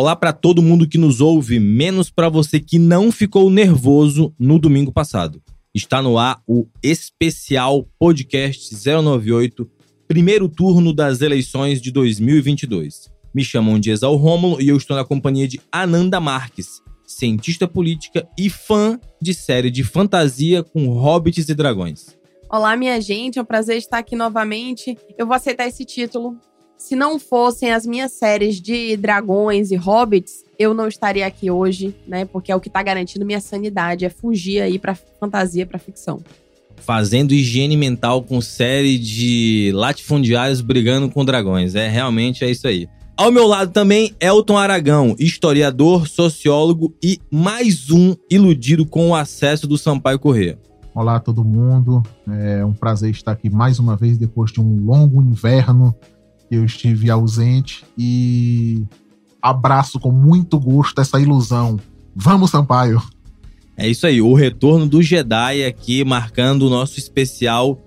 Olá 0.00 0.14
para 0.14 0.32
todo 0.32 0.62
mundo 0.62 0.86
que 0.86 0.96
nos 0.96 1.20
ouve, 1.20 1.58
menos 1.58 2.08
para 2.08 2.28
você 2.28 2.60
que 2.60 2.78
não 2.78 3.10
ficou 3.10 3.50
nervoso 3.50 4.32
no 4.38 4.56
domingo 4.56 4.92
passado. 4.92 5.42
Está 5.74 6.00
no 6.00 6.16
ar 6.16 6.40
o 6.46 6.68
especial 6.80 7.84
podcast 7.98 8.72
098, 8.76 9.68
primeiro 10.06 10.48
turno 10.48 10.92
das 10.92 11.20
eleições 11.20 11.82
de 11.82 11.90
2022. 11.90 13.10
Me 13.34 13.42
chamam 13.42 13.76
de 13.76 13.90
Exal 13.90 14.14
Rômulo 14.14 14.62
e 14.62 14.68
eu 14.68 14.76
estou 14.76 14.96
na 14.96 15.04
companhia 15.04 15.48
de 15.48 15.60
Ananda 15.72 16.20
Marques, 16.20 16.80
cientista 17.04 17.66
política 17.66 18.24
e 18.38 18.48
fã 18.48 19.00
de 19.20 19.34
série 19.34 19.68
de 19.68 19.82
fantasia 19.82 20.62
com 20.62 20.86
hobbits 20.90 21.48
e 21.48 21.54
dragões. 21.56 22.16
Olá, 22.48 22.76
minha 22.76 23.00
gente, 23.00 23.40
é 23.40 23.42
um 23.42 23.44
prazer 23.44 23.76
estar 23.76 23.98
aqui 23.98 24.14
novamente. 24.14 24.96
Eu 25.18 25.26
vou 25.26 25.34
aceitar 25.34 25.66
esse 25.66 25.84
título 25.84 26.38
se 26.78 26.94
não 26.94 27.18
fossem 27.18 27.72
as 27.72 27.84
minhas 27.84 28.12
séries 28.12 28.60
de 28.60 28.96
dragões 28.96 29.70
e 29.70 29.76
hobbits, 29.76 30.44
eu 30.58 30.72
não 30.72 30.86
estaria 30.86 31.26
aqui 31.26 31.50
hoje, 31.50 31.94
né? 32.06 32.24
Porque 32.24 32.52
é 32.52 32.56
o 32.56 32.60
que 32.60 32.70
tá 32.70 32.82
garantindo 32.82 33.26
minha 33.26 33.40
sanidade, 33.40 34.04
é 34.04 34.08
fugir 34.08 34.62
aí 34.62 34.78
pra 34.78 34.96
fantasia, 35.20 35.66
pra 35.66 35.78
ficção. 35.78 36.20
Fazendo 36.76 37.34
higiene 37.34 37.76
mental 37.76 38.22
com 38.22 38.40
série 38.40 38.96
de 38.96 39.72
latifundiários 39.74 40.60
brigando 40.60 41.10
com 41.10 41.24
dragões. 41.24 41.74
É, 41.74 41.88
realmente 41.88 42.44
é 42.44 42.50
isso 42.50 42.68
aí. 42.68 42.88
Ao 43.16 43.32
meu 43.32 43.48
lado 43.48 43.72
também, 43.72 44.14
Elton 44.20 44.56
Aragão, 44.56 45.16
historiador, 45.18 46.06
sociólogo 46.06 46.94
e 47.02 47.18
mais 47.28 47.90
um 47.90 48.14
iludido 48.30 48.86
com 48.86 49.08
o 49.08 49.14
acesso 49.16 49.66
do 49.66 49.76
Sampaio 49.76 50.20
Corrêa. 50.20 50.56
Olá 50.94 51.16
a 51.16 51.20
todo 51.20 51.44
mundo, 51.44 52.02
é 52.28 52.64
um 52.64 52.72
prazer 52.72 53.10
estar 53.10 53.32
aqui 53.32 53.50
mais 53.50 53.80
uma 53.80 53.96
vez 53.96 54.16
depois 54.16 54.52
de 54.52 54.60
um 54.60 54.84
longo 54.84 55.20
inverno 55.20 55.94
eu 56.50 56.64
estive 56.64 57.10
ausente 57.10 57.84
e 57.96 58.82
abraço 59.40 59.98
com 60.00 60.10
muito 60.10 60.58
gosto 60.58 61.00
essa 61.00 61.20
ilusão. 61.20 61.78
Vamos, 62.14 62.50
Sampaio! 62.50 63.02
É 63.76 63.88
isso 63.88 64.06
aí, 64.06 64.20
o 64.20 64.34
retorno 64.34 64.88
do 64.88 65.00
Jedi 65.00 65.64
aqui 65.64 66.04
marcando 66.04 66.62
o 66.62 66.70
nosso 66.70 66.98
especial 66.98 67.80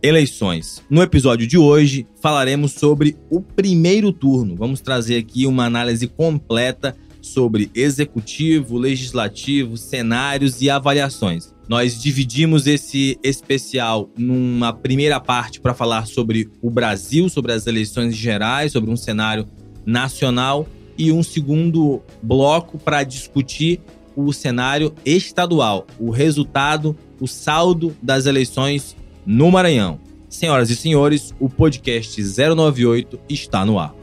eleições. 0.00 0.80
No 0.88 1.02
episódio 1.02 1.46
de 1.46 1.58
hoje 1.58 2.06
falaremos 2.20 2.72
sobre 2.72 3.16
o 3.28 3.40
primeiro 3.40 4.12
turno. 4.12 4.54
Vamos 4.54 4.80
trazer 4.80 5.16
aqui 5.18 5.44
uma 5.44 5.64
análise 5.64 6.06
completa 6.06 6.96
sobre 7.20 7.70
executivo, 7.74 8.78
legislativo, 8.78 9.76
cenários 9.76 10.62
e 10.62 10.70
avaliações. 10.70 11.52
Nós 11.68 12.00
dividimos 12.00 12.66
esse 12.66 13.18
especial 13.22 14.08
numa 14.16 14.72
primeira 14.72 15.20
parte 15.20 15.60
para 15.60 15.74
falar 15.74 16.06
sobre 16.06 16.48
o 16.62 16.70
Brasil, 16.70 17.28
sobre 17.28 17.52
as 17.52 17.66
eleições 17.66 18.16
gerais, 18.16 18.72
sobre 18.72 18.90
um 18.90 18.96
cenário 18.96 19.46
nacional, 19.84 20.66
e 20.98 21.12
um 21.12 21.22
segundo 21.22 22.02
bloco 22.20 22.76
para 22.76 23.04
discutir 23.04 23.80
o 24.16 24.32
cenário 24.32 24.92
estadual, 25.06 25.86
o 25.98 26.10
resultado, 26.10 26.96
o 27.20 27.28
saldo 27.28 27.96
das 28.02 28.26
eleições 28.26 28.96
no 29.24 29.48
Maranhão. 29.50 30.00
Senhoras 30.28 30.68
e 30.70 30.76
senhores, 30.76 31.32
o 31.38 31.48
podcast 31.48 32.20
098 32.20 33.18
está 33.28 33.64
no 33.64 33.78
ar. 33.78 33.94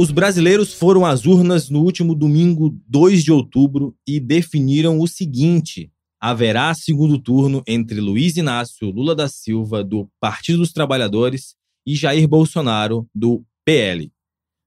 Os 0.00 0.12
brasileiros 0.12 0.72
foram 0.72 1.04
às 1.04 1.26
urnas 1.26 1.68
no 1.68 1.82
último 1.82 2.14
domingo, 2.14 2.80
2 2.86 3.24
de 3.24 3.32
outubro, 3.32 3.96
e 4.06 4.20
definiram 4.20 5.00
o 5.00 5.08
seguinte: 5.08 5.90
haverá 6.20 6.72
segundo 6.72 7.18
turno 7.18 7.64
entre 7.66 8.00
Luiz 8.00 8.36
Inácio 8.36 8.92
Lula 8.92 9.12
da 9.12 9.26
Silva, 9.26 9.82
do 9.82 10.08
Partido 10.20 10.58
dos 10.58 10.72
Trabalhadores, 10.72 11.56
e 11.84 11.96
Jair 11.96 12.28
Bolsonaro, 12.28 13.08
do 13.12 13.44
PL. 13.64 14.12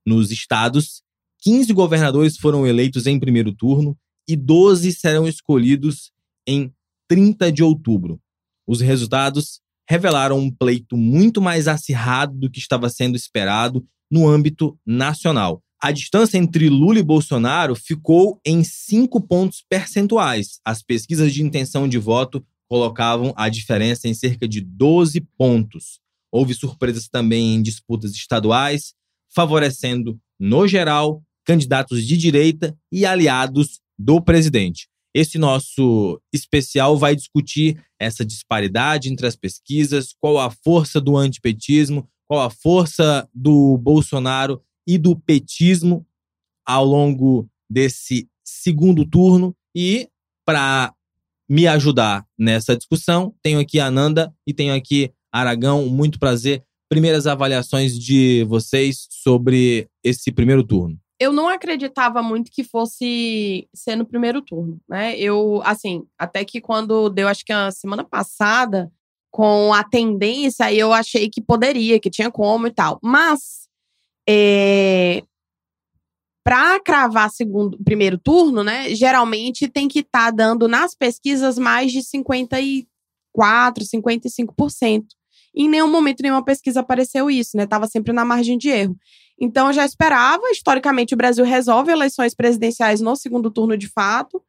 Nos 0.05 0.31
estados, 0.31 1.01
15 1.39 1.71
governadores 1.71 2.35
foram 2.35 2.67
eleitos 2.67 3.07
em 3.07 3.17
primeiro 3.17 3.53
turno 3.53 3.97
e 4.27 4.35
12 4.35 4.91
serão 4.91 5.25
escolhidos 5.25 6.11
em 6.45 6.73
30 7.07 7.53
de 7.53 7.63
outubro. 7.63 8.19
Os 8.67 8.81
resultados 8.81 9.61
revelaram 9.89 10.37
um 10.37 10.51
pleito 10.51 10.97
muito 10.97 11.41
mais 11.41 11.69
acirrado 11.69 12.37
do 12.37 12.49
que 12.49 12.59
estava 12.59 12.89
sendo 12.89 13.15
esperado 13.15 13.87
no 14.11 14.27
âmbito 14.27 14.77
nacional. 14.85 15.63
A 15.81 15.91
distância 15.91 16.37
entre 16.37 16.69
Lula 16.69 16.99
e 16.99 17.03
Bolsonaro 17.03 17.75
ficou 17.75 18.39
em 18.45 18.63
cinco 18.63 19.19
pontos 19.19 19.63
percentuais. 19.67 20.59
As 20.63 20.83
pesquisas 20.83 21.33
de 21.33 21.41
intenção 21.41 21.87
de 21.87 21.97
voto 21.97 22.45
colocavam 22.69 23.33
a 23.35 23.49
diferença 23.49 24.07
em 24.07 24.13
cerca 24.13 24.47
de 24.47 24.61
12 24.61 25.21
pontos. 25.37 25.99
Houve 26.31 26.53
surpresas 26.53 27.09
também 27.09 27.55
em 27.55 27.61
disputas 27.61 28.11
estaduais, 28.11 28.93
favorecendo, 29.33 30.19
no 30.39 30.67
geral, 30.67 31.23
candidatos 31.43 32.05
de 32.05 32.15
direita 32.15 32.77
e 32.91 33.05
aliados 33.05 33.79
do 33.97 34.21
presidente. 34.21 34.87
Esse 35.13 35.37
nosso 35.37 36.21
especial 36.31 36.97
vai 36.97 37.15
discutir 37.15 37.83
essa 37.99 38.23
disparidade 38.23 39.11
entre 39.11 39.27
as 39.27 39.35
pesquisas, 39.35 40.13
qual 40.19 40.39
a 40.39 40.49
força 40.49 41.01
do 41.01 41.17
antipetismo, 41.17 42.07
qual 42.31 42.39
a 42.39 42.49
força 42.49 43.27
do 43.35 43.77
Bolsonaro 43.77 44.63
e 44.87 44.97
do 44.97 45.19
petismo 45.19 46.07
ao 46.65 46.85
longo 46.85 47.45
desse 47.69 48.29
segundo 48.41 49.05
turno. 49.05 49.53
E 49.75 50.07
para 50.45 50.93
me 51.49 51.67
ajudar 51.67 52.25
nessa 52.39 52.77
discussão, 52.77 53.35
tenho 53.43 53.59
aqui 53.59 53.81
a 53.81 53.91
Nanda 53.91 54.33
e 54.47 54.53
tenho 54.53 54.73
aqui 54.73 55.11
Aragão. 55.29 55.87
Muito 55.87 56.17
prazer. 56.17 56.63
Primeiras 56.87 57.27
avaliações 57.27 57.99
de 57.99 58.45
vocês 58.45 59.07
sobre 59.09 59.89
esse 60.01 60.31
primeiro 60.31 60.63
turno. 60.63 60.97
Eu 61.19 61.33
não 61.33 61.49
acreditava 61.49 62.23
muito 62.23 62.49
que 62.49 62.63
fosse 62.63 63.67
ser 63.75 63.97
no 63.97 64.05
primeiro 64.05 64.41
turno, 64.41 64.79
né? 64.87 65.19
Eu, 65.19 65.61
assim, 65.65 66.05
até 66.17 66.45
que 66.45 66.61
quando 66.61 67.09
deu, 67.09 67.27
acho 67.27 67.43
que 67.43 67.51
a 67.51 67.71
semana 67.71 68.05
passada, 68.05 68.89
com 69.31 69.73
a 69.73 69.83
tendência, 69.83 70.71
eu 70.73 70.91
achei 70.91 71.29
que 71.29 71.41
poderia, 71.41 71.99
que 71.99 72.09
tinha 72.09 72.29
como 72.29 72.67
e 72.67 72.71
tal. 72.71 72.99
Mas, 73.01 73.67
é, 74.27 75.23
para 76.43 76.79
cravar 76.79 77.29
segundo, 77.29 77.77
primeiro 77.83 78.17
turno, 78.17 78.63
né, 78.63 78.93
geralmente 78.93 79.69
tem 79.69 79.87
que 79.87 79.99
estar 79.99 80.25
tá 80.25 80.31
dando 80.31 80.67
nas 80.67 80.93
pesquisas 80.93 81.57
mais 81.57 81.91
de 81.91 82.03
54, 82.03 83.85
55%. 83.85 85.05
em 85.55 85.69
nenhum 85.69 85.89
momento 85.89 86.21
nenhuma 86.21 86.43
pesquisa 86.43 86.79
apareceu 86.79 87.29
isso, 87.29 87.57
né? 87.57 87.65
Tava 87.65 87.85
sempre 87.85 88.13
na 88.13 88.23
margem 88.23 88.57
de 88.57 88.69
erro. 88.69 88.95
Então 89.39 89.67
eu 89.67 89.73
já 89.73 89.85
esperava, 89.85 90.49
historicamente 90.49 91.13
o 91.13 91.17
Brasil 91.17 91.43
resolve 91.43 91.91
eleições 91.91 92.33
presidenciais 92.33 93.01
no 93.01 93.15
segundo 93.15 93.51
turno 93.51 93.77
de 93.77 93.87
fato. 93.87 94.41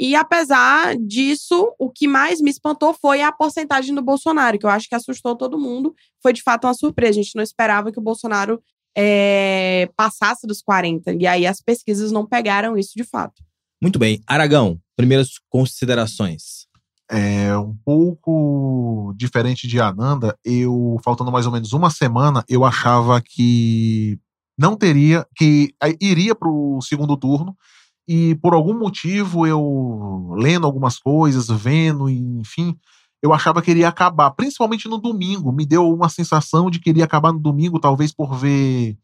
E 0.00 0.16
apesar 0.16 0.96
disso, 0.96 1.74
o 1.78 1.90
que 1.90 2.08
mais 2.08 2.40
me 2.40 2.50
espantou 2.50 2.94
foi 2.94 3.20
a 3.20 3.30
porcentagem 3.30 3.94
do 3.94 4.00
Bolsonaro, 4.00 4.58
que 4.58 4.64
eu 4.64 4.70
acho 4.70 4.88
que 4.88 4.94
assustou 4.94 5.36
todo 5.36 5.58
mundo. 5.58 5.94
Foi 6.22 6.32
de 6.32 6.42
fato 6.42 6.66
uma 6.66 6.72
surpresa. 6.72 7.20
A 7.20 7.22
gente 7.22 7.36
não 7.36 7.42
esperava 7.42 7.92
que 7.92 7.98
o 7.98 8.02
Bolsonaro 8.02 8.62
é, 8.96 9.90
passasse 9.94 10.46
dos 10.46 10.62
40. 10.62 11.12
E 11.20 11.26
aí 11.26 11.46
as 11.46 11.60
pesquisas 11.60 12.10
não 12.10 12.24
pegaram 12.24 12.78
isso 12.78 12.92
de 12.96 13.04
fato. 13.04 13.44
Muito 13.78 13.98
bem. 13.98 14.22
Aragão, 14.26 14.80
primeiras 14.96 15.32
considerações. 15.50 16.66
É 17.10 17.54
um 17.58 17.76
pouco 17.84 19.12
diferente 19.18 19.68
de 19.68 19.78
Ananda. 19.78 20.34
Eu, 20.42 20.96
faltando 21.04 21.30
mais 21.30 21.44
ou 21.44 21.52
menos 21.52 21.74
uma 21.74 21.90
semana, 21.90 22.42
eu 22.48 22.64
achava 22.64 23.20
que 23.20 24.18
não 24.58 24.76
teria, 24.76 25.26
que 25.36 25.74
iria 26.00 26.34
para 26.34 26.48
o 26.48 26.80
segundo 26.80 27.18
turno 27.18 27.54
e 28.12 28.34
por 28.34 28.54
algum 28.54 28.76
motivo 28.76 29.46
eu 29.46 30.34
lendo 30.36 30.66
algumas 30.66 30.98
coisas, 30.98 31.46
vendo, 31.46 32.10
enfim, 32.10 32.76
eu 33.22 33.32
achava 33.32 33.62
que 33.62 33.70
iria 33.70 33.86
acabar, 33.86 34.32
principalmente 34.32 34.88
no 34.88 34.98
domingo. 34.98 35.52
Me 35.52 35.64
deu 35.64 35.88
uma 35.88 36.08
sensação 36.08 36.68
de 36.68 36.80
que 36.80 36.90
iria 36.90 37.04
acabar 37.04 37.32
no 37.32 37.38
domingo, 37.38 37.78
talvez 37.78 38.12
por 38.12 38.34
ver 38.34 38.98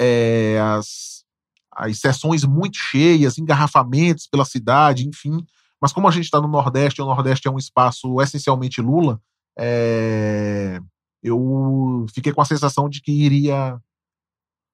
é, 0.00 0.58
as, 0.58 1.22
as 1.70 1.98
sessões 1.98 2.42
muito 2.42 2.78
cheias, 2.78 3.36
engarrafamentos 3.36 4.26
pela 4.26 4.46
cidade, 4.46 5.06
enfim. 5.06 5.44
Mas 5.78 5.92
como 5.92 6.08
a 6.08 6.10
gente 6.10 6.24
está 6.24 6.40
no 6.40 6.48
Nordeste, 6.48 7.02
o 7.02 7.04
Nordeste 7.04 7.46
é 7.46 7.50
um 7.50 7.58
espaço 7.58 8.22
essencialmente 8.22 8.80
Lula, 8.80 9.20
é, 9.58 10.80
eu 11.22 12.06
fiquei 12.14 12.32
com 12.32 12.40
a 12.40 12.46
sensação 12.46 12.88
de 12.88 13.02
que 13.02 13.12
iria. 13.12 13.78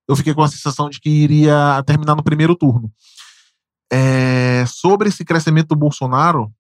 Eu 0.08 0.14
fiquei 0.14 0.32
com 0.32 0.42
a 0.42 0.48
sensação 0.48 0.88
de 0.88 1.00
que 1.00 1.10
iria 1.10 1.82
terminar 1.84 2.14
no 2.14 2.22
primeiro 2.22 2.54
turno. 2.54 2.92
É, 3.92 4.64
sobre 4.66 5.08
esse 5.08 5.24
crescimento 5.24 5.68
do 5.68 5.76
Bolsonaro, 5.76 6.52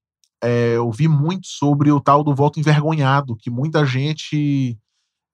é, 0.42 0.76
eu 0.76 0.90
vi 0.90 1.08
muito 1.08 1.46
sobre 1.46 1.90
o 1.90 2.00
tal 2.00 2.22
do 2.22 2.34
voto 2.34 2.60
envergonhado, 2.60 3.36
que 3.36 3.50
muita 3.50 3.84
gente 3.84 4.78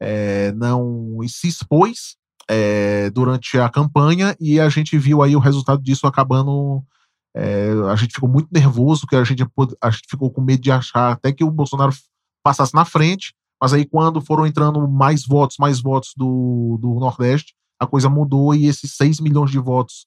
é, 0.01 0.53
não 0.53 1.19
se 1.29 1.49
expôs 1.49 2.17
é, 2.49 3.11
durante 3.11 3.59
a 3.59 3.69
campanha 3.69 4.37
e 4.41 4.59
a 4.59 4.69
gente 4.69 4.97
viu 4.99 5.23
aí 5.23 5.37
o 5.37 5.41
resultado 5.41 5.83
disso 5.83 6.07
acabando. 6.07 6.83
É, 7.35 7.71
a 7.91 7.97
gente 7.97 8.13
ficou 8.13 8.29
muito 8.29 8.49
nervoso, 8.53 9.07
que 9.07 9.17
a 9.17 9.25
gente, 9.25 9.45
a 9.81 9.91
gente 9.91 10.07
ficou 10.09 10.31
com 10.31 10.41
medo 10.41 10.63
de 10.63 10.71
achar 10.71 11.13
até 11.13 11.33
que 11.33 11.45
o 11.45 11.51
Bolsonaro 11.51 11.93
passasse 12.43 12.75
na 12.75 12.85
frente, 12.85 13.33
mas 13.61 13.73
aí 13.73 13.87
quando 13.87 14.21
foram 14.21 14.47
entrando 14.47 14.87
mais 14.89 15.25
votos, 15.27 15.57
mais 15.59 15.81
votos 15.81 16.13
do, 16.17 16.79
do 16.81 16.95
Nordeste, 16.95 17.55
a 17.81 17.87
coisa 17.87 18.09
mudou 18.09 18.55
e 18.55 18.67
esses 18.67 18.95
6 18.97 19.21
milhões 19.21 19.51
de 19.51 19.59
votos 19.59 20.07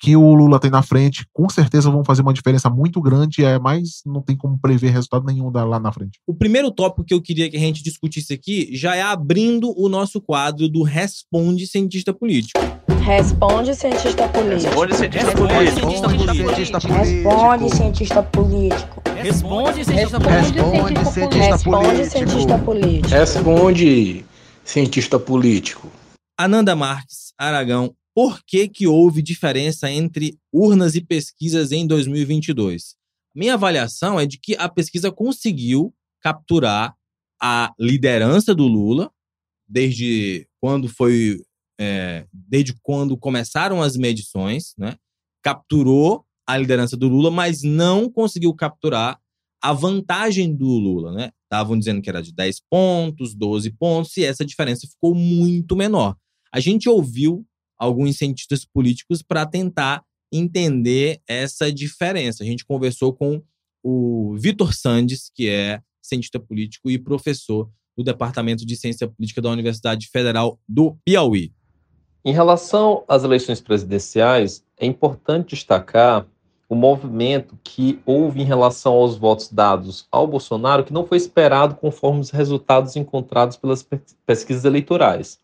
que 0.00 0.16
o 0.16 0.34
Lula 0.34 0.58
tem 0.58 0.70
na 0.70 0.82
frente, 0.82 1.26
com 1.30 1.46
certeza 1.50 1.90
vão 1.90 2.02
fazer 2.02 2.22
uma 2.22 2.32
diferença 2.32 2.70
muito 2.70 3.00
grande, 3.02 3.44
é, 3.44 3.58
mas 3.58 4.00
não 4.06 4.22
tem 4.22 4.34
como 4.34 4.58
prever 4.58 4.90
resultado 4.90 5.26
nenhum 5.26 5.50
lá 5.50 5.78
na 5.78 5.92
frente. 5.92 6.18
O 6.26 6.34
primeiro 6.34 6.70
tópico 6.70 7.04
que 7.04 7.12
eu 7.12 7.20
queria 7.20 7.50
que 7.50 7.56
a 7.56 7.60
gente 7.60 7.82
discutisse 7.82 8.32
aqui 8.32 8.70
já 8.72 8.96
é 8.96 9.02
abrindo 9.02 9.74
o 9.76 9.90
nosso 9.90 10.18
quadro 10.20 10.68
do 10.68 10.82
Responde 10.82 11.66
Cientista 11.66 12.14
Político. 12.14 12.58
Responde 13.02 13.74
cientista 13.74 14.26
político. 14.28 14.80
Responde 14.80 14.96
cientista 14.96 15.32
político. 15.36 16.22
Responde 17.20 17.70
cientista 17.76 18.22
político. 18.22 19.02
Responde 19.22 19.84
cientista 19.84 20.20
político. 20.20 20.68
Responde 21.36 22.06
cientista 22.10 22.58
político. 22.58 23.08
Responde 23.08 24.24
cientista 24.64 25.18
político. 25.18 25.88
Ananda 26.38 26.74
Marques, 26.74 27.34
Aragão, 27.36 27.92
por 28.20 28.44
que, 28.44 28.68
que 28.68 28.86
houve 28.86 29.22
diferença 29.22 29.90
entre 29.90 30.38
urnas 30.52 30.94
e 30.94 31.00
pesquisas 31.00 31.72
em 31.72 31.86
2022? 31.86 32.94
Minha 33.34 33.54
avaliação 33.54 34.20
é 34.20 34.26
de 34.26 34.36
que 34.38 34.54
a 34.56 34.68
pesquisa 34.68 35.10
conseguiu 35.10 35.94
capturar 36.20 36.94
a 37.40 37.72
liderança 37.80 38.54
do 38.54 38.66
Lula 38.66 39.10
desde 39.66 40.46
quando 40.60 40.86
foi 40.86 41.40
é, 41.80 42.26
desde 42.30 42.74
quando 42.82 43.16
começaram 43.16 43.80
as 43.80 43.96
medições, 43.96 44.74
né? 44.76 44.96
Capturou 45.42 46.26
a 46.46 46.58
liderança 46.58 46.98
do 46.98 47.08
Lula, 47.08 47.30
mas 47.30 47.62
não 47.62 48.06
conseguiu 48.10 48.52
capturar 48.52 49.18
a 49.62 49.72
vantagem 49.72 50.54
do 50.54 50.66
Lula, 50.66 51.10
né? 51.12 51.30
Estavam 51.44 51.78
dizendo 51.78 52.02
que 52.02 52.10
era 52.10 52.22
de 52.22 52.34
10 52.34 52.60
pontos, 52.68 53.34
12 53.34 53.70
pontos, 53.70 54.14
e 54.18 54.24
essa 54.26 54.44
diferença 54.44 54.86
ficou 54.86 55.14
muito 55.14 55.74
menor. 55.74 56.14
A 56.52 56.60
gente 56.60 56.86
ouviu 56.86 57.46
alguns 57.80 58.18
cientistas 58.18 58.64
políticos 58.64 59.22
para 59.22 59.46
tentar 59.46 60.04
entender 60.30 61.20
essa 61.26 61.72
diferença. 61.72 62.42
A 62.44 62.46
gente 62.46 62.64
conversou 62.64 63.14
com 63.14 63.42
o 63.82 64.36
Vitor 64.38 64.74
Sandes, 64.74 65.30
que 65.34 65.48
é 65.48 65.80
cientista 66.02 66.38
político 66.38 66.90
e 66.90 66.98
professor 66.98 67.70
do 67.96 68.04
Departamento 68.04 68.66
de 68.66 68.76
Ciência 68.76 69.08
Política 69.08 69.40
da 69.40 69.50
Universidade 69.50 70.08
Federal 70.08 70.58
do 70.68 70.96
Piauí. 71.04 71.52
Em 72.22 72.32
relação 72.32 73.02
às 73.08 73.24
eleições 73.24 73.60
presidenciais, 73.60 74.62
é 74.76 74.84
importante 74.84 75.54
destacar 75.54 76.26
o 76.68 76.74
movimento 76.74 77.58
que 77.64 77.98
houve 78.04 78.42
em 78.42 78.44
relação 78.44 78.92
aos 78.92 79.16
votos 79.16 79.50
dados 79.50 80.06
ao 80.12 80.26
Bolsonaro, 80.26 80.84
que 80.84 80.92
não 80.92 81.06
foi 81.06 81.16
esperado 81.16 81.74
conforme 81.74 82.20
os 82.20 82.30
resultados 82.30 82.94
encontrados 82.94 83.56
pelas 83.56 83.84
pesquisas 84.24 84.64
eleitorais. 84.64 85.40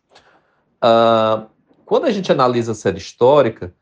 Uh, 0.81 1.47
quando 1.87 2.03
a 2.03 2.11
gente 2.11 2.29
analisa 2.29 2.73
a 2.73 2.75
série 2.75 2.97
histórica, 2.97 3.73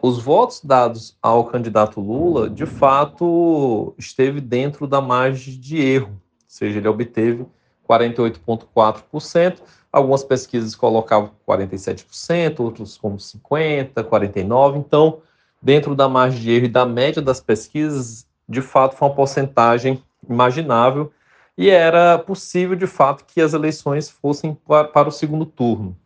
os 0.00 0.22
votos 0.22 0.60
dados 0.62 1.18
ao 1.20 1.44
candidato 1.44 2.00
Lula, 2.00 2.48
de 2.48 2.64
fato, 2.66 3.92
esteve 3.98 4.40
dentro 4.40 4.86
da 4.86 5.00
margem 5.00 5.58
de 5.58 5.76
erro, 5.76 6.12
ou 6.12 6.20
seja, 6.46 6.78
ele 6.78 6.86
obteve 6.86 7.44
48,4%. 7.88 9.58
Algumas 9.92 10.22
pesquisas 10.22 10.76
colocavam 10.76 11.32
47%, 11.48 12.60
outros 12.60 12.96
como 12.96 13.16
50%, 13.16 13.92
49%. 14.04 14.76
Então, 14.76 15.18
dentro 15.60 15.96
da 15.96 16.08
margem 16.08 16.40
de 16.40 16.52
erro 16.52 16.66
e 16.66 16.68
da 16.68 16.86
média 16.86 17.20
das 17.20 17.40
pesquisas, 17.40 18.24
de 18.48 18.62
fato, 18.62 18.94
foi 18.94 19.08
uma 19.08 19.14
porcentagem 19.14 20.00
imaginável 20.30 21.12
e 21.58 21.70
era 21.70 22.18
possível, 22.20 22.76
de 22.76 22.86
fato, 22.86 23.24
que 23.24 23.40
as 23.40 23.52
eleições 23.52 24.08
fossem 24.08 24.56
para 24.64 25.08
o 25.08 25.12
segundo 25.12 25.44
turno. 25.44 25.96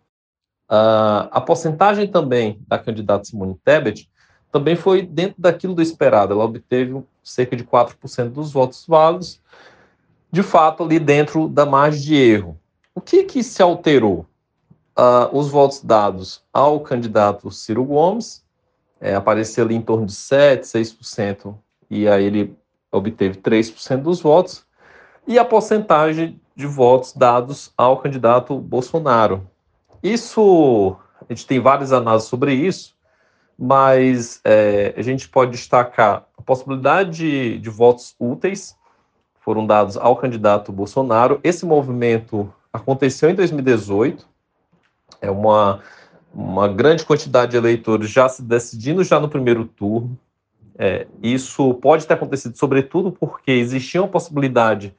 Uh, 0.71 1.27
a 1.33 1.41
porcentagem 1.41 2.07
também 2.07 2.61
da 2.69 2.79
candidata 2.79 3.25
Simone 3.25 3.59
Tebet 3.65 4.09
também 4.53 4.77
foi 4.77 5.03
dentro 5.03 5.35
daquilo 5.37 5.75
do 5.75 5.83
esperado. 5.83 6.33
Ela 6.33 6.45
obteve 6.45 7.03
cerca 7.25 7.57
de 7.57 7.65
4% 7.65 8.29
dos 8.29 8.53
votos 8.53 8.85
válidos, 8.87 9.41
de 10.31 10.45
fato, 10.45 10.85
ali 10.85 11.01
dentro 11.01 11.49
da 11.49 11.67
margem 11.67 12.03
de 12.03 12.15
erro. 12.15 12.57
O 12.95 13.01
que, 13.01 13.25
que 13.25 13.43
se 13.43 13.61
alterou? 13.61 14.27
Uh, 14.97 15.37
os 15.37 15.49
votos 15.49 15.83
dados 15.83 16.43
ao 16.53 16.81
candidato 16.81 17.51
Ciro 17.51 17.85
Gomes 17.85 18.45
é, 19.01 19.15
apareceu 19.15 19.65
ali 19.65 19.75
em 19.75 19.81
torno 19.81 20.05
de 20.05 20.13
7%, 20.13 20.61
6%, 20.61 21.57
e 21.89 22.07
aí 22.07 22.25
ele 22.25 22.57
obteve 22.93 23.39
3% 23.39 24.03
dos 24.03 24.21
votos, 24.21 24.67
e 25.27 25.39
a 25.39 25.45
porcentagem 25.45 26.39
de 26.55 26.67
votos 26.67 27.13
dados 27.13 27.73
ao 27.77 27.97
candidato 27.99 28.59
Bolsonaro, 28.59 29.49
isso, 30.03 30.97
a 31.29 31.33
gente 31.33 31.47
tem 31.47 31.61
várias 31.61 31.93
análises 31.93 32.29
sobre 32.29 32.55
isso, 32.55 32.95
mas 33.59 34.41
é, 34.45 34.95
a 34.97 35.03
gente 35.03 35.29
pode 35.29 35.53
destacar 35.53 36.27
a 36.37 36.43
possibilidade 36.43 37.11
de, 37.11 37.59
de 37.59 37.71
votos 37.71 38.15
úteis 38.19 38.79
foram 39.41 39.67
dados 39.67 39.97
ao 39.97 40.17
candidato 40.17 40.73
Bolsonaro. 40.73 41.41
Esse 41.43 41.67
movimento 41.67 42.53
aconteceu 42.73 43.29
em 43.31 43.35
2018, 43.35 44.27
é 45.21 45.31
uma, 45.31 45.81
uma 46.33 46.69
grande 46.69 47.05
quantidade 47.05 47.53
de 47.53 47.57
eleitores 47.57 48.11
já 48.11 48.29
se 48.29 48.43
decidindo 48.43 49.03
já 49.03 49.19
no 49.19 49.29
primeiro 49.29 49.65
turno. 49.65 50.17
É, 50.79 51.07
isso 51.23 51.75
pode 51.75 52.07
ter 52.07 52.15
acontecido, 52.15 52.57
sobretudo 52.57 53.13
porque 53.13 53.51
existia 53.51 54.01
uma 54.01 54.09
possibilidade 54.09 54.95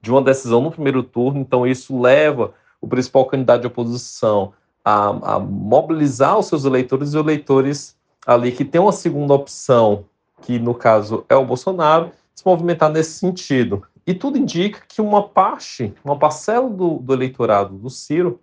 de 0.00 0.10
uma 0.10 0.22
decisão 0.22 0.60
no 0.60 0.70
primeiro 0.70 1.02
turno, 1.02 1.40
então 1.40 1.66
isso 1.66 2.00
leva 2.00 2.54
o 2.80 2.88
principal 2.88 3.24
candidato 3.26 3.62
de 3.62 3.66
oposição 3.66 4.52
a, 4.84 5.34
a 5.34 5.38
mobilizar 5.38 6.38
os 6.38 6.46
seus 6.46 6.64
eleitores 6.64 7.12
e 7.12 7.18
eleitores 7.18 7.96
ali 8.26 8.52
que 8.52 8.64
tem 8.64 8.80
uma 8.80 8.92
segunda 8.92 9.34
opção, 9.34 10.04
que 10.42 10.58
no 10.58 10.74
caso 10.74 11.24
é 11.28 11.36
o 11.36 11.44
Bolsonaro, 11.44 12.10
se 12.34 12.44
movimentar 12.46 12.90
nesse 12.90 13.18
sentido. 13.18 13.82
E 14.06 14.14
tudo 14.14 14.38
indica 14.38 14.82
que 14.88 15.02
uma 15.02 15.22
parte, 15.22 15.92
uma 16.04 16.18
parcela 16.18 16.70
do, 16.70 16.98
do 16.98 17.12
eleitorado 17.12 17.76
do 17.76 17.90
Ciro, 17.90 18.40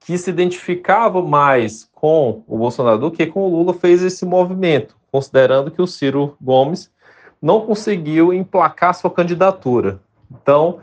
que 0.00 0.16
se 0.18 0.28
identificava 0.30 1.22
mais 1.22 1.88
com 1.94 2.42
o 2.46 2.58
Bolsonaro 2.58 2.98
do 2.98 3.10
que 3.10 3.26
com 3.26 3.40
o 3.40 3.48
Lula, 3.48 3.72
fez 3.72 4.02
esse 4.02 4.26
movimento, 4.26 4.96
considerando 5.10 5.70
que 5.70 5.80
o 5.80 5.86
Ciro 5.86 6.36
Gomes 6.40 6.90
não 7.40 7.62
conseguiu 7.62 8.32
emplacar 8.32 8.94
sua 8.94 9.10
candidatura. 9.10 10.00
Então, 10.30 10.80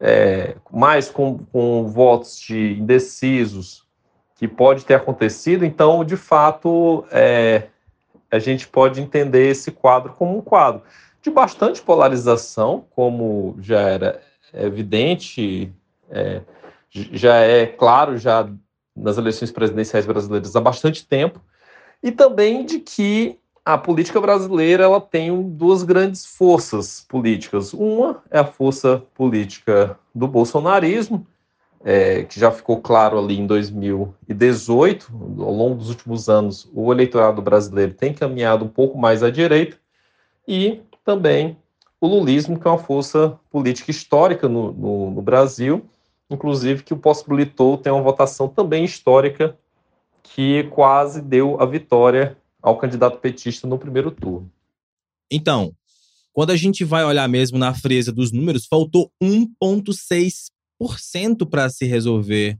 é, 0.00 0.56
mais 0.72 1.08
com, 1.08 1.38
com 1.52 1.86
votos 1.86 2.38
de 2.38 2.78
indecisos, 2.78 3.84
que 4.36 4.46
pode 4.46 4.84
ter 4.84 4.94
acontecido, 4.94 5.64
então, 5.64 6.04
de 6.04 6.16
fato, 6.16 7.04
é, 7.10 7.68
a 8.30 8.38
gente 8.38 8.68
pode 8.68 9.00
entender 9.00 9.48
esse 9.48 9.70
quadro 9.70 10.12
como 10.12 10.36
um 10.36 10.42
quadro 10.42 10.82
de 11.22 11.30
bastante 11.30 11.80
polarização, 11.82 12.84
como 12.90 13.56
já 13.60 13.80
era 13.80 14.20
evidente, 14.54 15.72
é, 16.10 16.40
já 16.90 17.36
é 17.36 17.66
claro 17.66 18.16
já 18.16 18.48
nas 18.94 19.18
eleições 19.18 19.50
presidenciais 19.50 20.06
brasileiras 20.06 20.54
há 20.54 20.60
bastante 20.60 21.06
tempo, 21.06 21.40
e 22.02 22.12
também 22.12 22.64
de 22.64 22.78
que 22.78 23.38
a 23.66 23.76
política 23.76 24.20
brasileira 24.20 24.84
ela 24.84 25.00
tem 25.00 25.42
duas 25.50 25.82
grandes 25.82 26.24
forças 26.24 27.04
políticas. 27.08 27.72
Uma 27.72 28.22
é 28.30 28.38
a 28.38 28.44
força 28.44 29.02
política 29.12 29.98
do 30.14 30.28
bolsonarismo, 30.28 31.26
é, 31.84 32.22
que 32.22 32.38
já 32.38 32.52
ficou 32.52 32.80
claro 32.80 33.18
ali 33.18 33.36
em 33.36 33.44
2018, 33.44 35.12
ao 35.40 35.52
longo 35.52 35.74
dos 35.74 35.88
últimos 35.88 36.28
anos, 36.28 36.70
o 36.72 36.92
eleitorado 36.92 37.42
brasileiro 37.42 37.92
tem 37.92 38.14
caminhado 38.14 38.64
um 38.64 38.68
pouco 38.68 38.96
mais 38.96 39.24
à 39.24 39.30
direita, 39.30 39.76
e 40.46 40.80
também 41.04 41.58
o 42.00 42.06
lulismo, 42.06 42.60
que 42.60 42.68
é 42.68 42.70
uma 42.70 42.78
força 42.78 43.36
política 43.50 43.90
histórica 43.90 44.48
no, 44.48 44.70
no, 44.70 45.10
no 45.10 45.22
Brasil, 45.22 45.84
inclusive 46.30 46.84
que 46.84 46.94
o 46.94 46.98
possibilitou 46.98 47.76
ter 47.76 47.90
uma 47.90 48.02
votação 48.02 48.46
também 48.46 48.84
histórica 48.84 49.56
que 50.22 50.62
quase 50.70 51.20
deu 51.20 51.60
a 51.60 51.66
vitória 51.66 52.36
ao 52.66 52.76
candidato 52.76 53.20
petista 53.20 53.66
no 53.68 53.78
primeiro 53.78 54.10
turno. 54.10 54.52
Então, 55.30 55.72
quando 56.32 56.50
a 56.50 56.56
gente 56.56 56.84
vai 56.84 57.04
olhar 57.04 57.28
mesmo 57.28 57.58
na 57.58 57.72
fresa 57.72 58.12
dos 58.12 58.32
números, 58.32 58.66
faltou 58.66 59.12
1,6% 59.22 61.48
para 61.48 61.70
se 61.70 61.84
resolver 61.84 62.58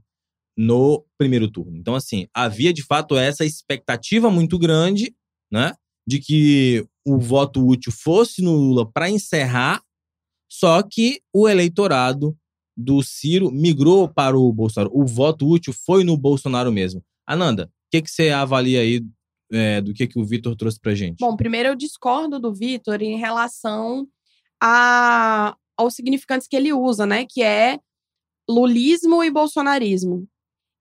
no 0.57 1.05
primeiro 1.17 1.51
turno. 1.51 1.75
Então, 1.75 1.93
assim, 1.93 2.25
havia 2.33 2.71
de 2.71 2.83
fato 2.83 3.17
essa 3.17 3.43
expectativa 3.43 4.31
muito 4.31 4.57
grande, 4.57 5.13
né? 5.51 5.75
de 6.07 6.19
que 6.19 6.87
o 7.05 7.19
voto 7.19 7.67
útil 7.67 7.91
fosse 7.91 8.41
no 8.41 8.53
Lula 8.53 8.89
para 8.89 9.09
encerrar, 9.09 9.83
só 10.49 10.81
que 10.81 11.19
o 11.33 11.49
eleitorado 11.49 12.33
do 12.77 13.03
Ciro 13.03 13.51
migrou 13.51 14.07
para 14.07 14.37
o 14.37 14.53
Bolsonaro. 14.53 14.89
O 14.93 15.05
voto 15.05 15.45
útil 15.45 15.73
foi 15.73 16.05
no 16.05 16.15
Bolsonaro 16.15 16.71
mesmo. 16.71 17.03
Ananda, 17.27 17.65
o 17.65 17.69
que, 17.91 18.01
que 18.01 18.09
você 18.09 18.29
avalia 18.29 18.79
aí 18.79 19.03
é, 19.51 19.81
do 19.81 19.93
que, 19.93 20.07
que 20.07 20.19
o 20.19 20.25
Vitor 20.25 20.55
trouxe 20.55 20.79
pra 20.79 20.95
gente? 20.95 21.19
Bom, 21.19 21.35
primeiro 21.35 21.69
eu 21.69 21.75
discordo 21.75 22.39
do 22.39 22.53
Vitor 22.53 23.01
em 23.01 23.17
relação 23.17 24.07
a, 24.61 25.55
aos 25.77 25.93
significantes 25.93 26.47
que 26.47 26.55
ele 26.55 26.73
usa, 26.73 27.05
né? 27.05 27.25
Que 27.27 27.43
é 27.43 27.79
lulismo 28.49 29.23
e 29.23 29.29
bolsonarismo. 29.29 30.27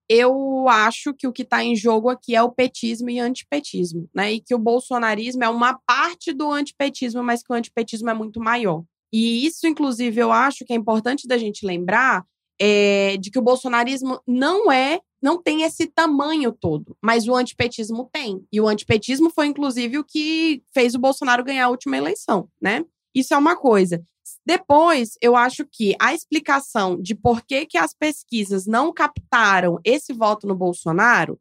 Eu 0.08 0.68
acho 0.68 1.12
que 1.12 1.26
o 1.26 1.32
que 1.32 1.42
está 1.42 1.64
em 1.64 1.74
jogo 1.74 2.08
aqui 2.08 2.36
é 2.36 2.42
o 2.42 2.52
petismo 2.52 3.10
e 3.10 3.18
antipetismo, 3.18 4.08
né? 4.14 4.34
E 4.34 4.40
que 4.40 4.54
o 4.54 4.58
bolsonarismo 4.58 5.42
é 5.42 5.48
uma 5.48 5.78
parte 5.86 6.32
do 6.32 6.50
antipetismo, 6.52 7.22
mas 7.22 7.42
que 7.42 7.52
o 7.52 7.56
antipetismo 7.56 8.08
é 8.08 8.14
muito 8.14 8.40
maior. 8.40 8.84
E 9.12 9.44
isso, 9.46 9.66
inclusive, 9.66 10.20
eu 10.20 10.30
acho 10.30 10.64
que 10.64 10.72
é 10.72 10.76
importante 10.76 11.26
da 11.26 11.38
gente 11.38 11.66
lembrar 11.66 12.24
é, 12.60 13.16
de 13.18 13.30
que 13.30 13.38
o 13.38 13.42
bolsonarismo 13.42 14.20
não 14.26 14.70
é, 14.70 15.00
não 15.26 15.42
tem 15.42 15.62
esse 15.62 15.88
tamanho 15.88 16.52
todo, 16.52 16.96
mas 17.02 17.26
o 17.26 17.34
antipetismo 17.34 18.08
tem. 18.12 18.46
E 18.52 18.60
o 18.60 18.68
antipetismo 18.68 19.28
foi, 19.28 19.48
inclusive, 19.48 19.98
o 19.98 20.04
que 20.04 20.62
fez 20.72 20.94
o 20.94 21.00
Bolsonaro 21.00 21.42
ganhar 21.42 21.64
a 21.64 21.68
última 21.68 21.96
eleição, 21.96 22.48
né? 22.62 22.84
Isso 23.12 23.34
é 23.34 23.36
uma 23.36 23.56
coisa. 23.56 24.00
Depois, 24.46 25.18
eu 25.20 25.34
acho 25.34 25.66
que 25.66 25.96
a 26.00 26.14
explicação 26.14 27.02
de 27.02 27.12
por 27.12 27.42
que, 27.42 27.66
que 27.66 27.76
as 27.76 27.92
pesquisas 27.92 28.66
não 28.66 28.92
captaram 28.92 29.80
esse 29.82 30.12
voto 30.12 30.46
no 30.46 30.54
Bolsonaro, 30.54 31.40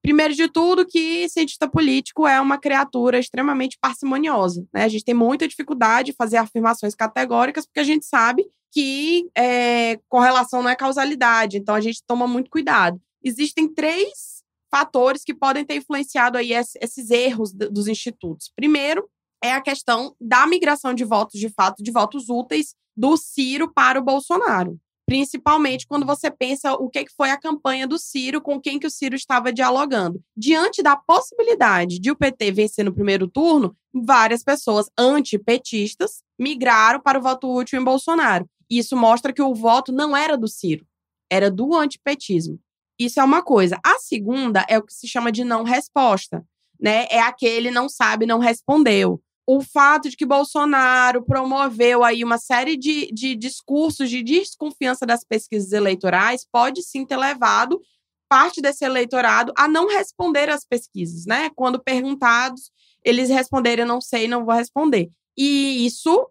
primeiro 0.00 0.32
de 0.32 0.48
tudo, 0.48 0.86
que 0.86 1.28
cientista 1.28 1.68
político 1.68 2.28
é 2.28 2.40
uma 2.40 2.58
criatura 2.58 3.18
extremamente 3.18 3.76
parcimoniosa. 3.80 4.64
Né? 4.72 4.84
A 4.84 4.88
gente 4.88 5.04
tem 5.04 5.14
muita 5.16 5.48
dificuldade 5.48 6.12
de 6.12 6.16
fazer 6.16 6.36
afirmações 6.36 6.94
categóricas, 6.94 7.66
porque 7.66 7.80
a 7.80 7.84
gente 7.84 8.06
sabe 8.06 8.46
que 8.70 9.28
é, 9.36 9.98
correlação 10.08 10.62
não 10.62 10.70
é 10.70 10.76
causalidade, 10.76 11.56
então 11.56 11.74
a 11.74 11.80
gente 11.80 12.04
toma 12.06 12.28
muito 12.28 12.48
cuidado. 12.48 13.00
Existem 13.26 13.66
três 13.66 14.44
fatores 14.70 15.24
que 15.24 15.34
podem 15.34 15.64
ter 15.64 15.74
influenciado 15.74 16.38
aí 16.38 16.52
esses 16.52 17.10
erros 17.10 17.52
dos 17.52 17.88
institutos. 17.88 18.52
Primeiro, 18.54 19.08
é 19.42 19.52
a 19.52 19.60
questão 19.60 20.14
da 20.20 20.46
migração 20.46 20.94
de 20.94 21.04
votos, 21.04 21.40
de 21.40 21.48
fato, 21.48 21.82
de 21.82 21.90
votos 21.90 22.28
úteis 22.28 22.76
do 22.96 23.16
Ciro 23.16 23.72
para 23.74 23.98
o 23.98 24.04
Bolsonaro. 24.04 24.78
Principalmente 25.04 25.88
quando 25.88 26.06
você 26.06 26.30
pensa 26.30 26.74
o 26.74 26.88
que 26.88 27.04
foi 27.16 27.30
a 27.30 27.36
campanha 27.36 27.84
do 27.84 27.98
Ciro, 27.98 28.40
com 28.40 28.60
quem 28.60 28.78
que 28.78 28.86
o 28.86 28.90
Ciro 28.90 29.16
estava 29.16 29.52
dialogando. 29.52 30.22
Diante 30.36 30.80
da 30.80 30.96
possibilidade 30.96 31.98
de 31.98 32.12
o 32.12 32.16
PT 32.16 32.52
vencer 32.52 32.84
no 32.84 32.94
primeiro 32.94 33.26
turno, 33.26 33.76
várias 33.92 34.44
pessoas 34.44 34.88
antipetistas 34.96 36.22
migraram 36.38 37.00
para 37.00 37.18
o 37.18 37.22
voto 37.22 37.52
útil 37.52 37.80
em 37.80 37.84
Bolsonaro. 37.84 38.48
Isso 38.70 38.96
mostra 38.96 39.32
que 39.32 39.42
o 39.42 39.52
voto 39.52 39.90
não 39.90 40.16
era 40.16 40.38
do 40.38 40.46
Ciro, 40.46 40.86
era 41.28 41.50
do 41.50 41.74
antipetismo. 41.74 42.60
Isso 42.98 43.20
é 43.20 43.24
uma 43.24 43.42
coisa. 43.42 43.78
A 43.84 43.98
segunda 43.98 44.64
é 44.68 44.78
o 44.78 44.82
que 44.82 44.92
se 44.92 45.06
chama 45.06 45.30
de 45.30 45.44
não 45.44 45.62
resposta, 45.62 46.44
né? 46.80 47.06
É 47.10 47.20
aquele 47.20 47.70
não 47.70 47.88
sabe, 47.88 48.26
não 48.26 48.38
respondeu 48.38 49.20
o 49.46 49.60
fato 49.62 50.10
de 50.10 50.16
que 50.16 50.26
Bolsonaro 50.26 51.24
promoveu 51.24 52.02
aí 52.02 52.24
uma 52.24 52.36
série 52.36 52.76
de, 52.76 53.06
de 53.12 53.36
discursos 53.36 54.10
de 54.10 54.22
desconfiança 54.22 55.06
das 55.06 55.22
pesquisas 55.22 55.72
eleitorais 55.72 56.44
pode 56.50 56.82
sim 56.82 57.06
ter 57.06 57.16
levado 57.16 57.80
parte 58.28 58.60
desse 58.60 58.84
eleitorado 58.84 59.52
a 59.56 59.68
não 59.68 59.86
responder 59.86 60.50
às 60.50 60.64
pesquisas, 60.64 61.26
né? 61.26 61.48
Quando 61.54 61.80
perguntados, 61.80 62.72
eles 63.04 63.30
responderem 63.30 63.84
não 63.84 64.00
sei, 64.00 64.26
não 64.26 64.44
vou 64.44 64.52
responder. 64.52 65.10
E 65.38 65.86
isso 65.86 66.28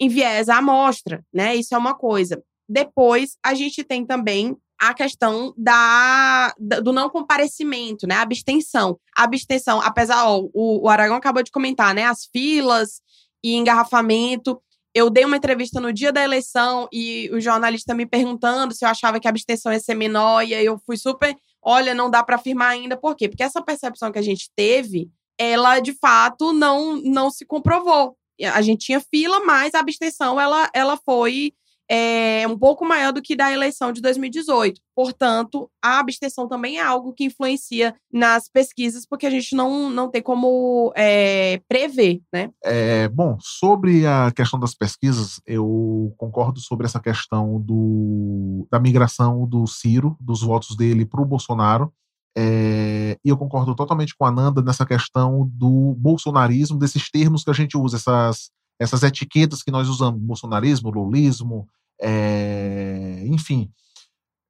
enviesa 0.00 0.54
a 0.54 0.58
amostra, 0.58 1.24
né? 1.32 1.56
Isso 1.56 1.74
é 1.74 1.78
uma 1.78 1.94
coisa. 1.94 2.40
Depois, 2.68 3.36
a 3.44 3.54
gente 3.54 3.82
tem 3.82 4.06
também 4.06 4.56
a 4.82 4.92
questão 4.92 5.54
da, 5.56 6.52
do 6.58 6.92
não 6.92 7.08
comparecimento, 7.08 8.04
né? 8.04 8.16
A 8.16 8.22
abstenção. 8.22 8.98
A 9.16 9.22
abstenção, 9.22 9.80
apesar, 9.80 10.26
ó, 10.26 10.40
o, 10.52 10.82
o 10.82 10.88
Aragão 10.88 11.14
acabou 11.14 11.40
de 11.40 11.52
comentar, 11.52 11.94
né? 11.94 12.02
As 12.02 12.24
filas 12.24 13.00
e 13.44 13.54
engarrafamento. 13.54 14.60
Eu 14.92 15.08
dei 15.08 15.24
uma 15.24 15.36
entrevista 15.36 15.80
no 15.80 15.92
dia 15.92 16.10
da 16.10 16.24
eleição 16.24 16.88
e 16.92 17.30
o 17.32 17.40
jornalista 17.40 17.94
me 17.94 18.04
perguntando 18.04 18.74
se 18.74 18.84
eu 18.84 18.88
achava 18.88 19.20
que 19.20 19.28
a 19.28 19.30
abstenção 19.30 19.72
ia 19.72 19.78
ser 19.78 19.94
menor, 19.94 20.42
e 20.42 20.52
aí 20.52 20.66
eu 20.66 20.76
fui 20.84 20.96
super. 20.96 21.32
Olha, 21.62 21.94
não 21.94 22.10
dá 22.10 22.24
para 22.24 22.34
afirmar 22.34 22.70
ainda. 22.70 22.96
Por 22.96 23.14
quê? 23.14 23.28
Porque 23.28 23.44
essa 23.44 23.62
percepção 23.62 24.10
que 24.10 24.18
a 24.18 24.22
gente 24.22 24.50
teve, 24.56 25.08
ela 25.38 25.78
de 25.78 25.92
fato 25.92 26.52
não, 26.52 26.96
não 26.96 27.30
se 27.30 27.46
comprovou. 27.46 28.16
A 28.52 28.60
gente 28.60 28.86
tinha 28.86 28.98
fila, 28.98 29.38
mas 29.46 29.74
a 29.74 29.78
abstenção 29.78 30.40
ela, 30.40 30.68
ela 30.74 30.96
foi 30.96 31.54
é 31.90 32.46
um 32.48 32.58
pouco 32.58 32.84
maior 32.84 33.12
do 33.12 33.22
que 33.22 33.36
da 33.36 33.52
eleição 33.52 33.92
de 33.92 34.00
2018. 34.00 34.80
Portanto, 34.94 35.70
a 35.82 35.98
abstenção 35.98 36.48
também 36.48 36.78
é 36.78 36.82
algo 36.82 37.12
que 37.12 37.24
influencia 37.24 37.94
nas 38.12 38.48
pesquisas, 38.48 39.06
porque 39.06 39.26
a 39.26 39.30
gente 39.30 39.54
não, 39.54 39.90
não 39.90 40.10
tem 40.10 40.22
como 40.22 40.92
é, 40.96 41.60
prever, 41.68 42.20
né? 42.32 42.50
É, 42.64 43.08
bom, 43.08 43.36
sobre 43.40 44.06
a 44.06 44.30
questão 44.34 44.58
das 44.58 44.74
pesquisas, 44.74 45.40
eu 45.46 46.14
concordo 46.16 46.60
sobre 46.60 46.86
essa 46.86 47.00
questão 47.00 47.60
do, 47.60 48.66
da 48.70 48.78
migração 48.78 49.46
do 49.46 49.66
Ciro, 49.66 50.16
dos 50.20 50.42
votos 50.42 50.76
dele 50.76 51.04
para 51.04 51.22
o 51.22 51.26
Bolsonaro. 51.26 51.92
É, 52.36 53.18
e 53.22 53.28
eu 53.28 53.36
concordo 53.36 53.74
totalmente 53.74 54.16
com 54.16 54.24
a 54.24 54.30
Nanda 54.30 54.62
nessa 54.62 54.86
questão 54.86 55.46
do 55.52 55.94
bolsonarismo, 55.98 56.78
desses 56.78 57.10
termos 57.10 57.44
que 57.44 57.50
a 57.50 57.54
gente 57.54 57.76
usa, 57.76 57.96
essas, 57.96 58.50
essas 58.82 59.02
etiquetas 59.02 59.62
que 59.62 59.70
nós 59.70 59.88
usamos, 59.88 60.20
bolsonarismo, 60.20 60.90
lulismo, 60.90 61.68
é, 62.00 63.22
enfim, 63.26 63.70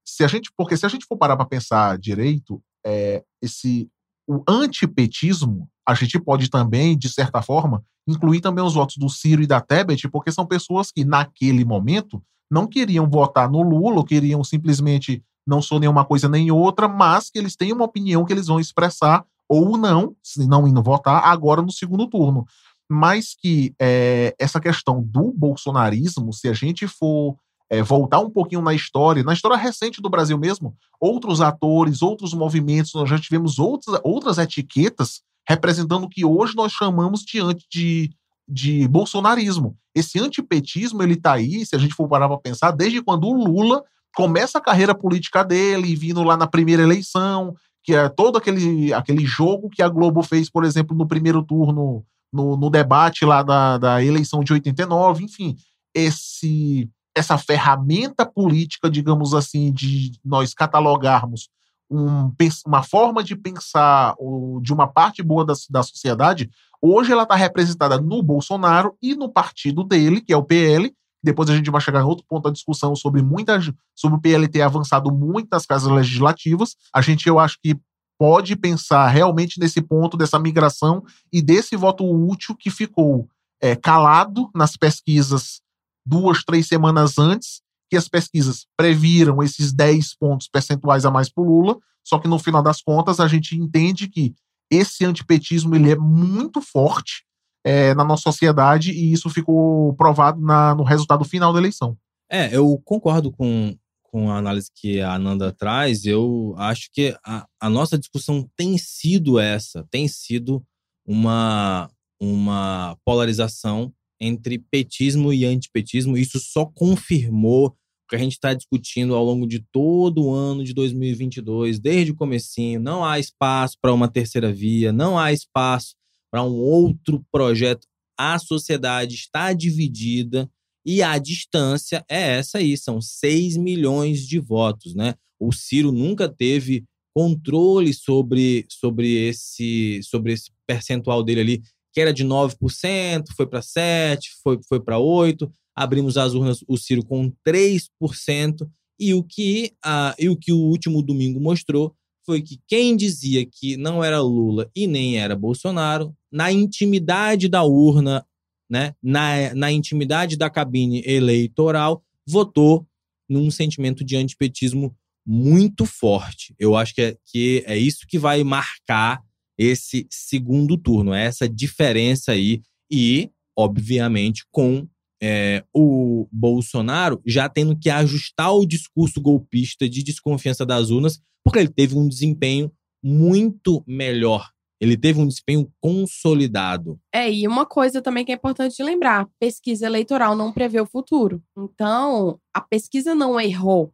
se 0.04 0.24
a 0.24 0.26
gente, 0.26 0.50
porque 0.56 0.76
se 0.76 0.86
a 0.86 0.88
gente 0.88 1.06
for 1.06 1.16
parar 1.16 1.36
para 1.36 1.46
pensar 1.46 1.98
direito, 1.98 2.62
é, 2.84 3.22
esse 3.40 3.88
o 4.26 4.42
antipetismo, 4.48 5.68
a 5.86 5.94
gente 5.94 6.18
pode 6.18 6.48
também, 6.48 6.96
de 6.96 7.08
certa 7.08 7.42
forma, 7.42 7.84
incluir 8.06 8.40
também 8.40 8.64
os 8.64 8.74
votos 8.74 8.96
do 8.96 9.08
Ciro 9.08 9.42
e 9.42 9.46
da 9.46 9.60
Tebet, 9.60 10.08
porque 10.08 10.30
são 10.30 10.46
pessoas 10.46 10.90
que, 10.90 11.04
naquele 11.04 11.64
momento, 11.64 12.22
não 12.50 12.66
queriam 12.66 13.08
votar 13.08 13.50
no 13.50 13.62
Lula, 13.62 14.04
queriam 14.04 14.42
simplesmente 14.44 15.22
não 15.46 15.60
sou 15.60 15.80
nenhuma 15.80 16.04
coisa 16.04 16.28
nem 16.28 16.50
outra, 16.50 16.86
mas 16.86 17.28
que 17.28 17.38
eles 17.38 17.56
têm 17.56 17.72
uma 17.72 17.84
opinião 17.84 18.24
que 18.24 18.32
eles 18.32 18.46
vão 18.46 18.60
expressar 18.60 19.24
ou 19.48 19.76
não, 19.76 20.14
se 20.22 20.46
não 20.46 20.68
indo 20.68 20.82
votar, 20.82 21.24
agora 21.24 21.60
no 21.60 21.72
segundo 21.72 22.06
turno 22.06 22.46
mas 22.92 23.34
que 23.34 23.74
é, 23.80 24.34
essa 24.38 24.60
questão 24.60 25.02
do 25.02 25.32
bolsonarismo, 25.32 26.32
se 26.32 26.46
a 26.46 26.52
gente 26.52 26.86
for 26.86 27.36
é, 27.70 27.82
voltar 27.82 28.20
um 28.20 28.28
pouquinho 28.28 28.60
na 28.60 28.74
história, 28.74 29.22
na 29.22 29.32
história 29.32 29.56
recente 29.56 30.02
do 30.02 30.10
Brasil 30.10 30.36
mesmo, 30.36 30.76
outros 31.00 31.40
atores, 31.40 32.02
outros 32.02 32.34
movimentos, 32.34 32.92
nós 32.92 33.08
já 33.08 33.18
tivemos 33.18 33.58
outras, 33.58 33.98
outras 34.04 34.36
etiquetas 34.36 35.22
representando 35.48 36.04
o 36.04 36.08
que 36.08 36.22
hoje 36.22 36.54
nós 36.54 36.70
chamamos 36.70 37.20
de, 37.20 37.38
de, 37.70 38.10
de 38.46 38.86
bolsonarismo. 38.88 39.74
Esse 39.94 40.20
antipetismo, 40.20 41.02
ele 41.02 41.14
está 41.14 41.32
aí, 41.32 41.64
se 41.64 41.74
a 41.74 41.78
gente 41.78 41.94
for 41.94 42.06
parar 42.06 42.28
para 42.28 42.38
pensar, 42.38 42.72
desde 42.72 43.02
quando 43.02 43.26
o 43.26 43.34
Lula 43.34 43.82
começa 44.14 44.58
a 44.58 44.62
carreira 44.62 44.94
política 44.94 45.42
dele, 45.42 45.96
vindo 45.96 46.22
lá 46.22 46.36
na 46.36 46.46
primeira 46.46 46.82
eleição, 46.82 47.54
que 47.82 47.94
é 47.94 48.08
todo 48.10 48.36
aquele, 48.36 48.92
aquele 48.92 49.24
jogo 49.24 49.70
que 49.70 49.82
a 49.82 49.88
Globo 49.88 50.22
fez, 50.22 50.50
por 50.50 50.64
exemplo, 50.64 50.96
no 50.96 51.08
primeiro 51.08 51.42
turno 51.42 52.04
no, 52.32 52.56
no 52.56 52.70
debate 52.70 53.24
lá 53.24 53.42
da, 53.42 53.78
da 53.78 54.04
eleição 54.04 54.42
de 54.42 54.52
89, 54.52 55.24
enfim, 55.24 55.56
esse 55.94 56.88
essa 57.14 57.36
ferramenta 57.36 58.24
política, 58.24 58.90
digamos 58.90 59.34
assim, 59.34 59.70
de 59.70 60.12
nós 60.24 60.54
catalogarmos 60.54 61.50
um, 61.92 62.32
uma 62.66 62.82
forma 62.82 63.22
de 63.22 63.36
pensar 63.36 64.14
de 64.62 64.72
uma 64.72 64.86
parte 64.86 65.22
boa 65.22 65.44
da, 65.44 65.52
da 65.68 65.82
sociedade, 65.82 66.50
hoje 66.80 67.12
ela 67.12 67.24
está 67.24 67.34
representada 67.34 68.00
no 68.00 68.22
Bolsonaro 68.22 68.96
e 69.02 69.14
no 69.14 69.28
partido 69.28 69.84
dele, 69.84 70.20
que 70.20 70.32
é 70.32 70.36
o 70.36 70.42
PL. 70.42 70.92
Depois 71.22 71.48
a 71.50 71.54
gente 71.54 71.70
vai 71.70 71.80
chegar 71.80 72.00
em 72.00 72.06
outro 72.06 72.24
ponto 72.26 72.44
da 72.44 72.50
discussão 72.50 72.96
sobre 72.96 73.22
muita, 73.22 73.60
sobre 73.94 74.18
o 74.18 74.20
PL 74.20 74.48
ter 74.48 74.62
avançado 74.62 75.12
muito 75.12 75.48
nas 75.52 75.66
casas 75.66 75.92
legislativas. 75.92 76.74
A 76.92 77.00
gente, 77.00 77.28
eu 77.28 77.38
acho 77.38 77.58
que 77.62 77.78
pode 78.22 78.54
pensar 78.54 79.08
realmente 79.08 79.58
nesse 79.58 79.82
ponto 79.82 80.16
dessa 80.16 80.38
migração 80.38 81.02
e 81.32 81.42
desse 81.42 81.74
voto 81.74 82.04
útil 82.08 82.54
que 82.54 82.70
ficou 82.70 83.28
é, 83.60 83.74
calado 83.74 84.48
nas 84.54 84.76
pesquisas 84.76 85.60
duas, 86.06 86.44
três 86.44 86.68
semanas 86.68 87.18
antes, 87.18 87.62
que 87.90 87.96
as 87.96 88.06
pesquisas 88.06 88.64
previram 88.76 89.42
esses 89.42 89.72
10 89.72 90.14
pontos 90.14 90.46
percentuais 90.46 91.04
a 91.04 91.10
mais 91.10 91.28
para 91.28 91.42
o 91.42 91.46
Lula, 91.48 91.78
só 92.06 92.16
que 92.16 92.28
no 92.28 92.38
final 92.38 92.62
das 92.62 92.80
contas 92.80 93.18
a 93.18 93.26
gente 93.26 93.56
entende 93.56 94.06
que 94.06 94.32
esse 94.70 95.04
antipetismo 95.04 95.74
ele 95.74 95.90
é 95.90 95.96
muito 95.96 96.62
forte 96.62 97.24
é, 97.64 97.92
na 97.92 98.04
nossa 98.04 98.22
sociedade 98.22 98.92
e 98.92 99.12
isso 99.12 99.28
ficou 99.30 99.94
provado 99.94 100.40
na, 100.40 100.76
no 100.76 100.84
resultado 100.84 101.24
final 101.24 101.52
da 101.52 101.58
eleição. 101.58 101.98
É, 102.30 102.56
eu 102.56 102.80
concordo 102.84 103.32
com, 103.32 103.76
com 104.12 104.30
a 104.30 104.36
análise 104.36 104.70
que 104.74 105.00
a 105.00 105.14
Ananda 105.14 105.50
traz, 105.50 106.04
eu 106.04 106.54
acho 106.58 106.90
que 106.92 107.16
a, 107.24 107.46
a 107.58 107.70
nossa 107.70 107.98
discussão 107.98 108.46
tem 108.54 108.76
sido 108.76 109.38
essa, 109.38 109.86
tem 109.90 110.06
sido 110.06 110.62
uma, 111.06 111.90
uma 112.20 112.94
polarização 113.06 113.90
entre 114.20 114.58
petismo 114.70 115.32
e 115.32 115.46
antipetismo. 115.46 116.18
Isso 116.18 116.38
só 116.38 116.66
confirmou 116.66 117.68
o 117.68 117.74
que 118.10 118.14
a 118.14 118.18
gente 118.18 118.32
está 118.32 118.52
discutindo 118.52 119.14
ao 119.14 119.24
longo 119.24 119.46
de 119.46 119.64
todo 119.72 120.26
o 120.26 120.34
ano 120.34 120.62
de 120.62 120.74
2022, 120.74 121.80
desde 121.80 122.12
o 122.12 122.16
comecinho. 122.16 122.78
Não 122.78 123.02
há 123.02 123.18
espaço 123.18 123.78
para 123.80 123.94
uma 123.94 124.08
terceira 124.08 124.52
via, 124.52 124.92
não 124.92 125.18
há 125.18 125.32
espaço 125.32 125.94
para 126.30 126.44
um 126.44 126.52
outro 126.52 127.24
projeto. 127.32 127.86
A 128.18 128.38
sociedade 128.38 129.14
está 129.14 129.54
dividida 129.54 130.50
e 130.84 131.02
a 131.02 131.16
distância 131.18 132.04
é 132.08 132.38
essa 132.38 132.58
aí, 132.58 132.76
são 132.76 133.00
6 133.00 133.56
milhões 133.56 134.26
de 134.26 134.38
votos, 134.38 134.94
né? 134.94 135.14
O 135.38 135.52
Ciro 135.52 135.92
nunca 135.92 136.28
teve 136.28 136.84
controle 137.14 137.92
sobre, 137.92 138.64
sobre, 138.68 139.28
esse, 139.28 140.00
sobre 140.02 140.32
esse 140.32 140.50
percentual 140.66 141.22
dele 141.22 141.40
ali, 141.40 141.62
que 141.92 142.00
era 142.00 142.12
de 142.12 142.24
9%, 142.24 143.24
foi 143.36 143.46
para 143.46 143.60
7%, 143.60 144.18
foi, 144.42 144.58
foi 144.66 144.80
para 144.80 144.96
8%, 144.96 145.50
abrimos 145.76 146.16
as 146.16 146.34
urnas, 146.34 146.64
o 146.66 146.76
Ciro 146.76 147.04
com 147.04 147.32
3%, 147.46 148.68
e 148.98 149.14
o, 149.14 149.22
que, 149.22 149.72
a, 149.84 150.14
e 150.18 150.28
o 150.28 150.36
que 150.36 150.52
o 150.52 150.58
último 150.58 151.02
domingo 151.02 151.40
mostrou 151.40 151.94
foi 152.24 152.40
que 152.40 152.60
quem 152.68 152.96
dizia 152.96 153.44
que 153.44 153.76
não 153.76 154.02
era 154.02 154.20
Lula 154.20 154.70
e 154.76 154.86
nem 154.86 155.18
era 155.18 155.34
Bolsonaro, 155.34 156.14
na 156.30 156.52
intimidade 156.52 157.48
da 157.48 157.64
urna, 157.64 158.24
né, 158.72 158.94
na, 159.02 159.54
na 159.54 159.70
intimidade 159.70 160.34
da 160.34 160.48
cabine 160.48 161.02
eleitoral, 161.04 162.02
votou 162.26 162.86
num 163.28 163.50
sentimento 163.50 164.02
de 164.02 164.16
antipetismo 164.16 164.96
muito 165.26 165.84
forte. 165.84 166.54
Eu 166.58 166.74
acho 166.74 166.94
que 166.94 167.02
é, 167.02 167.16
que 167.26 167.62
é 167.66 167.76
isso 167.76 168.06
que 168.08 168.18
vai 168.18 168.42
marcar 168.42 169.22
esse 169.58 170.06
segundo 170.10 170.78
turno, 170.78 171.12
é 171.12 171.26
essa 171.26 171.46
diferença 171.46 172.32
aí. 172.32 172.62
E, 172.90 173.30
obviamente, 173.54 174.42
com 174.50 174.88
é, 175.22 175.62
o 175.70 176.26
Bolsonaro 176.32 177.20
já 177.26 177.50
tendo 177.50 177.78
que 177.78 177.90
ajustar 177.90 178.54
o 178.54 178.64
discurso 178.64 179.20
golpista 179.20 179.86
de 179.86 180.02
desconfiança 180.02 180.64
das 180.64 180.88
urnas, 180.88 181.20
porque 181.44 181.58
ele 181.58 181.68
teve 181.68 181.94
um 181.94 182.08
desempenho 182.08 182.72
muito 183.04 183.84
melhor. 183.86 184.48
Ele 184.82 184.96
teve 184.96 185.20
um 185.20 185.28
desempenho 185.28 185.72
consolidado. 185.80 186.98
É, 187.14 187.32
e 187.32 187.46
uma 187.46 187.64
coisa 187.64 188.02
também 188.02 188.24
que 188.24 188.32
é 188.32 188.34
importante 188.34 188.82
lembrar: 188.82 189.28
pesquisa 189.38 189.86
eleitoral 189.86 190.34
não 190.34 190.52
prevê 190.52 190.80
o 190.80 190.86
futuro. 190.86 191.40
Então, 191.56 192.40
a 192.52 192.60
pesquisa 192.60 193.14
não 193.14 193.40
errou 193.40 193.92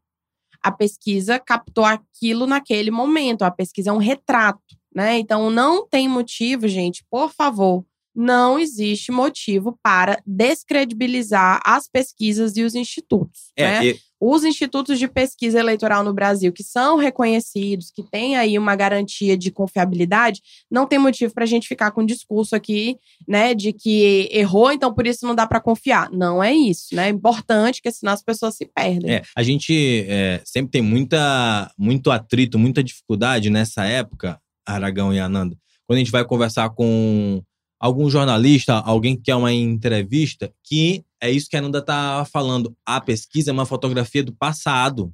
a 0.63 0.73
pesquisa 0.73 1.39
captou 1.39 1.85
aquilo 1.85 2.47
naquele 2.47 2.91
momento. 2.91 3.43
A 3.43 3.51
pesquisa 3.51 3.91
é 3.91 3.93
um 3.93 3.99
retrato, 3.99 4.77
né? 4.95 5.19
Então 5.19 5.51
não 5.51 5.87
tem 5.87 6.09
motivo, 6.09 6.67
gente, 6.67 7.05
por 7.11 7.33
favor, 7.33 7.85
não 8.15 8.59
existe 8.59 9.13
motivo 9.13 9.79
para 9.83 10.21
descredibilizar 10.27 11.61
as 11.65 11.89
pesquisas 11.89 12.57
e 12.57 12.63
os 12.63 12.75
institutos. 12.75 13.53
É, 13.57 13.65
né? 13.65 13.87
e- 13.87 14.08
Os 14.21 14.45
institutos 14.45 14.99
de 14.99 15.07
pesquisa 15.07 15.59
eleitoral 15.59 16.03
no 16.03 16.13
Brasil, 16.13 16.53
que 16.53 16.65
são 16.65 16.97
reconhecidos, 16.97 17.91
que 17.91 18.03
têm 18.03 18.37
aí 18.37 18.59
uma 18.59 18.75
garantia 18.75 19.37
de 19.37 19.51
confiabilidade, 19.51 20.41
não 20.71 20.87
tem 20.87 20.99
motivo 20.99 21.33
para 21.33 21.45
a 21.45 21.47
gente 21.47 21.69
ficar 21.69 21.93
com 21.93 22.03
um 22.03 22.07
discurso 22.07 22.57
aqui, 22.57 22.97
né, 23.27 23.55
de 23.55 23.73
que 23.73 24.29
errou, 24.33 24.73
então 24.73 24.93
por 24.93 25.07
isso 25.07 25.27
não 25.27 25.35
dá 25.35 25.47
para 25.47 25.61
confiar. 25.61 26.11
Não 26.11 26.43
é 26.43 26.53
isso, 26.53 26.95
né? 26.95 27.07
É 27.07 27.11
importante, 27.11 27.77
porque 27.77 27.93
senão 27.93 28.13
as 28.13 28.23
pessoas 28.23 28.57
se 28.57 28.67
perdem. 28.67 29.11
É, 29.11 29.23
a 29.37 29.43
gente 29.43 30.05
é, 30.09 30.41
sempre 30.45 30.73
tem 30.73 30.83
muita, 30.83 31.71
muito 31.79 32.11
atrito, 32.11 32.59
muita 32.59 32.83
dificuldade 32.83 33.51
nessa 33.51 33.85
época, 33.85 34.41
Aragão 34.67 35.15
e 35.15 35.19
Ananda, 35.19 35.57
quando 35.87 35.97
a 35.97 36.01
gente 36.01 36.11
vai 36.13 36.25
conversar 36.25 36.71
com 36.71 37.43
algum 37.81 38.11
jornalista, 38.11 38.75
alguém 38.75 39.17
que 39.17 39.23
quer 39.23 39.35
uma 39.37 39.53
entrevista, 39.53 40.53
que 40.65 41.05
é 41.21 41.31
isso 41.31 41.49
que 41.49 41.57
a 41.57 41.61
Ananda 41.61 41.83
tá 41.83 42.25
falando. 42.33 42.77
A 42.87 43.01
pesquisa 43.01 43.51
é 43.51 43.53
uma 43.53 43.67
fotografia 43.67 44.23
do 44.23 44.33
passado. 44.33 45.13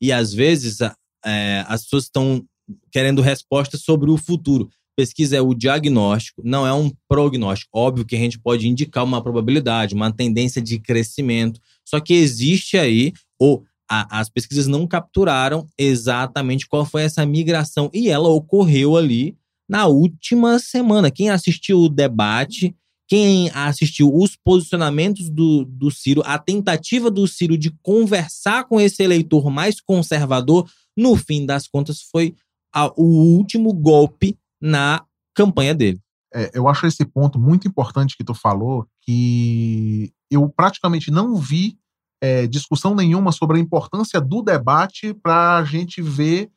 E 0.00 0.12
às 0.12 0.32
vezes 0.32 0.78
é, 1.24 1.64
as 1.66 1.84
pessoas 1.84 2.04
estão 2.04 2.44
querendo 2.90 3.22
respostas 3.22 3.82
sobre 3.82 4.10
o 4.10 4.16
futuro. 4.16 4.68
Pesquisa 4.96 5.36
é 5.36 5.40
o 5.40 5.54
diagnóstico, 5.54 6.40
não 6.44 6.66
é 6.66 6.72
um 6.72 6.90
prognóstico. 7.08 7.70
Óbvio 7.74 8.04
que 8.04 8.14
a 8.14 8.18
gente 8.18 8.38
pode 8.38 8.68
indicar 8.68 9.02
uma 9.02 9.22
probabilidade, 9.22 9.94
uma 9.94 10.12
tendência 10.12 10.62
de 10.62 10.78
crescimento. 10.78 11.60
Só 11.84 11.98
que 11.98 12.14
existe 12.14 12.78
aí, 12.78 13.12
ou 13.38 13.64
a- 13.90 14.20
as 14.20 14.28
pesquisas 14.28 14.66
não 14.68 14.86
capturaram 14.86 15.66
exatamente 15.76 16.66
qual 16.66 16.84
foi 16.84 17.02
essa 17.02 17.26
migração. 17.26 17.90
E 17.92 18.08
ela 18.08 18.28
ocorreu 18.28 18.96
ali 18.96 19.36
na 19.68 19.86
última 19.86 20.58
semana. 20.58 21.10
Quem 21.10 21.30
assistiu 21.30 21.80
o 21.80 21.88
debate, 21.88 22.74
quem 23.08 23.50
assistiu 23.50 24.14
os 24.14 24.36
posicionamentos 24.36 25.28
do, 25.28 25.64
do 25.64 25.90
Ciro, 25.90 26.22
a 26.24 26.38
tentativa 26.38 27.10
do 27.10 27.26
Ciro 27.26 27.56
de 27.56 27.70
conversar 27.82 28.64
com 28.64 28.80
esse 28.80 29.02
eleitor 29.02 29.50
mais 29.50 29.80
conservador, 29.80 30.68
no 30.96 31.16
fim 31.16 31.44
das 31.44 31.66
contas, 31.66 32.00
foi 32.02 32.34
a- 32.74 32.92
o 32.96 33.36
último 33.36 33.72
golpe 33.72 34.36
na 34.60 35.04
campanha 35.34 35.74
dele. 35.74 36.00
É, 36.34 36.50
eu 36.54 36.66
acho 36.66 36.86
esse 36.86 37.04
ponto 37.04 37.38
muito 37.38 37.68
importante 37.68 38.16
que 38.16 38.24
tu 38.24 38.34
falou, 38.34 38.86
que 39.02 40.12
eu 40.30 40.48
praticamente 40.48 41.10
não 41.10 41.36
vi 41.36 41.78
é, 42.20 42.46
discussão 42.46 42.94
nenhuma 42.94 43.30
sobre 43.32 43.58
a 43.58 43.60
importância 43.60 44.20
do 44.20 44.40
debate 44.42 45.12
para 45.12 45.58
a 45.58 45.64
gente 45.64 46.00
ver 46.00 46.50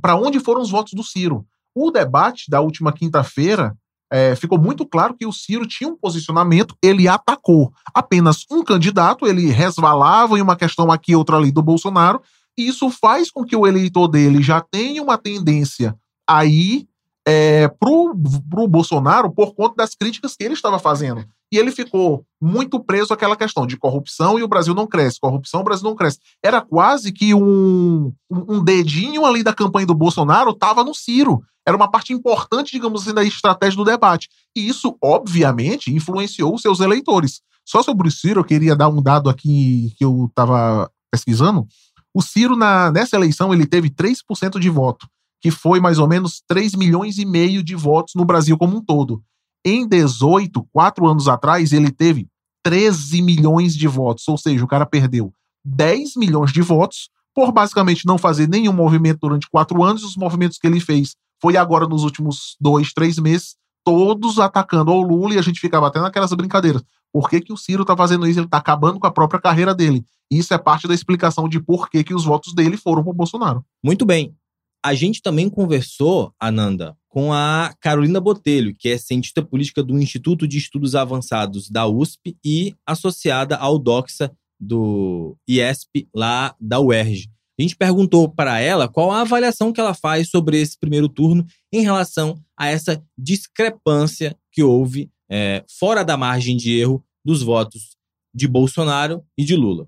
para 0.00 0.16
onde 0.16 0.40
foram 0.40 0.62
os 0.62 0.70
votos 0.70 0.94
do 0.94 1.04
Ciro. 1.04 1.46
O 1.74 1.90
debate 1.90 2.50
da 2.50 2.60
última 2.60 2.92
quinta-feira 2.92 3.76
é, 4.12 4.34
ficou 4.34 4.58
muito 4.58 4.84
claro 4.84 5.14
que 5.14 5.26
o 5.26 5.32
Ciro 5.32 5.66
tinha 5.66 5.88
um 5.88 5.96
posicionamento, 5.96 6.74
ele 6.82 7.06
atacou 7.06 7.72
apenas 7.94 8.44
um 8.50 8.64
candidato, 8.64 9.26
ele 9.26 9.50
resvalava 9.50 10.36
em 10.36 10.42
uma 10.42 10.56
questão 10.56 10.90
aqui, 10.90 11.14
outra 11.14 11.36
ali 11.36 11.52
do 11.52 11.62
Bolsonaro, 11.62 12.20
e 12.58 12.66
isso 12.66 12.90
faz 12.90 13.30
com 13.30 13.44
que 13.44 13.54
o 13.54 13.66
eleitor 13.66 14.08
dele 14.08 14.42
já 14.42 14.60
tenha 14.60 15.02
uma 15.02 15.16
tendência 15.16 15.96
a 16.28 16.44
ir 16.44 16.88
é, 17.26 17.68
pro, 17.68 18.14
pro 18.50 18.66
Bolsonaro 18.66 19.30
por 19.30 19.54
conta 19.54 19.76
das 19.76 19.94
críticas 19.94 20.34
que 20.34 20.44
ele 20.44 20.54
estava 20.54 20.78
fazendo. 20.78 21.24
E 21.52 21.58
ele 21.58 21.70
ficou 21.70 22.24
muito 22.40 22.78
preso 22.78 23.12
àquela 23.12 23.36
questão 23.36 23.66
de 23.66 23.76
corrupção 23.76 24.38
e 24.38 24.42
o 24.42 24.48
Brasil 24.48 24.74
não 24.74 24.86
cresce. 24.86 25.18
Corrupção, 25.20 25.60
o 25.60 25.64
Brasil 25.64 25.84
não 25.84 25.96
cresce. 25.96 26.18
Era 26.42 26.60
quase 26.60 27.12
que 27.12 27.34
um 27.34 28.12
um 28.30 28.62
dedinho 28.62 29.24
ali 29.26 29.42
da 29.42 29.52
campanha 29.52 29.86
do 29.86 29.94
Bolsonaro 29.94 30.50
estava 30.50 30.84
no 30.84 30.94
Ciro. 30.94 31.42
Era 31.70 31.76
uma 31.76 31.90
parte 31.90 32.12
importante, 32.12 32.72
digamos 32.72 33.02
assim, 33.02 33.14
da 33.14 33.24
estratégia 33.24 33.76
do 33.76 33.84
debate. 33.84 34.28
E 34.56 34.68
isso, 34.68 34.96
obviamente, 35.02 35.94
influenciou 35.94 36.54
os 36.54 36.62
seus 36.62 36.80
eleitores. 36.80 37.40
Só 37.64 37.82
sobre 37.82 38.08
o 38.08 38.10
Ciro, 38.10 38.40
eu 38.40 38.44
queria 38.44 38.74
dar 38.74 38.88
um 38.88 39.00
dado 39.00 39.30
aqui 39.30 39.94
que 39.96 40.04
eu 40.04 40.26
estava 40.28 40.90
pesquisando. 41.10 41.66
O 42.12 42.20
Ciro, 42.20 42.56
na, 42.56 42.90
nessa 42.90 43.14
eleição, 43.14 43.54
ele 43.54 43.66
teve 43.66 43.88
3% 43.88 44.58
de 44.58 44.68
voto 44.68 45.06
que 45.40 45.50
foi 45.50 45.80
mais 45.80 45.98
ou 45.98 46.06
menos 46.06 46.42
3 46.46 46.74
milhões 46.74 47.18
e 47.18 47.24
meio 47.24 47.62
de 47.62 47.74
votos 47.74 48.14
no 48.14 48.24
Brasil 48.24 48.58
como 48.58 48.76
um 48.76 48.84
todo. 48.84 49.22
Em 49.64 49.86
18, 49.86 50.62
quatro 50.72 51.06
anos 51.06 51.28
atrás, 51.28 51.72
ele 51.72 51.90
teve 51.90 52.28
13 52.62 53.22
milhões 53.22 53.74
de 53.74 53.88
votos, 53.88 54.28
ou 54.28 54.36
seja, 54.36 54.64
o 54.64 54.68
cara 54.68 54.84
perdeu 54.84 55.32
10 55.64 56.16
milhões 56.16 56.52
de 56.52 56.60
votos 56.60 57.08
por 57.34 57.52
basicamente 57.52 58.06
não 58.06 58.18
fazer 58.18 58.48
nenhum 58.48 58.72
movimento 58.72 59.20
durante 59.22 59.48
quatro 59.48 59.82
anos, 59.82 60.02
e 60.02 60.04
os 60.04 60.16
movimentos 60.16 60.58
que 60.58 60.66
ele 60.66 60.80
fez 60.80 61.14
foi 61.40 61.56
agora 61.56 61.86
nos 61.86 62.04
últimos 62.04 62.56
dois, 62.60 62.92
três 62.92 63.18
meses, 63.18 63.56
todos 63.84 64.38
atacando 64.38 64.90
ao 64.90 65.00
Lula, 65.00 65.34
e 65.34 65.38
a 65.38 65.42
gente 65.42 65.60
ficava 65.60 65.86
até 65.86 66.00
naquelas 66.00 66.32
brincadeiras. 66.32 66.82
Por 67.12 67.28
que, 67.28 67.40
que 67.40 67.52
o 67.52 67.56
Ciro 67.56 67.84
tá 67.84 67.96
fazendo 67.96 68.26
isso? 68.26 68.38
Ele 68.38 68.48
tá 68.48 68.58
acabando 68.58 69.00
com 69.00 69.06
a 69.06 69.10
própria 69.10 69.40
carreira 69.40 69.74
dele. 69.74 70.04
Isso 70.30 70.54
é 70.54 70.58
parte 70.58 70.86
da 70.86 70.94
explicação 70.94 71.48
de 71.48 71.58
por 71.58 71.90
que, 71.90 72.04
que 72.04 72.14
os 72.14 72.24
votos 72.24 72.54
dele 72.54 72.76
foram 72.76 73.02
pro 73.02 73.12
Bolsonaro. 73.12 73.64
Muito 73.82 74.06
bem. 74.06 74.34
A 74.82 74.94
gente 74.94 75.20
também 75.20 75.50
conversou, 75.50 76.32
Ananda, 76.40 76.96
com 77.08 77.32
a 77.32 77.74
Carolina 77.80 78.20
Botelho, 78.20 78.74
que 78.78 78.88
é 78.88 78.96
cientista 78.96 79.42
política 79.42 79.82
do 79.82 79.98
Instituto 79.98 80.46
de 80.46 80.56
Estudos 80.56 80.94
Avançados 80.94 81.68
da 81.68 81.86
USP 81.86 82.36
e 82.44 82.74
associada 82.86 83.56
ao 83.56 83.78
DOXA 83.78 84.32
do 84.58 85.36
IESP 85.48 86.08
lá 86.14 86.54
da 86.60 86.80
UERJ. 86.80 87.28
A 87.60 87.62
gente 87.62 87.76
perguntou 87.76 88.26
para 88.26 88.58
ela 88.58 88.88
qual 88.88 89.12
a 89.12 89.20
avaliação 89.20 89.70
que 89.70 89.78
ela 89.78 89.92
faz 89.92 90.30
sobre 90.30 90.58
esse 90.58 90.78
primeiro 90.78 91.10
turno 91.10 91.44
em 91.70 91.82
relação 91.82 92.40
a 92.56 92.68
essa 92.68 93.04
discrepância 93.18 94.34
que 94.50 94.62
houve 94.62 95.10
é, 95.28 95.62
fora 95.78 96.02
da 96.02 96.16
margem 96.16 96.56
de 96.56 96.80
erro 96.80 97.04
dos 97.22 97.42
votos 97.42 97.98
de 98.32 98.48
Bolsonaro 98.48 99.22
e 99.36 99.44
de 99.44 99.56
Lula. 99.56 99.86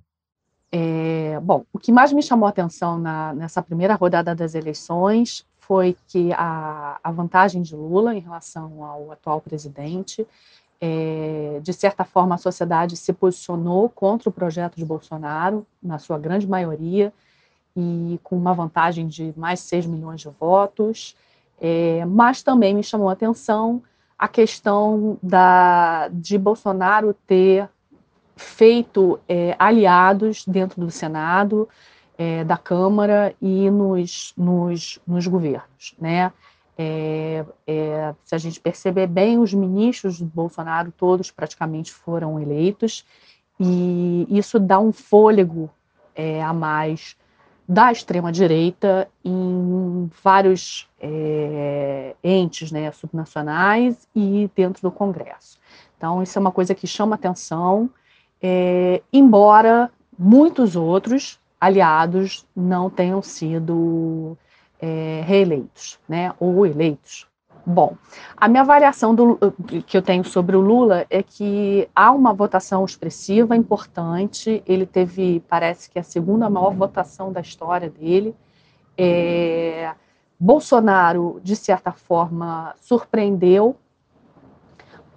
É, 0.71 1.41
bom, 1.41 1.65
o 1.73 1.79
que 1.79 1.91
mais 1.91 2.13
me 2.13 2.23
chamou 2.23 2.47
a 2.47 2.51
atenção 2.51 2.99
na- 2.99 3.33
nessa 3.33 3.63
primeira 3.63 3.95
rodada 3.95 4.35
das 4.35 4.55
eleições 4.55 5.47
foi 5.59 5.97
que 6.09 6.31
a, 6.35 7.01
a 7.03 7.11
vantagem 7.11 7.63
de 7.63 7.75
Lula 7.75 8.15
em 8.15 8.21
relação 8.21 8.85
ao 8.85 9.11
atual 9.13 9.41
presidente, 9.41 10.27
é, 10.79 11.59
de 11.63 11.73
certa 11.73 12.05
forma, 12.05 12.35
a 12.35 12.39
sociedade 12.39 12.99
se 12.99 13.15
posicionou 13.15 13.89
contra 13.89 14.29
o 14.29 14.33
projeto 14.33 14.77
de 14.77 14.85
Bolsonaro, 14.85 15.67
na 15.83 15.99
sua 15.99 16.19
grande 16.19 16.47
maioria, 16.47 17.11
e 17.77 18.19
com 18.23 18.37
uma 18.37 18.53
vantagem 18.53 19.07
de 19.07 19.33
mais 19.37 19.61
6 19.61 19.87
milhões 19.87 20.21
de 20.21 20.29
votos. 20.29 21.17
É, 21.61 22.05
mas 22.07 22.43
também 22.43 22.75
me 22.75 22.83
chamou 22.83 23.09
a 23.09 23.13
atenção 23.13 23.83
a 24.19 24.29
questão 24.29 25.19
da, 25.21 26.09
de 26.13 26.39
Bolsonaro 26.39 27.13
ter 27.27 27.69
feito 28.37 29.19
é, 29.29 29.57
aliados 29.59 30.45
dentro 30.47 30.81
do 30.81 30.93
Senado, 30.93 31.69
é, 32.17 32.45
da 32.45 32.57
Câmara 32.57 33.35
e 33.43 33.69
nos, 33.69 34.33
nos, 34.37 35.01
nos 35.05 35.27
governos. 35.27 35.95
Né? 36.01 36.33
É, 36.79 37.45
é, 37.67 38.15
se 38.25 38.35
a 38.35 38.39
gente 38.39 38.61
perceber 38.61 39.07
bem, 39.07 39.39
os 39.39 39.53
ministros 39.53 40.21
do 40.21 40.27
Bolsonaro 40.27 40.93
todos 40.93 41.31
praticamente 41.31 41.93
foram 41.93 42.41
eleitos, 42.41 43.05
e 43.59 44.27
isso 44.31 44.59
dá 44.59 44.79
um 44.79 44.93
fôlego 44.93 45.69
é, 46.15 46.43
a 46.43 46.53
mais 46.53 47.17
da 47.73 47.91
extrema-direita 47.91 49.09
em 49.25 50.11
vários 50.23 50.87
é, 51.01 52.15
entes 52.23 52.71
né, 52.71 52.93
subnacionais 52.93 54.07
e 54.15 54.51
dentro 54.55 54.83
do 54.83 54.91
Congresso. 54.91 55.59
Então, 55.97 56.23
isso 56.23 56.39
é 56.39 56.41
uma 56.41 56.53
coisa 56.53 56.75
que 56.75 56.87
chama 56.87 57.15
atenção, 57.15 57.89
é, 58.43 59.01
embora 59.11 59.91
muitos 60.19 60.77
outros 60.77 61.41
aliados 61.59 62.47
não 62.55 62.91
tenham 62.91 63.23
sido 63.23 64.37
é, 64.79 65.23
reeleitos, 65.25 65.99
né, 66.07 66.35
ou 66.39 66.67
eleitos. 66.67 67.27
Bom, 67.64 67.96
a 68.37 68.48
minha 68.48 68.62
avaliação 68.62 69.14
do, 69.14 69.38
que 69.87 69.96
eu 69.96 70.03
tenho 70.03 70.25
sobre 70.25 70.57
o 70.57 70.61
Lula 70.61 71.07
é 71.09 71.22
que 71.22 71.88
há 71.94 72.11
uma 72.11 72.33
votação 72.33 72.85
expressiva, 72.85 73.57
importante. 73.57 74.62
Ele 74.66 74.85
teve, 74.85 75.40
parece 75.48 75.88
que 75.88 75.98
a 75.98 76.03
segunda 76.03 76.51
maior 76.51 76.75
votação 76.75 77.33
da 77.33 77.40
história 77.40 77.88
dele. 77.88 78.35
É, 78.98 79.92
Bolsonaro, 80.38 81.40
de 81.42 81.55
certa 81.55 81.92
forma, 81.92 82.75
surpreendeu 82.81 83.77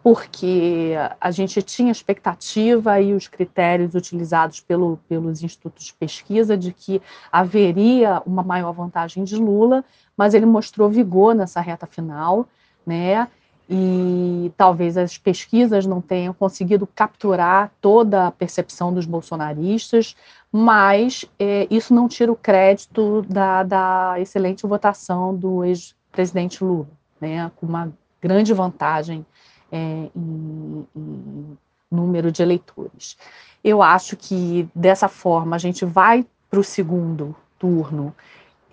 porque 0.06 0.94
a 1.20 1.32
gente 1.32 1.64
tinha 1.64 1.92
expectativa 1.92 3.02
e 3.02 3.12
os 3.16 3.28
critérios 3.28 3.96
utilizados 3.96 4.60
pelo, 4.60 5.00
pelos 5.10 5.42
institutos 5.42 5.86
de 5.86 5.94
pesquisa 5.96 6.56
de 6.56 6.72
que 6.72 7.02
haveria 7.32 8.22
uma 8.24 8.44
maior 8.44 8.72
vantagem 8.72 9.24
de 9.24 9.36
Lula, 9.36 9.84
mas 10.16 10.36
ele 10.36 10.46
mostrou 10.46 10.92
vigor 10.92 11.34
nessa 11.34 11.60
reta 11.60 11.88
final, 11.88 12.48
né? 12.86 13.28
E 13.68 14.52
talvez 14.56 14.96
as 14.96 15.18
pesquisas 15.18 15.88
não 15.88 16.00
tenham 16.00 16.36
conseguido 16.36 16.86
capturar 16.86 17.72
toda 17.82 18.28
a 18.28 18.32
percepção 18.32 18.94
dos 18.94 19.08
bolsonaristas, 19.08 20.16
mas 20.52 21.26
é, 21.40 21.66
isso 21.72 21.96
não 21.96 22.08
tira 22.08 22.32
o 22.32 22.36
crédito 22.36 23.24
da, 23.28 23.64
da 23.64 24.20
excelente 24.20 24.68
votação 24.68 25.36
do 25.36 25.66
ex-presidente 25.66 26.64
Lula, 26.64 26.90
né? 27.20 27.52
Com 27.56 27.66
uma 27.66 27.92
grande 28.22 28.54
vantagem 28.54 29.26
é, 29.76 30.10
em, 30.16 30.88
em 30.96 31.58
número 31.92 32.32
de 32.32 32.42
eleitores. 32.42 33.18
Eu 33.62 33.82
acho 33.82 34.16
que 34.16 34.70
dessa 34.74 35.10
forma 35.10 35.58
a 35.58 35.60
gente 35.60 35.84
vai 35.84 36.26
para 36.50 36.60
o 36.60 36.64
segundo 36.64 37.36
turno 37.60 38.16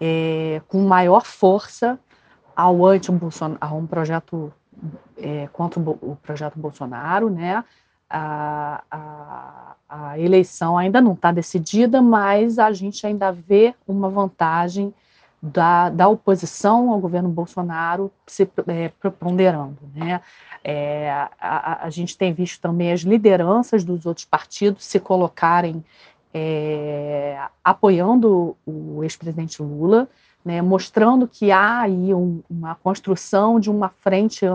é, 0.01 0.63
com 0.69 0.79
maior 0.87 1.25
força 1.25 1.99
ao 2.55 2.87
anti 2.87 3.11
a 3.61 3.75
um 3.75 3.87
projeto 3.87 4.53
é, 5.17 5.49
contra 5.53 5.81
o, 5.81 6.17
projeto 6.23 6.59
Bolsonaro, 6.59 7.29
né? 7.31 7.65
A, 8.09 8.83
a, 8.91 9.77
a 9.89 10.19
eleição 10.19 10.77
ainda 10.77 11.01
não 11.01 11.15
está 11.15 11.33
decidida, 11.33 12.03
mas 12.03 12.59
a 12.59 12.71
gente 12.73 13.07
ainda 13.07 13.33
vê 13.33 13.75
uma 13.89 14.11
vantagem 14.11 14.95
da, 15.43 15.91
da 15.91 16.07
oposição 16.07 16.91
ao 16.91 17.01
governo 17.01 17.29
Bolsonaro 17.29 18.13
se 18.27 18.49
é, 18.69 18.89
preponderando, 19.01 19.79
né? 19.93 20.21
É, 20.63 21.11
a, 21.41 21.87
a, 21.87 21.91
gente 21.91 22.17
tem 22.17 22.33
visto 22.33 22.61
também 22.61 22.93
as 22.93 23.01
lideranças 23.01 23.83
dos 23.83 24.07
outros 24.07 24.25
partidos 24.25 24.85
se 24.85 25.01
colocarem 25.01 25.85
é, 26.33 27.37
apoiando 27.65 28.57
o 28.65 29.03
ex-presidente 29.03 29.61
Lula, 29.61 30.09
né, 30.45 30.63
mostrando 30.63 31.27
que 31.27 31.51
há 31.51 31.81
aí 31.81 32.15
um, 32.15 32.43
uma 32.49 32.77
construção 32.77 33.59
de 33.59 33.71
uma 33.71 33.89
frente 33.89 34.47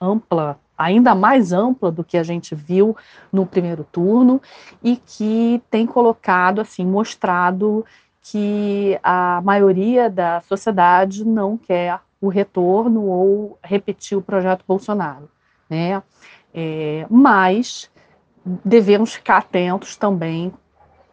ampla, 0.00 0.58
ainda 0.76 1.14
mais 1.14 1.52
ampla 1.52 1.90
do 1.90 2.04
que 2.04 2.16
a 2.16 2.22
gente 2.22 2.54
viu 2.54 2.96
no 3.32 3.46
primeiro 3.46 3.84
turno, 3.90 4.40
e 4.82 4.96
que 4.96 5.62
tem 5.70 5.86
colocado, 5.86 6.60
assim, 6.60 6.84
mostrado 6.84 7.84
que 8.24 8.98
a 9.02 9.40
maioria 9.44 10.10
da 10.10 10.40
sociedade 10.40 11.24
não 11.24 11.56
quer 11.56 12.00
o 12.20 12.28
retorno 12.28 13.04
ou 13.04 13.58
repetir 13.62 14.18
o 14.18 14.22
projeto 14.22 14.64
Bolsonaro 14.66 15.28
né? 15.68 16.02
É, 16.52 17.06
mas 17.10 17.90
devemos 18.64 19.14
ficar 19.14 19.38
atentos 19.38 19.96
também 19.96 20.52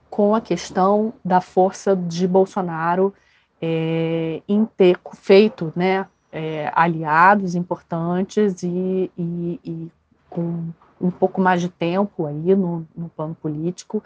com 0.09 0.35
a 0.35 0.41
questão 0.41 1.13
da 1.23 1.41
força 1.41 1.95
de 1.95 2.27
Bolsonaro 2.27 3.13
é, 3.61 4.41
em 4.47 4.65
ter 4.65 4.99
feito 5.13 5.71
né, 5.75 6.05
é, 6.31 6.71
aliados 6.75 7.55
importantes 7.55 8.61
e, 8.61 9.11
e, 9.17 9.59
e, 9.63 9.91
com 10.29 10.69
um 10.99 11.09
pouco 11.09 11.41
mais 11.41 11.61
de 11.61 11.69
tempo 11.69 12.25
aí 12.25 12.55
no, 12.55 12.87
no 12.95 13.09
plano 13.09 13.35
político 13.35 14.03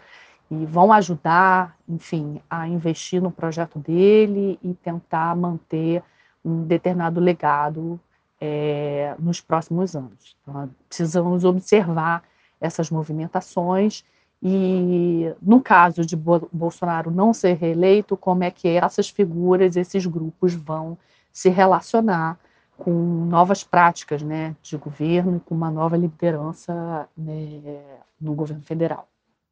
e 0.50 0.64
vão 0.66 0.92
ajudar, 0.92 1.76
enfim, 1.88 2.40
a 2.48 2.68
investir 2.68 3.20
no 3.20 3.30
projeto 3.30 3.78
dele 3.78 4.58
e 4.62 4.74
tentar 4.74 5.34
manter 5.34 6.02
um 6.44 6.62
determinado 6.64 7.20
legado 7.20 7.98
é, 8.40 9.14
nos 9.18 9.40
próximos 9.40 9.96
anos. 9.96 10.36
Então, 10.42 10.70
precisamos 10.88 11.44
observar 11.44 12.22
essas 12.60 12.90
movimentações 12.90 14.04
e, 14.42 15.32
no 15.42 15.60
caso 15.60 16.04
de 16.04 16.14
Bolsonaro 16.16 17.10
não 17.10 17.32
ser 17.32 17.54
reeleito, 17.54 18.16
como 18.16 18.44
é 18.44 18.50
que 18.50 18.68
essas 18.68 19.08
figuras, 19.08 19.76
esses 19.76 20.06
grupos 20.06 20.54
vão 20.54 20.96
se 21.32 21.48
relacionar 21.48 22.38
com 22.76 22.92
novas 22.92 23.64
práticas 23.64 24.22
né, 24.22 24.54
de 24.62 24.76
governo 24.76 25.36
e 25.36 25.40
com 25.40 25.54
uma 25.54 25.70
nova 25.70 25.96
liderança 25.96 27.08
né, 27.16 27.82
no 28.20 28.34
governo 28.34 28.62
federal. 28.62 29.08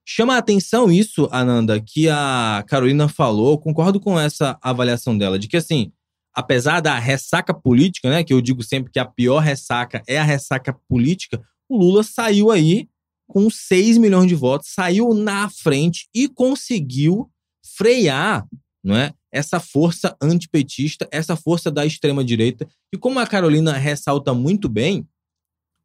Chama 0.06 0.34
a 0.34 0.38
atenção 0.38 0.90
isso, 0.92 1.28
Ananda, 1.32 1.80
que 1.80 2.08
a 2.10 2.62
Carolina 2.68 3.08
falou, 3.08 3.58
concordo 3.58 3.98
com 3.98 4.20
essa 4.20 4.58
avaliação 4.60 5.16
dela, 5.16 5.38
de 5.38 5.48
que 5.48 5.56
assim, 5.56 5.90
apesar 6.34 6.80
da 6.80 6.98
ressaca 6.98 7.54
política, 7.54 8.10
né, 8.10 8.22
que 8.22 8.32
eu 8.32 8.40
digo 8.42 8.62
sempre 8.62 8.92
que 8.92 8.98
a 8.98 9.06
pior 9.06 9.38
ressaca 9.38 10.02
é 10.06 10.18
a 10.18 10.24
ressaca 10.24 10.76
política, 10.88 11.42
o 11.68 11.78
Lula 11.78 12.02
saiu 12.02 12.50
aí 12.50 12.86
com 13.26 13.48
6 13.48 13.96
milhões 13.96 14.28
de 14.28 14.34
votos, 14.34 14.68
saiu 14.68 15.14
na 15.14 15.48
frente 15.48 16.06
e 16.14 16.28
conseguiu 16.28 17.30
frear, 17.76 18.46
não 18.82 18.94
é? 18.94 19.14
Essa 19.32 19.58
força 19.58 20.14
antipetista, 20.20 21.08
essa 21.10 21.34
força 21.34 21.70
da 21.70 21.86
extrema 21.86 22.22
direita, 22.22 22.68
e 22.92 22.98
como 22.98 23.18
a 23.18 23.26
Carolina 23.26 23.72
ressalta 23.72 24.34
muito 24.34 24.68
bem, 24.68 25.08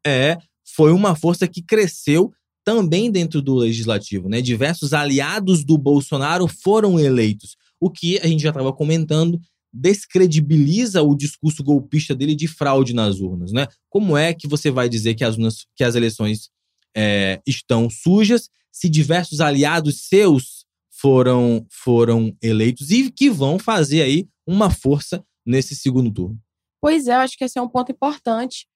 é 0.06 0.36
foi 0.76 0.92
uma 0.92 1.16
força 1.16 1.48
que 1.48 1.62
cresceu 1.62 2.32
também 2.64 3.10
dentro 3.10 3.40
do 3.40 3.54
legislativo, 3.54 4.28
né? 4.28 4.40
Diversos 4.40 4.92
aliados 4.92 5.64
do 5.64 5.78
Bolsonaro 5.78 6.46
foram 6.46 6.98
eleitos, 6.98 7.56
o 7.80 7.90
que 7.90 8.18
a 8.18 8.26
gente 8.26 8.42
já 8.42 8.50
estava 8.50 8.72
comentando 8.72 9.40
descredibiliza 9.72 11.02
o 11.02 11.14
discurso 11.14 11.62
golpista 11.62 12.14
dele 12.14 12.34
de 12.34 12.48
fraude 12.48 12.92
nas 12.92 13.20
urnas, 13.20 13.52
né? 13.52 13.66
Como 13.88 14.16
é 14.16 14.34
que 14.34 14.48
você 14.48 14.70
vai 14.70 14.88
dizer 14.88 15.14
que 15.14 15.24
as, 15.24 15.36
urnas, 15.36 15.66
que 15.76 15.84
as 15.84 15.94
eleições 15.94 16.50
é, 16.96 17.40
estão 17.46 17.88
sujas 17.88 18.48
se 18.72 18.88
diversos 18.88 19.40
aliados 19.40 20.08
seus 20.08 20.64
foram, 20.90 21.66
foram 21.70 22.36
eleitos 22.42 22.90
e 22.90 23.10
que 23.10 23.30
vão 23.30 23.58
fazer 23.58 24.02
aí 24.02 24.28
uma 24.46 24.70
força 24.70 25.24
nesse 25.46 25.74
segundo 25.74 26.10
turno? 26.10 26.38
Pois 26.80 27.06
é, 27.06 27.14
eu 27.14 27.18
acho 27.18 27.36
que 27.36 27.44
esse 27.44 27.58
é 27.58 27.62
um 27.62 27.68
ponto 27.68 27.92
importante. 27.92 28.66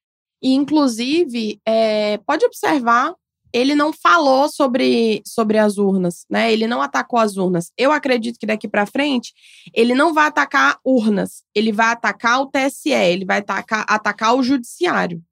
E, 0.43 0.53
inclusive, 0.53 1.59
é, 1.67 2.19
pode 2.19 2.45
observar 2.45 3.15
ele 3.55 3.77
não 3.77 3.93
falou 3.93 4.49
sobre, 4.49 5.23
sobre 5.25 5.59
as 5.59 5.79
urnas, 5.79 6.27
né? 6.29 6.53
Ele 6.53 6.67
não 6.67 6.83
atacou 6.83 7.21
as 7.21 7.37
urnas. 7.37 7.71
Eu 7.79 7.93
acredito 7.93 8.37
que 8.37 8.47
daqui 8.47 8.67
para 8.67 8.85
frente 8.85 9.33
ele 9.73 9.95
não 9.95 10.13
vai 10.13 10.27
atacar 10.27 10.81
urnas, 10.85 11.45
ele 11.55 11.71
vai 11.71 11.87
atacar 11.87 12.41
o 12.41 12.47
TSE, 12.47 12.91
ele 12.91 13.25
vai 13.25 13.39
atacar, 13.39 13.85
atacar 13.89 14.35
o 14.35 14.43
judiciário. 14.43 15.23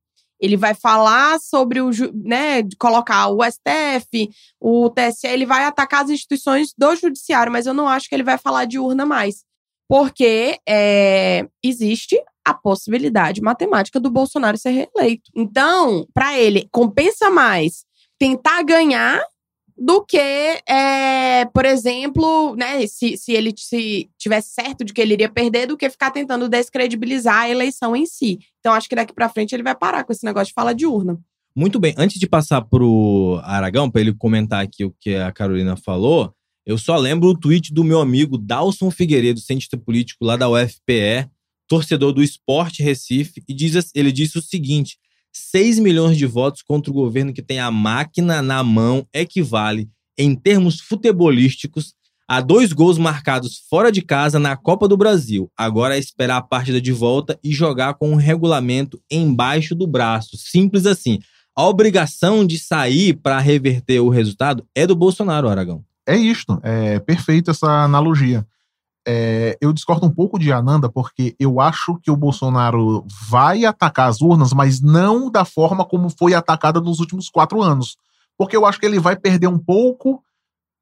Ele 0.41 0.57
vai 0.57 0.73
falar 0.73 1.41
sobre 1.41 1.81
o, 1.81 1.91
né, 2.15 2.63
colocar 2.79 3.29
o 3.29 3.41
STF, 3.45 4.31
o 4.61 4.89
TSE, 4.89 5.27
ele 5.27 5.45
vai 5.45 5.65
atacar 5.65 6.05
as 6.05 6.11
instituições 6.11 6.73
do 6.79 6.95
judiciário, 6.95 7.51
mas 7.51 7.67
eu 7.67 7.75
não 7.75 7.89
acho 7.89 8.09
que 8.09 8.15
ele 8.15 8.25
vai 8.25 8.39
falar 8.39 8.67
de 8.67 8.79
urna 8.79 9.05
mais. 9.05 9.45
Porque 9.89 10.59
é, 10.69 11.47
existe 11.63 12.21
a 12.45 12.55
possibilidade 12.55 13.41
matemática 13.41 13.99
do 14.01 14.11
Bolsonaro 14.11 14.57
ser 14.57 14.71
reeleito. 14.71 15.31
Então, 15.35 16.07
para 16.15 16.39
ele, 16.39 16.69
compensa 16.73 17.29
mais 17.31 17.85
tentar 18.23 18.63
ganhar 18.63 19.21
do 19.77 20.05
que, 20.05 20.17
é, 20.17 21.45
por 21.47 21.65
exemplo, 21.65 22.55
né, 22.55 22.87
se, 22.87 23.17
se 23.17 23.33
ele 23.33 23.53
se 23.57 24.09
tivesse 24.17 24.51
certo 24.51 24.85
de 24.85 24.93
que 24.93 25.01
ele 25.01 25.15
iria 25.15 25.29
perder, 25.29 25.67
do 25.67 25.77
que 25.77 25.91
ficar 25.91 26.13
tentando 26.13 26.49
descredibilizar 26.49 27.41
a 27.41 27.51
eleição 27.51 27.97
em 27.97 28.07
si. 28.07 28.39
Então 28.61 28.75
acho 28.75 28.89
que 28.89 28.95
daqui 28.95 29.13
pra 29.13 29.29
frente 29.29 29.53
ele 29.57 29.65
vai 29.65 29.75
parar 29.75 30.05
com 30.05 30.13
esse 30.13 30.25
negócio 30.25 30.51
de 30.51 30.55
fala 30.55 30.73
de 30.73 30.87
urna. 30.87 31.19
Muito 31.53 31.81
bem, 31.81 31.97
antes 31.99 32.21
de 32.21 32.29
passar 32.29 32.63
pro 32.63 33.41
Aragão, 33.43 33.91
para 33.91 34.01
ele 34.01 34.15
comentar 34.15 34.63
aqui 34.63 34.85
o 34.85 34.95
que 35.01 35.17
a 35.17 35.33
Carolina 35.33 35.75
falou, 35.75 36.33
eu 36.65 36.79
só 36.79 36.97
lembro 36.97 37.29
o 37.31 37.37
tweet 37.37 37.75
do 37.75 37.83
meu 37.83 38.01
amigo 38.01 38.39
Dalson 38.39 38.89
Figueiredo, 38.89 39.41
cientista 39.41 39.77
político 39.77 40.25
lá 40.25 40.37
da 40.37 40.49
UFPE, 40.49 41.29
torcedor 41.67 42.13
do 42.13 42.23
Esporte 42.23 42.85
Recife, 42.85 43.43
e 43.49 43.53
diz, 43.53 43.91
ele 43.97 44.13
disse 44.13 44.39
o 44.39 44.43
seguinte: 44.43 44.97
6 45.33 45.79
milhões 45.79 46.17
de 46.17 46.27
votos 46.27 46.63
contra 46.63 46.91
o 46.91 46.95
governo 46.95 47.33
que 47.33 47.43
tem 47.43 47.59
a 47.59 47.71
máquina 47.71 48.43
na 48.43 48.63
mão 48.63 49.07
equivale, 49.13 49.89
em 50.19 50.35
termos 50.35 50.81
futebolísticos, 50.81 51.95
a 52.29 52.41
dois 52.41 52.73
gols 52.73 52.99
marcados 52.99 53.63
fora 53.69 53.91
de 53.91 54.01
casa 54.01 54.39
na 54.39 54.57
Copa 54.57 54.89
do 54.89 54.97
Brasil. 54.97 55.51
Agora 55.57 55.97
é 55.97 55.99
esperar 55.99 56.37
a 56.37 56.43
partida 56.43 56.81
de 56.81 56.93
volta 56.93 57.39
e 57.43 57.53
jogar 57.53 57.95
com 57.95 58.13
o 58.13 58.17
regulamento 58.17 59.01
embaixo 59.11 59.75
do 59.75 59.87
braço. 59.87 60.37
Simples 60.37 60.87
assim. 60.87 61.19
A 61.55 61.67
obrigação 61.67 62.47
de 62.47 62.59
sair 62.59 63.15
para 63.15 63.39
reverter 63.39 64.01
o 64.01 64.09
resultado 64.09 64.67
é 64.75 64.87
do 64.87 64.97
Bolsonaro, 64.97 65.49
Aragão. 65.49 65.85
É 66.07 66.17
isto, 66.17 66.59
é 66.63 66.99
perfeito 66.99 67.51
essa 67.51 67.67
analogia. 67.85 68.47
É, 69.07 69.57
eu 69.61 69.73
discordo 69.73 70.07
um 70.07 70.11
pouco 70.11 70.39
de 70.39 70.53
Ananda, 70.53 70.89
porque 70.89 71.35
eu 71.39 71.61
acho 71.61 71.99
que 72.03 72.11
o 72.11 72.17
Bolsonaro 72.17 73.05
vai 73.29 73.65
atacar 73.65 74.09
as 74.09 74.21
urnas, 74.21 74.53
mas 74.53 74.81
não 74.81 75.31
da 75.31 75.45
forma 75.45 75.85
como 75.85 76.09
foi 76.09 76.35
atacada 76.35 76.81
nos 76.81 77.01
últimos 77.01 77.29
quatro 77.29 77.61
anos. 77.61 77.97
Porque 78.39 78.57
eu 78.57 78.65
acho 78.65 78.79
que 78.79 78.87
ele 78.87 79.01
vai 79.01 79.17
perder 79.17 79.49
um 79.49 79.59
pouco 79.59 80.23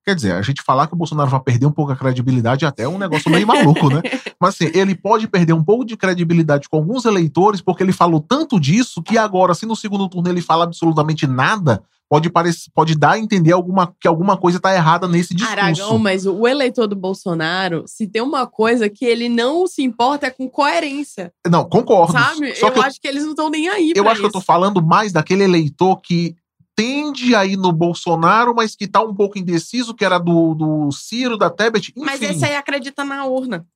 Quer 0.04 0.14
dizer, 0.14 0.32
a 0.32 0.42
gente 0.42 0.62
falar 0.62 0.86
que 0.86 0.94
o 0.94 0.96
Bolsonaro 0.96 1.30
vai 1.30 1.40
perder 1.40 1.66
um 1.66 1.72
pouco 1.72 1.92
a 1.92 1.96
credibilidade 1.96 2.64
é 2.64 2.68
até 2.68 2.88
um 2.88 2.98
negócio 2.98 3.30
meio 3.30 3.46
maluco, 3.46 3.88
né? 3.90 4.00
Mas 4.40 4.54
assim, 4.54 4.70
ele 4.74 4.94
pode 4.94 5.28
perder 5.28 5.52
um 5.52 5.62
pouco 5.62 5.84
de 5.84 5.96
credibilidade 5.96 6.68
com 6.68 6.78
alguns 6.78 7.04
eleitores, 7.04 7.60
porque 7.60 7.82
ele 7.82 7.92
falou 7.92 8.20
tanto 8.20 8.58
disso 8.58 9.02
que 9.02 9.18
agora, 9.18 9.54
se 9.54 9.66
no 9.66 9.76
segundo 9.76 10.08
turno 10.08 10.30
ele 10.30 10.40
fala 10.40 10.64
absolutamente 10.64 11.26
nada, 11.26 11.82
pode, 12.10 12.28
parecer, 12.28 12.70
pode 12.74 12.98
dar 12.98 13.12
a 13.12 13.18
entender 13.18 13.52
alguma, 13.52 13.94
que 14.00 14.08
alguma 14.08 14.36
coisa 14.36 14.56
está 14.56 14.74
errada 14.74 15.06
nesse 15.06 15.32
discurso. 15.32 15.60
Aragão, 15.60 15.98
mas 15.98 16.26
o 16.26 16.46
eleitor 16.48 16.88
do 16.88 16.96
Bolsonaro, 16.96 17.84
se 17.86 18.08
tem 18.08 18.20
uma 18.20 18.48
coisa 18.48 18.88
que 18.88 19.04
ele 19.04 19.28
não 19.28 19.66
se 19.68 19.82
importa 19.82 20.26
é 20.26 20.30
com 20.30 20.48
coerência. 20.48 21.32
Não, 21.48 21.64
concordo. 21.64 22.12
Sabe? 22.12 22.56
Só 22.56 22.66
eu, 22.66 22.72
que 22.72 22.78
eu, 22.80 22.82
acho 22.82 23.00
que 23.00 23.06
eles 23.06 23.22
não 23.22 23.30
estão 23.30 23.48
nem 23.48 23.68
aí. 23.68 23.92
eu 23.94 24.08
acho 24.08 24.20
que 24.20 24.26
eu 24.26 24.32
tô 24.32 24.38
isso. 24.38 24.46
falando 24.46 24.82
mais 24.82 25.12
daquele 25.12 25.44
eleitor 25.44 26.00
que 26.00 26.34
tende 26.80 27.34
a 27.34 27.44
ir 27.44 27.58
no 27.58 27.72
Bolsonaro, 27.72 28.54
mas 28.54 28.74
que 28.74 28.88
tá 28.88 29.02
um 29.02 29.14
pouco 29.14 29.38
indeciso, 29.38 29.94
que 29.94 30.02
era 30.02 30.18
do, 30.18 30.54
do 30.54 30.90
Ciro, 30.90 31.36
da 31.36 31.50
Tebet, 31.50 31.92
enfim. 31.94 32.06
Mas 32.06 32.22
esse 32.22 32.42
aí 32.42 32.56
acredita 32.56 33.04
na 33.04 33.26
urna. 33.26 33.66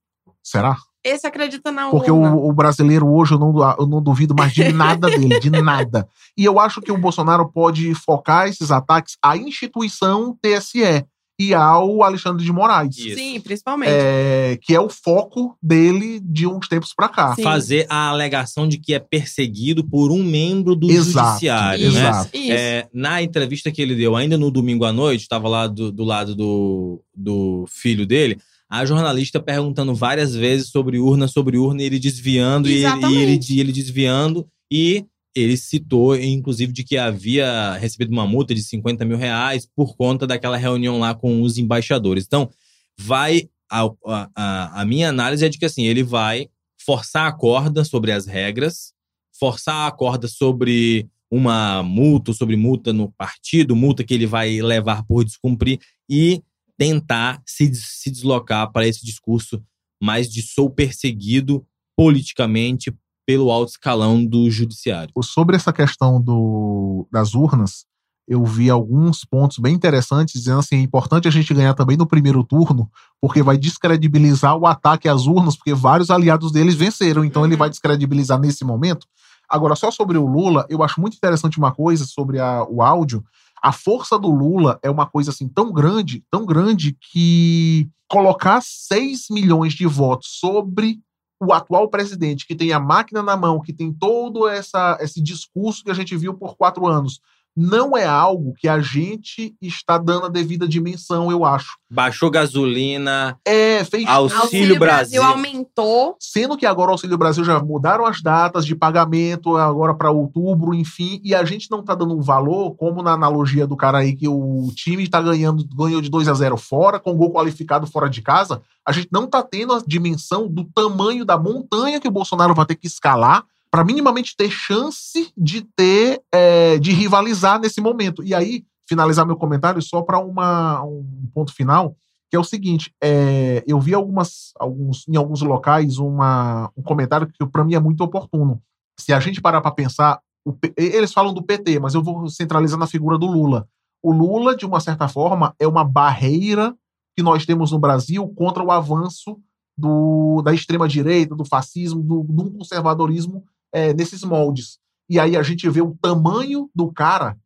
Será? 0.42 0.76
Esse 1.04 1.26
acredita 1.26 1.70
na 1.70 1.90
Porque 1.90 2.10
urna. 2.10 2.34
o, 2.34 2.48
o 2.48 2.52
brasileiro 2.54 3.06
hoje 3.06 3.34
eu 3.34 3.38
não, 3.38 3.76
eu 3.78 3.86
não 3.86 4.02
duvido 4.02 4.34
mais 4.34 4.54
de 4.54 4.72
nada 4.72 5.10
dele, 5.10 5.38
de 5.38 5.50
nada. 5.50 6.08
E 6.34 6.46
eu 6.46 6.58
acho 6.58 6.80
que 6.80 6.90
o 6.90 6.96
Bolsonaro 6.96 7.46
pode 7.46 7.94
focar 7.94 8.48
esses 8.48 8.70
ataques 8.70 9.18
à 9.22 9.36
instituição 9.36 10.34
TSE 10.40 11.04
e 11.38 11.52
ao 11.52 12.02
Alexandre 12.02 12.44
de 12.44 12.52
Moraes. 12.52 12.96
Isso. 12.96 13.16
Sim, 13.16 13.40
principalmente. 13.40 13.90
É, 13.90 14.58
que 14.62 14.74
é 14.74 14.80
o 14.80 14.88
foco 14.88 15.56
dele 15.62 16.20
de 16.20 16.46
uns 16.46 16.68
tempos 16.68 16.92
pra 16.94 17.08
cá. 17.08 17.34
Sim. 17.34 17.42
Fazer 17.42 17.86
a 17.88 18.08
alegação 18.08 18.68
de 18.68 18.78
que 18.78 18.94
é 18.94 18.98
perseguido 18.98 19.84
por 19.84 20.12
um 20.12 20.22
membro 20.22 20.76
do 20.76 20.90
Exato, 20.90 21.28
judiciário, 21.28 21.88
Isso, 21.88 21.94
né? 21.94 22.08
exato. 22.08 22.30
Isso. 22.36 22.52
É, 22.52 22.88
na 22.92 23.22
entrevista 23.22 23.70
que 23.70 23.82
ele 23.82 23.94
deu, 23.94 24.14
ainda 24.14 24.38
no 24.38 24.50
domingo 24.50 24.84
à 24.84 24.92
noite, 24.92 25.22
estava 25.22 25.48
lá 25.48 25.66
do, 25.66 25.90
do 25.90 26.04
lado 26.04 26.34
do, 26.34 27.02
do 27.14 27.64
filho 27.68 28.06
dele, 28.06 28.38
a 28.70 28.84
jornalista 28.84 29.40
perguntando 29.40 29.94
várias 29.94 30.34
vezes 30.34 30.68
sobre 30.68 30.98
urna, 30.98 31.28
sobre 31.28 31.58
urna, 31.58 31.82
e 31.82 31.86
ele 31.86 31.98
desviando, 31.98 32.68
e 32.68 32.84
ele, 32.84 33.06
e 33.06 33.16
ele, 33.16 33.40
e 33.50 33.60
ele 33.60 33.72
desviando, 33.72 34.46
e 34.70 35.04
ele 35.34 35.56
citou, 35.56 36.16
inclusive, 36.16 36.72
de 36.72 36.84
que 36.84 36.96
havia 36.96 37.74
recebido 37.74 38.12
uma 38.12 38.26
multa 38.26 38.54
de 38.54 38.62
50 38.62 39.04
mil 39.04 39.16
reais 39.16 39.66
por 39.74 39.96
conta 39.96 40.26
daquela 40.26 40.56
reunião 40.56 40.98
lá 40.98 41.14
com 41.14 41.42
os 41.42 41.58
embaixadores. 41.58 42.24
Então, 42.24 42.50
vai. 42.98 43.48
A, 43.70 43.82
a- 44.06 44.80
a, 44.82 44.84
minha 44.84 45.08
análise 45.08 45.44
é 45.44 45.48
de 45.48 45.58
que 45.58 45.64
assim, 45.64 45.84
ele 45.84 46.02
vai 46.02 46.48
forçar 46.84 47.26
a 47.26 47.32
corda 47.32 47.82
sobre 47.84 48.12
as 48.12 48.26
regras, 48.26 48.92
forçar 49.36 49.88
a 49.88 49.90
corda 49.90 50.28
sobre 50.28 51.08
uma 51.30 51.82
multa, 51.82 52.32
sobre 52.32 52.54
multa 52.56 52.92
no 52.92 53.10
partido, 53.12 53.74
multa 53.74 54.04
que 54.04 54.14
ele 54.14 54.26
vai 54.26 54.60
levar 54.60 55.02
por 55.04 55.24
descumprir 55.24 55.80
e 56.08 56.40
tentar 56.76 57.42
se, 57.46 57.74
se 57.74 58.10
deslocar 58.10 58.70
para 58.70 58.86
esse 58.86 59.04
discurso 59.04 59.60
mais 60.00 60.30
de 60.30 60.42
sou 60.42 60.70
perseguido 60.70 61.66
politicamente 61.96 62.92
pelo 63.26 63.50
alto 63.50 63.70
escalão 63.70 64.24
do 64.24 64.50
judiciário. 64.50 65.12
Sobre 65.22 65.56
essa 65.56 65.72
questão 65.72 66.20
do, 66.20 67.06
das 67.10 67.34
urnas, 67.34 67.84
eu 68.26 68.44
vi 68.44 68.70
alguns 68.70 69.24
pontos 69.24 69.58
bem 69.58 69.74
interessantes, 69.74 70.34
dizendo 70.40 70.58
assim: 70.60 70.76
é 70.76 70.80
importante 70.80 71.28
a 71.28 71.30
gente 71.30 71.52
ganhar 71.52 71.74
também 71.74 71.96
no 71.96 72.06
primeiro 72.06 72.42
turno, 72.44 72.90
porque 73.20 73.42
vai 73.42 73.56
descredibilizar 73.58 74.56
o 74.56 74.66
ataque 74.66 75.08
às 75.08 75.26
urnas, 75.26 75.56
porque 75.56 75.74
vários 75.74 76.10
aliados 76.10 76.50
deles 76.52 76.74
venceram, 76.74 77.24
então 77.24 77.44
ele 77.44 77.54
Uhum. 77.54 77.58
vai 77.58 77.70
descredibilizar 77.70 78.38
nesse 78.38 78.64
momento. 78.64 79.06
Agora, 79.48 79.76
só 79.76 79.90
sobre 79.90 80.16
o 80.16 80.26
Lula, 80.26 80.66
eu 80.70 80.82
acho 80.82 81.00
muito 81.00 81.16
interessante 81.16 81.58
uma 81.58 81.70
coisa 81.72 82.06
sobre 82.06 82.40
a- 82.40 82.64
o 82.68 82.80
áudio. 82.82 83.22
A 83.62 83.72
força 83.72 84.18
do 84.18 84.28
Lula 84.30 84.78
é 84.82 84.90
uma 84.90 85.06
coisa 85.06 85.30
assim 85.30 85.46
tão 85.48 85.70
grande, 85.72 86.22
tão 86.30 86.44
grande, 86.46 86.96
que 87.12 87.88
colocar 88.08 88.60
6 88.62 89.26
milhões 89.30 89.72
de 89.74 89.86
votos 89.86 90.28
sobre 90.40 90.98
o 91.44 91.52
atual 91.52 91.88
presidente, 91.88 92.46
que 92.46 92.54
tem 92.54 92.72
a 92.72 92.80
máquina 92.80 93.22
na 93.22 93.36
mão, 93.36 93.60
que 93.60 93.72
tem 93.72 93.92
todo 93.92 94.48
essa, 94.48 94.98
esse 95.00 95.22
discurso 95.22 95.84
que 95.84 95.90
a 95.90 95.94
gente 95.94 96.16
viu 96.16 96.34
por 96.34 96.56
quatro 96.56 96.86
anos, 96.86 97.20
não 97.56 97.96
é 97.96 98.04
algo 98.04 98.54
que 98.58 98.68
a 98.68 98.80
gente 98.80 99.54
está 99.62 99.96
dando 99.96 100.26
a 100.26 100.28
devida 100.28 100.66
dimensão, 100.66 101.30
eu 101.30 101.44
acho. 101.44 101.76
Baixou 101.90 102.30
gasolina, 102.30 103.38
É, 103.44 103.84
fez 103.84 104.06
Auxílio 104.06 104.42
Auxílio 104.42 104.78
Brasil, 104.78 105.20
Brasil. 105.20 105.22
aumentou. 105.22 106.16
Sendo 106.18 106.56
que 106.56 106.66
agora 106.66 106.90
o 106.90 106.92
Auxílio 106.92 107.16
Brasil 107.16 107.44
já 107.44 107.60
mudaram 107.60 108.04
as 108.04 108.20
datas 108.20 108.66
de 108.66 108.74
pagamento, 108.74 109.56
agora 109.56 109.94
para 109.94 110.10
outubro, 110.10 110.74
enfim, 110.74 111.20
e 111.22 111.34
a 111.34 111.44
gente 111.44 111.70
não 111.70 111.82
tá 111.82 111.94
dando 111.94 112.16
um 112.16 112.20
valor, 112.22 112.74
como 112.74 113.02
na 113.02 113.12
analogia 113.12 113.66
do 113.66 113.76
cara 113.76 113.98
aí 113.98 114.14
que 114.14 114.26
o 114.26 114.68
time 114.74 115.08
tá 115.08 115.22
ganhando, 115.22 115.64
ganhou 115.76 116.00
de 116.00 116.10
2 116.10 116.28
a 116.28 116.34
0 116.34 116.56
fora, 116.56 116.98
com 116.98 117.14
gol 117.14 117.32
qualificado 117.32 117.86
fora 117.86 118.08
de 118.10 118.20
casa, 118.22 118.60
a 118.84 118.90
gente 118.92 119.08
não 119.12 119.26
tá 119.26 119.42
tendo 119.42 119.72
a 119.72 119.82
dimensão 119.86 120.48
do 120.48 120.64
tamanho 120.64 121.24
da 121.24 121.38
montanha 121.38 122.00
que 122.00 122.08
o 122.08 122.12
Bolsonaro 122.12 122.54
vai 122.54 122.66
ter 122.66 122.74
que 122.74 122.86
escalar 122.86 123.44
para 123.74 123.82
minimamente 123.82 124.36
ter 124.36 124.48
chance 124.52 125.32
de 125.36 125.62
ter, 125.62 126.22
é, 126.30 126.78
de 126.78 126.92
rivalizar 126.92 127.58
nesse 127.58 127.80
momento. 127.80 128.22
E 128.22 128.32
aí, 128.32 128.64
finalizar 128.88 129.26
meu 129.26 129.34
comentário 129.34 129.82
só 129.82 130.00
para 130.00 130.20
um 130.20 131.28
ponto 131.34 131.52
final, 131.52 131.96
que 132.30 132.36
é 132.36 132.38
o 132.38 132.44
seguinte: 132.44 132.94
é, 133.02 133.64
eu 133.66 133.80
vi 133.80 133.92
algumas, 133.92 134.52
alguns, 134.60 135.08
em 135.08 135.16
alguns 135.16 135.42
locais 135.42 135.98
uma, 135.98 136.70
um 136.76 136.84
comentário 136.84 137.26
que 137.26 137.44
para 137.46 137.64
mim 137.64 137.74
é 137.74 137.80
muito 137.80 138.04
oportuno. 138.04 138.62
Se 138.96 139.12
a 139.12 139.18
gente 139.18 139.40
parar 139.40 139.60
para 139.60 139.72
pensar, 139.72 140.20
o 140.46 140.56
eles 140.76 141.12
falam 141.12 141.34
do 141.34 141.42
PT, 141.42 141.80
mas 141.80 141.94
eu 141.94 142.02
vou 142.02 142.28
centralizar 142.28 142.78
na 142.78 142.86
figura 142.86 143.18
do 143.18 143.26
Lula. 143.26 143.66
O 144.00 144.12
Lula, 144.12 144.54
de 144.54 144.64
uma 144.64 144.78
certa 144.78 145.08
forma, 145.08 145.52
é 145.58 145.66
uma 145.66 145.82
barreira 145.82 146.72
que 147.16 147.24
nós 147.24 147.44
temos 147.44 147.72
no 147.72 147.80
Brasil 147.80 148.32
contra 148.36 148.62
o 148.62 148.70
avanço 148.70 149.36
do, 149.76 150.42
da 150.42 150.54
extrema-direita, 150.54 151.34
do 151.34 151.44
fascismo, 151.44 152.04
do, 152.04 152.22
do 152.22 152.52
conservadorismo 152.52 153.44
é, 153.74 153.92
nesses 153.92 154.22
moldes. 154.22 154.78
E 155.10 155.18
aí 155.18 155.36
a 155.36 155.42
gente 155.42 155.68
vê 155.68 155.82
o 155.82 155.96
tamanho 156.00 156.70
do 156.74 156.90
cara 156.92 157.36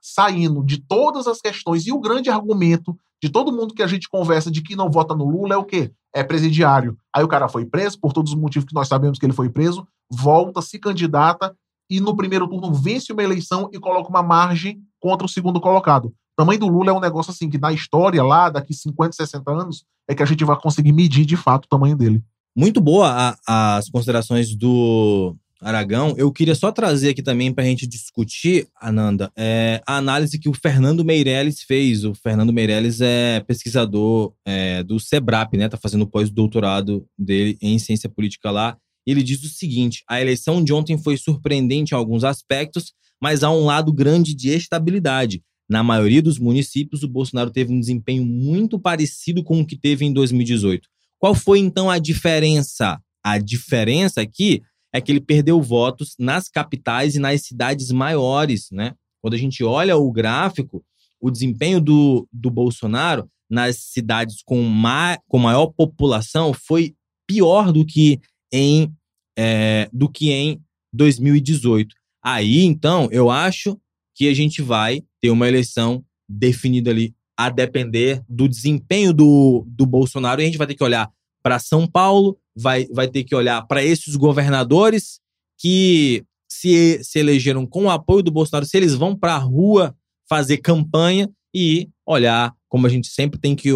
saindo 0.00 0.64
de 0.64 0.78
todas 0.78 1.26
as 1.26 1.40
questões. 1.40 1.86
E 1.86 1.92
o 1.92 2.00
grande 2.00 2.30
argumento 2.30 2.96
de 3.22 3.28
todo 3.28 3.52
mundo 3.52 3.74
que 3.74 3.82
a 3.82 3.86
gente 3.86 4.08
conversa 4.08 4.50
de 4.50 4.62
que 4.62 4.74
não 4.74 4.90
vota 4.90 5.14
no 5.14 5.28
Lula 5.28 5.54
é 5.54 5.56
o 5.56 5.64
quê? 5.64 5.92
É 6.14 6.24
presidiário. 6.24 6.96
Aí 7.14 7.22
o 7.22 7.28
cara 7.28 7.48
foi 7.48 7.64
preso, 7.64 7.98
por 8.00 8.12
todos 8.12 8.32
os 8.32 8.38
motivos 8.38 8.66
que 8.66 8.74
nós 8.74 8.88
sabemos 8.88 9.18
que 9.18 9.26
ele 9.26 9.32
foi 9.32 9.48
preso, 9.48 9.86
volta, 10.10 10.62
se 10.62 10.78
candidata 10.78 11.54
e 11.90 12.00
no 12.00 12.16
primeiro 12.16 12.48
turno 12.48 12.72
vence 12.72 13.12
uma 13.12 13.22
eleição 13.22 13.68
e 13.72 13.78
coloca 13.78 14.08
uma 14.08 14.22
margem 14.22 14.82
contra 15.00 15.26
o 15.26 15.28
segundo 15.28 15.60
colocado. 15.60 16.06
O 16.06 16.14
tamanho 16.36 16.60
do 16.60 16.68
Lula 16.68 16.90
é 16.90 16.94
um 16.94 17.00
negócio 17.00 17.30
assim 17.30 17.48
que 17.48 17.58
na 17.58 17.72
história 17.72 18.22
lá, 18.24 18.48
daqui 18.48 18.72
50, 18.74 19.12
60 19.12 19.50
anos, 19.50 19.84
é 20.08 20.14
que 20.14 20.22
a 20.22 20.26
gente 20.26 20.44
vai 20.44 20.58
conseguir 20.58 20.92
medir 20.92 21.24
de 21.24 21.36
fato 21.36 21.66
o 21.66 21.68
tamanho 21.68 21.96
dele. 21.96 22.22
Muito 22.56 22.80
boa 22.80 23.36
a- 23.46 23.76
as 23.76 23.88
considerações 23.88 24.54
do 24.54 25.36
Aragão. 25.62 26.14
Eu 26.18 26.32
queria 26.32 26.54
só 26.54 26.72
trazer 26.72 27.10
aqui 27.10 27.22
também 27.22 27.52
para 27.52 27.62
a 27.62 27.66
gente 27.66 27.86
discutir, 27.86 28.66
Ananda, 28.80 29.30
é, 29.36 29.80
a 29.86 29.96
análise 29.96 30.38
que 30.38 30.48
o 30.48 30.54
Fernando 30.54 31.04
Meirelles 31.04 31.62
fez. 31.62 32.04
O 32.04 32.14
Fernando 32.14 32.52
Meirelles 32.52 33.00
é 33.00 33.40
pesquisador 33.40 34.34
é, 34.44 34.82
do 34.82 34.98
SEBRAP, 34.98 35.56
né? 35.56 35.68
Tá 35.68 35.76
fazendo 35.76 36.06
pós-doutorado 36.06 37.06
dele 37.16 37.56
em 37.62 37.78
ciência 37.78 38.08
política 38.08 38.50
lá. 38.50 38.76
Ele 39.06 39.22
diz 39.22 39.42
o 39.44 39.48
seguinte: 39.48 40.02
a 40.08 40.20
eleição 40.20 40.62
de 40.62 40.72
ontem 40.72 40.98
foi 40.98 41.16
surpreendente 41.16 41.94
em 41.94 41.96
alguns 41.96 42.24
aspectos, 42.24 42.92
mas 43.20 43.42
há 43.42 43.50
um 43.50 43.64
lado 43.64 43.92
grande 43.92 44.34
de 44.34 44.50
estabilidade. 44.50 45.42
Na 45.70 45.82
maioria 45.82 46.20
dos 46.20 46.38
municípios, 46.38 47.02
o 47.02 47.08
Bolsonaro 47.08 47.50
teve 47.50 47.72
um 47.72 47.80
desempenho 47.80 48.26
muito 48.26 48.78
parecido 48.78 49.42
com 49.42 49.60
o 49.60 49.66
que 49.66 49.76
teve 49.76 50.04
em 50.04 50.12
2018. 50.12 50.88
Qual 51.18 51.34
foi 51.34 51.60
então 51.60 51.88
a 51.88 51.98
diferença? 51.98 53.00
A 53.24 53.38
diferença 53.38 54.20
aqui 54.20 54.60
é 54.92 55.00
que 55.00 55.10
ele 55.10 55.20
perdeu 55.20 55.60
votos 55.62 56.14
nas 56.18 56.48
capitais 56.48 57.14
e 57.14 57.18
nas 57.18 57.42
cidades 57.42 57.90
maiores, 57.90 58.68
né? 58.70 58.94
Quando 59.20 59.34
a 59.34 59.38
gente 59.38 59.64
olha 59.64 59.96
o 59.96 60.10
gráfico, 60.12 60.84
o 61.20 61.30
desempenho 61.30 61.80
do, 61.80 62.28
do 62.32 62.50
Bolsonaro 62.50 63.28
nas 63.48 63.76
cidades 63.76 64.42
com, 64.44 64.62
ma 64.62 65.18
com 65.28 65.38
maior 65.38 65.66
população 65.66 66.52
foi 66.52 66.94
pior 67.26 67.72
do 67.72 67.86
que 67.86 68.20
em, 68.52 68.92
é, 69.38 69.88
do 69.92 70.08
que 70.08 70.30
em 70.30 70.60
2018. 70.92 71.94
Aí, 72.24 72.62
então, 72.62 73.08
eu 73.10 73.30
acho 73.30 73.78
que 74.14 74.28
a 74.28 74.34
gente 74.34 74.60
vai 74.60 75.02
ter 75.20 75.30
uma 75.30 75.48
eleição 75.48 76.04
definida 76.28 76.90
ali 76.90 77.14
a 77.36 77.48
depender 77.48 78.22
do 78.28 78.48
desempenho 78.48 79.12
do, 79.12 79.64
do 79.66 79.86
Bolsonaro. 79.86 80.40
E 80.40 80.44
a 80.44 80.46
gente 80.46 80.58
vai 80.58 80.66
ter 80.66 80.74
que 80.74 80.84
olhar 80.84 81.10
para 81.42 81.58
São 81.58 81.86
Paulo, 81.86 82.38
vai, 82.54 82.86
vai 82.86 83.08
ter 83.08 83.24
que 83.24 83.34
olhar 83.34 83.62
para 83.62 83.84
esses 83.84 84.16
governadores 84.16 85.20
que 85.58 86.24
se, 86.50 87.02
se 87.02 87.18
elegeram 87.18 87.66
com 87.66 87.84
o 87.84 87.90
apoio 87.90 88.22
do 88.22 88.30
Bolsonaro, 88.30 88.66
se 88.66 88.76
eles 88.76 88.94
vão 88.94 89.16
para 89.16 89.34
a 89.34 89.38
rua 89.38 89.96
fazer 90.28 90.58
campanha 90.58 91.30
e 91.54 91.88
olhar, 92.06 92.54
como 92.68 92.86
a 92.86 92.90
gente 92.90 93.08
sempre 93.08 93.38
tem 93.38 93.54
que, 93.54 93.70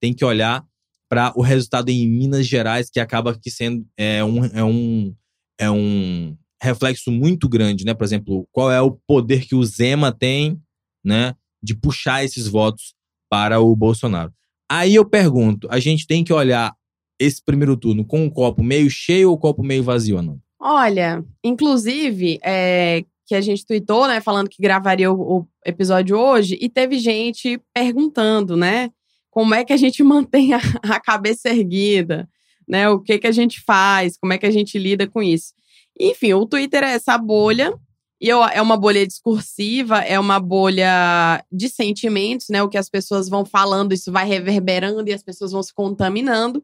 tem 0.00 0.14
que 0.14 0.24
olhar 0.24 0.64
para 1.08 1.32
o 1.36 1.42
resultado 1.42 1.90
em 1.90 2.08
Minas 2.08 2.46
Gerais, 2.46 2.88
que 2.90 2.98
acaba 2.98 3.38
que 3.38 3.50
sendo 3.50 3.86
é 3.96 4.24
um, 4.24 4.44
é 4.46 4.64
um, 4.64 5.14
é 5.58 5.70
um 5.70 6.36
reflexo 6.62 7.10
muito 7.10 7.48
grande, 7.48 7.84
né? 7.84 7.92
Por 7.92 8.04
exemplo, 8.04 8.48
qual 8.50 8.70
é 8.70 8.80
o 8.80 8.92
poder 9.06 9.46
que 9.46 9.54
o 9.54 9.64
Zema 9.64 10.12
tem, 10.12 10.60
né, 11.04 11.34
de 11.62 11.74
puxar 11.74 12.24
esses 12.24 12.46
votos 12.46 12.94
para 13.30 13.60
o 13.60 13.74
Bolsonaro. 13.74 14.32
Aí 14.70 14.94
eu 14.94 15.04
pergunto, 15.04 15.68
a 15.70 15.78
gente 15.78 16.06
tem 16.06 16.24
que 16.24 16.32
olhar 16.32 16.74
esse 17.18 17.42
primeiro 17.42 17.76
turno 17.76 18.04
com 18.04 18.26
o 18.26 18.30
copo 18.30 18.62
meio 18.62 18.88
cheio 18.90 19.30
ou 19.30 19.36
o 19.36 19.38
copo 19.38 19.62
meio 19.62 19.82
vazio, 19.82 20.18
Ananda? 20.18 20.40
Olha, 20.58 21.24
inclusive, 21.42 22.38
é, 22.42 23.04
que 23.26 23.34
a 23.34 23.40
gente 23.40 23.66
tweetou, 23.66 24.06
né, 24.06 24.20
falando 24.20 24.48
que 24.48 24.62
gravaria 24.62 25.10
o, 25.10 25.38
o, 25.38 25.48
episódio 25.64 26.16
hoje, 26.18 26.58
e 26.60 26.68
teve 26.68 26.98
gente 26.98 27.60
perguntando, 27.74 28.56
né, 28.56 28.90
como 29.30 29.54
é 29.54 29.64
que 29.64 29.72
a 29.72 29.76
gente 29.76 30.02
mantém 30.04 30.52
a, 30.52 30.60
a 30.82 31.00
cabeça 31.00 31.48
erguida, 31.48 32.28
né, 32.68 32.88
o 32.88 33.00
que 33.00 33.18
que 33.18 33.26
a 33.26 33.32
gente 33.32 33.60
faz, 33.60 34.16
como 34.16 34.32
é 34.32 34.38
que 34.38 34.46
a 34.46 34.50
gente 34.50 34.78
lida 34.78 35.06
com 35.06 35.22
isso. 35.22 35.52
Enfim, 35.98 36.32
o 36.34 36.46
Twitter 36.46 36.82
é 36.84 36.92
essa 36.92 37.18
bolha, 37.18 37.72
e 38.20 38.30
é 38.30 38.62
uma 38.62 38.76
bolha 38.76 39.04
discursiva, 39.04 39.98
é 39.98 40.16
uma 40.16 40.38
bolha 40.38 41.44
de 41.50 41.68
sentimentos, 41.68 42.46
né, 42.50 42.62
o 42.62 42.68
que 42.68 42.78
as 42.78 42.88
pessoas 42.88 43.28
vão 43.28 43.44
falando, 43.44 43.92
isso 43.92 44.12
vai 44.12 44.26
reverberando 44.26 45.08
e 45.08 45.12
as 45.12 45.24
pessoas 45.24 45.50
vão 45.50 45.62
se 45.62 45.74
contaminando. 45.74 46.62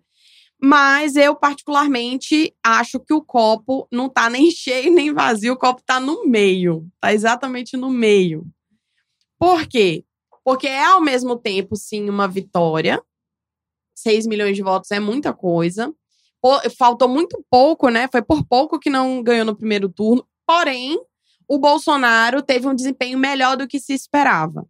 Mas 0.61 1.15
eu, 1.15 1.37
particularmente, 1.37 2.53
acho 2.65 2.99
que 2.99 3.15
o 3.15 3.23
copo 3.23 3.87
não 3.93 4.09
tá 4.09 4.29
nem 4.29 4.51
cheio 4.53 4.93
nem 4.93 5.13
vazio, 5.13 5.53
o 5.53 5.59
copo 5.59 5.83
tá 5.85 6.01
no 6.01 6.27
meio. 6.27 6.87
Tá 7.01 7.13
exatamente 7.13 7.77
no 7.77 7.89
meio. 7.89 8.45
Por 9.39 9.67
quê? 9.67 10.05
Porque 10.45 10.67
é 10.67 10.85
ao 10.85 11.01
mesmo 11.01 11.37
tempo, 11.37 11.77
sim, 11.77 12.09
uma 12.09 12.27
vitória. 12.27 13.01
6 13.95 14.27
milhões 14.27 14.57
de 14.57 14.63
votos 14.63 14.91
é 14.91 14.99
muita 14.99 15.33
coisa. 15.33 15.93
Faltou 16.77 17.09
muito 17.09 17.45
pouco, 17.51 17.89
né? 17.89 18.09
Foi 18.11 18.23
por 18.23 18.45
pouco 18.45 18.79
que 18.79 18.91
não 18.91 19.23
ganhou 19.23 19.45
no 19.45 19.57
primeiro 19.57 19.89
turno. 19.89 20.27
Porém, 20.47 20.99
o 21.49 21.59
Bolsonaro 21.59 22.43
teve 22.43 22.67
um 22.67 22.75
desempenho 22.75 23.19
melhor 23.19 23.57
do 23.57 23.67
que 23.67 23.79
se 23.79 23.93
esperava. 23.93 24.67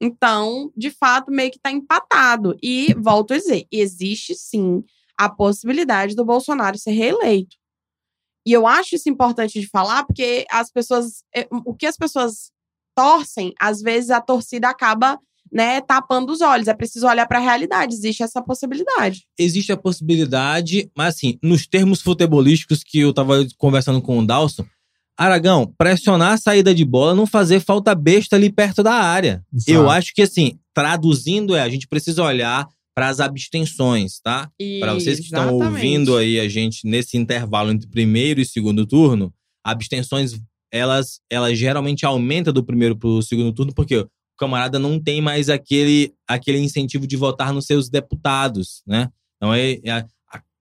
Então, 0.00 0.72
de 0.76 0.90
fato, 0.90 1.30
meio 1.30 1.50
que 1.50 1.58
tá 1.58 1.70
empatado. 1.70 2.56
E, 2.62 2.94
volto 2.94 3.34
a 3.34 3.36
dizer, 3.36 3.66
existe 3.70 4.34
sim 4.34 4.84
a 5.18 5.28
possibilidade 5.28 6.14
do 6.14 6.24
Bolsonaro 6.24 6.78
ser 6.78 6.92
reeleito. 6.92 7.56
E 8.46 8.52
eu 8.52 8.66
acho 8.66 8.94
isso 8.94 9.08
importante 9.08 9.60
de 9.60 9.66
falar, 9.66 10.04
porque 10.04 10.46
as 10.50 10.70
pessoas. 10.70 11.22
Eh, 11.34 11.48
o 11.50 11.74
que 11.74 11.86
as 11.86 11.96
pessoas 11.96 12.50
torcem, 12.96 13.52
às 13.60 13.82
vezes 13.82 14.10
a 14.10 14.20
torcida 14.20 14.68
acaba 14.68 15.18
né, 15.52 15.80
tapando 15.80 16.32
os 16.32 16.40
olhos. 16.40 16.68
É 16.68 16.74
preciso 16.74 17.06
olhar 17.06 17.26
para 17.26 17.38
a 17.38 17.42
realidade. 17.42 17.94
Existe 17.94 18.22
essa 18.22 18.42
possibilidade. 18.42 19.26
Existe 19.38 19.72
a 19.72 19.76
possibilidade, 19.76 20.90
mas 20.96 21.16
assim, 21.16 21.38
nos 21.42 21.66
termos 21.66 22.00
futebolísticos 22.00 22.82
que 22.82 23.00
eu 23.00 23.10
estava 23.10 23.46
conversando 23.56 24.00
com 24.00 24.18
o 24.18 24.26
Dalson, 24.26 24.64
Aragão, 25.16 25.74
pressionar 25.76 26.34
a 26.34 26.38
saída 26.38 26.72
de 26.72 26.84
bola, 26.84 27.14
não 27.14 27.26
fazer 27.26 27.60
falta 27.60 27.92
besta 27.94 28.36
ali 28.36 28.52
perto 28.52 28.84
da 28.84 28.94
área. 28.94 29.44
Exato. 29.52 29.72
Eu 29.72 29.90
acho 29.90 30.14
que 30.14 30.22
assim, 30.22 30.58
traduzindo 30.72 31.56
é, 31.56 31.60
a 31.60 31.68
gente 31.68 31.88
precisa 31.88 32.22
olhar 32.22 32.68
para 32.98 33.10
as 33.10 33.20
abstenções, 33.20 34.18
tá? 34.18 34.50
Para 34.80 34.92
vocês 34.92 35.20
que 35.20 35.26
estão 35.26 35.54
ouvindo 35.54 36.16
aí 36.16 36.40
a 36.40 36.48
gente 36.48 36.84
nesse 36.84 37.16
intervalo 37.16 37.70
entre 37.70 37.88
primeiro 37.88 38.40
e 38.40 38.44
segundo 38.44 38.84
turno, 38.84 39.32
abstenções 39.64 40.36
elas 40.72 41.20
elas 41.30 41.56
geralmente 41.56 42.04
aumentam 42.04 42.52
do 42.52 42.64
primeiro 42.64 42.96
para 42.96 43.08
o 43.08 43.22
segundo 43.22 43.52
turno 43.52 43.72
porque 43.72 43.98
o 43.98 44.10
camarada 44.36 44.80
não 44.80 45.00
tem 45.00 45.20
mais 45.20 45.48
aquele 45.48 46.12
aquele 46.26 46.58
incentivo 46.58 47.06
de 47.06 47.16
votar 47.16 47.52
nos 47.52 47.66
seus 47.66 47.88
deputados, 47.88 48.82
né? 48.84 49.08
Então 49.36 49.54
é, 49.54 49.74
é 49.74 50.04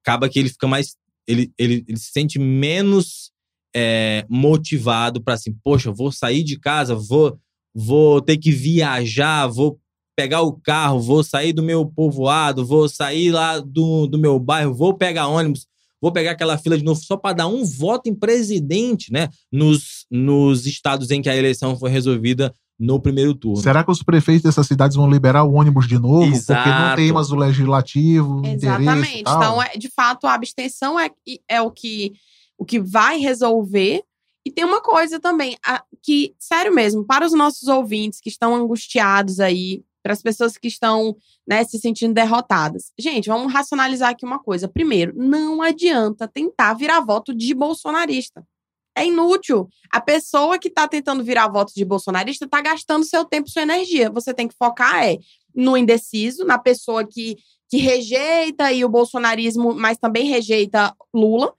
acaba 0.03 0.29
que 0.29 0.37
ele 0.37 0.49
fica 0.49 0.67
mais 0.67 0.95
ele, 1.27 1.51
ele, 1.57 1.83
ele 1.87 1.97
se 1.97 2.11
sente 2.11 2.37
menos 2.37 3.31
é, 3.75 4.23
motivado 4.29 5.23
para 5.23 5.33
assim, 5.33 5.57
poxa, 5.63 5.91
vou 5.91 6.11
sair 6.11 6.43
de 6.43 6.59
casa, 6.59 6.93
vou 6.93 7.39
vou 7.73 8.21
ter 8.21 8.37
que 8.37 8.51
viajar, 8.51 9.47
vou 9.47 9.79
pegar 10.17 10.41
o 10.41 10.53
carro, 10.53 10.99
vou 10.99 11.23
sair 11.23 11.53
do 11.53 11.61
meu 11.61 11.85
povoado, 11.85 12.65
vou 12.65 12.89
sair 12.89 13.29
lá 13.29 13.59
do, 13.59 14.07
do 14.07 14.17
meu 14.17 14.39
bairro, 14.39 14.73
vou 14.73 14.95
pegar 14.95 15.27
ônibus, 15.27 15.67
vou 16.01 16.11
pegar 16.11 16.31
aquela 16.31 16.57
fila 16.57 16.75
de 16.75 16.83
novo 16.83 16.99
só 16.99 17.15
para 17.15 17.35
dar 17.35 17.47
um 17.47 17.63
voto 17.63 18.09
em 18.09 18.15
presidente, 18.15 19.13
né? 19.13 19.29
Nos, 19.51 20.07
nos 20.09 20.65
estados 20.65 21.11
em 21.11 21.21
que 21.21 21.29
a 21.29 21.35
eleição 21.35 21.77
foi 21.77 21.91
resolvida 21.91 22.51
no 22.79 22.99
primeiro 22.99 23.35
turno. 23.35 23.61
Será 23.61 23.83
que 23.83 23.91
os 23.91 24.01
prefeitos 24.01 24.41
dessas 24.41 24.65
cidades 24.65 24.97
vão 24.97 25.07
liberar 25.07 25.43
o 25.43 25.53
ônibus 25.53 25.87
de 25.87 25.99
novo? 25.99 26.33
Exato. 26.33 26.63
Porque 26.63 26.79
não 26.79 26.95
tem 26.95 27.11
mais 27.11 27.31
o 27.31 27.35
legislativo. 27.35 28.41
Exatamente. 28.43 29.19
Então, 29.21 29.61
é, 29.61 29.77
de 29.77 29.89
fato, 29.89 30.25
a 30.25 30.33
abstenção 30.33 30.99
é, 30.99 31.11
é 31.47 31.61
o, 31.61 31.69
que, 31.69 32.13
o 32.57 32.65
que 32.65 32.79
vai 32.79 33.19
resolver. 33.19 34.01
E 34.43 34.51
tem 34.51 34.65
uma 34.65 34.81
coisa 34.81 35.19
também, 35.19 35.57
a, 35.63 35.83
que, 36.01 36.33
sério 36.39 36.73
mesmo, 36.73 37.05
para 37.05 37.25
os 37.25 37.33
nossos 37.33 37.67
ouvintes 37.67 38.19
que 38.19 38.29
estão 38.29 38.55
angustiados 38.55 39.39
aí 39.39 39.83
para 40.07 40.13
as 40.13 40.21
pessoas 40.21 40.57
que 40.57 40.69
estão 40.69 41.17
né, 41.45 41.65
se 41.65 41.77
sentindo 41.77 42.13
derrotadas. 42.13 42.93
Gente, 42.97 43.27
vamos 43.27 43.51
racionalizar 43.51 44.11
aqui 44.11 44.25
uma 44.25 44.39
coisa. 44.39 44.65
Primeiro, 44.65 45.11
não 45.13 45.61
adianta 45.61 46.29
tentar 46.29 46.75
virar 46.75 47.01
voto 47.01 47.35
de 47.35 47.53
bolsonarista. 47.53 48.41
É 48.95 49.05
inútil. 49.05 49.67
A 49.91 49.99
pessoa 49.99 50.57
que 50.57 50.69
está 50.69 50.87
tentando 50.87 51.25
virar 51.25 51.49
voto 51.49 51.73
de 51.75 51.83
bolsonarista 51.83 52.45
está 52.45 52.61
gastando 52.61 53.03
seu 53.03 53.25
tempo 53.25 53.49
sua 53.49 53.63
energia. 53.63 54.09
Você 54.09 54.33
tem 54.33 54.47
que 54.47 54.55
focar 54.57 55.03
é 55.03 55.17
no 55.53 55.75
indeciso, 55.75 56.45
na 56.45 56.57
pessoa 56.57 57.05
que, 57.05 57.35
que 57.69 57.77
rejeita 57.77 58.71
e 58.71 58.85
o 58.85 58.89
bolsonarismo, 58.89 59.73
mas 59.73 59.97
também 59.97 60.25
rejeita 60.25 60.95
Lula, 61.13 61.53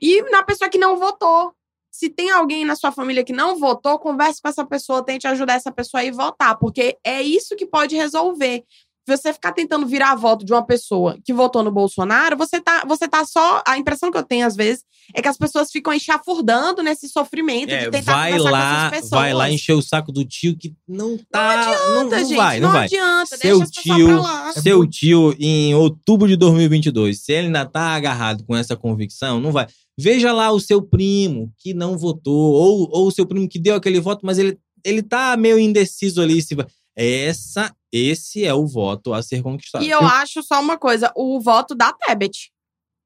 e 0.00 0.22
na 0.30 0.44
pessoa 0.44 0.70
que 0.70 0.78
não 0.78 0.96
votou. 0.96 1.52
Se 1.90 2.08
tem 2.08 2.30
alguém 2.30 2.64
na 2.64 2.76
sua 2.76 2.92
família 2.92 3.24
que 3.24 3.32
não 3.32 3.58
votou, 3.58 3.98
converse 3.98 4.40
com 4.40 4.48
essa 4.48 4.64
pessoa, 4.64 5.04
tente 5.04 5.26
ajudar 5.26 5.54
essa 5.54 5.72
pessoa 5.72 6.00
a 6.00 6.04
ir 6.04 6.12
votar, 6.12 6.56
porque 6.58 6.96
é 7.04 7.20
isso 7.20 7.56
que 7.56 7.66
pode 7.66 7.96
resolver. 7.96 8.64
Você 9.06 9.32
ficar 9.32 9.52
tentando 9.52 9.86
virar 9.86 10.14
voto 10.14 10.44
de 10.44 10.52
uma 10.52 10.64
pessoa 10.64 11.18
que 11.24 11.32
votou 11.32 11.64
no 11.64 11.72
Bolsonaro, 11.72 12.36
você 12.36 12.60
tá, 12.60 12.84
você 12.86 13.08
tá 13.08 13.24
só. 13.24 13.62
A 13.66 13.76
impressão 13.76 14.10
que 14.10 14.16
eu 14.16 14.22
tenho, 14.22 14.46
às 14.46 14.54
vezes, 14.54 14.84
é 15.14 15.20
que 15.20 15.26
as 15.26 15.36
pessoas 15.36 15.70
ficam 15.70 15.92
enxafurdando 15.92 16.82
nesse 16.82 17.08
sofrimento 17.08 17.72
é, 17.72 17.84
de 17.84 17.90
tentar 17.90 18.12
vai 18.12 18.38
lá, 18.38 18.90
Vai 19.10 19.34
lá 19.34 19.50
encher 19.50 19.72
o 19.72 19.82
saco 19.82 20.12
do 20.12 20.24
tio 20.24 20.56
que 20.56 20.74
não 20.86 21.18
tá. 21.30 21.42
Não 21.42 21.60
adianta, 21.60 21.88
não, 21.88 22.04
não 22.04 22.18
gente. 22.18 22.36
Vai, 22.36 22.60
não, 22.60 22.68
não 22.68 22.74
vai. 22.74 22.84
adianta. 22.84 23.36
Seu 23.36 23.68
tio, 23.68 24.22
seu 24.62 24.86
tio, 24.86 25.34
em 25.38 25.74
outubro 25.74 26.28
de 26.28 26.36
2022, 26.36 27.20
se 27.20 27.32
ele 27.32 27.46
ainda 27.46 27.66
tá 27.66 27.96
agarrado 27.96 28.44
com 28.44 28.56
essa 28.56 28.76
convicção, 28.76 29.40
não 29.40 29.50
vai. 29.50 29.66
Veja 29.98 30.32
lá 30.32 30.50
o 30.50 30.60
seu 30.60 30.80
primo 30.82 31.52
que 31.58 31.74
não 31.74 31.96
votou, 31.96 32.52
ou, 32.52 32.88
ou 32.90 33.06
o 33.08 33.10
seu 33.10 33.26
primo 33.26 33.48
que 33.48 33.58
deu 33.58 33.74
aquele 33.74 34.00
voto, 34.00 34.24
mas 34.24 34.38
ele, 34.38 34.58
ele 34.84 35.02
tá 35.02 35.36
meio 35.36 35.58
indeciso 35.58 36.22
ali. 36.22 36.40
Se... 36.40 36.56
Essa, 36.96 37.74
esse 37.92 38.44
é 38.44 38.54
o 38.54 38.66
voto 38.66 39.12
a 39.12 39.22
ser 39.22 39.42
conquistado. 39.42 39.84
E 39.84 39.90
eu, 39.90 40.00
eu... 40.00 40.06
acho 40.06 40.42
só 40.42 40.60
uma 40.60 40.78
coisa: 40.78 41.12
o 41.16 41.40
voto 41.40 41.74
da 41.74 41.92
Tebet. 41.92 42.50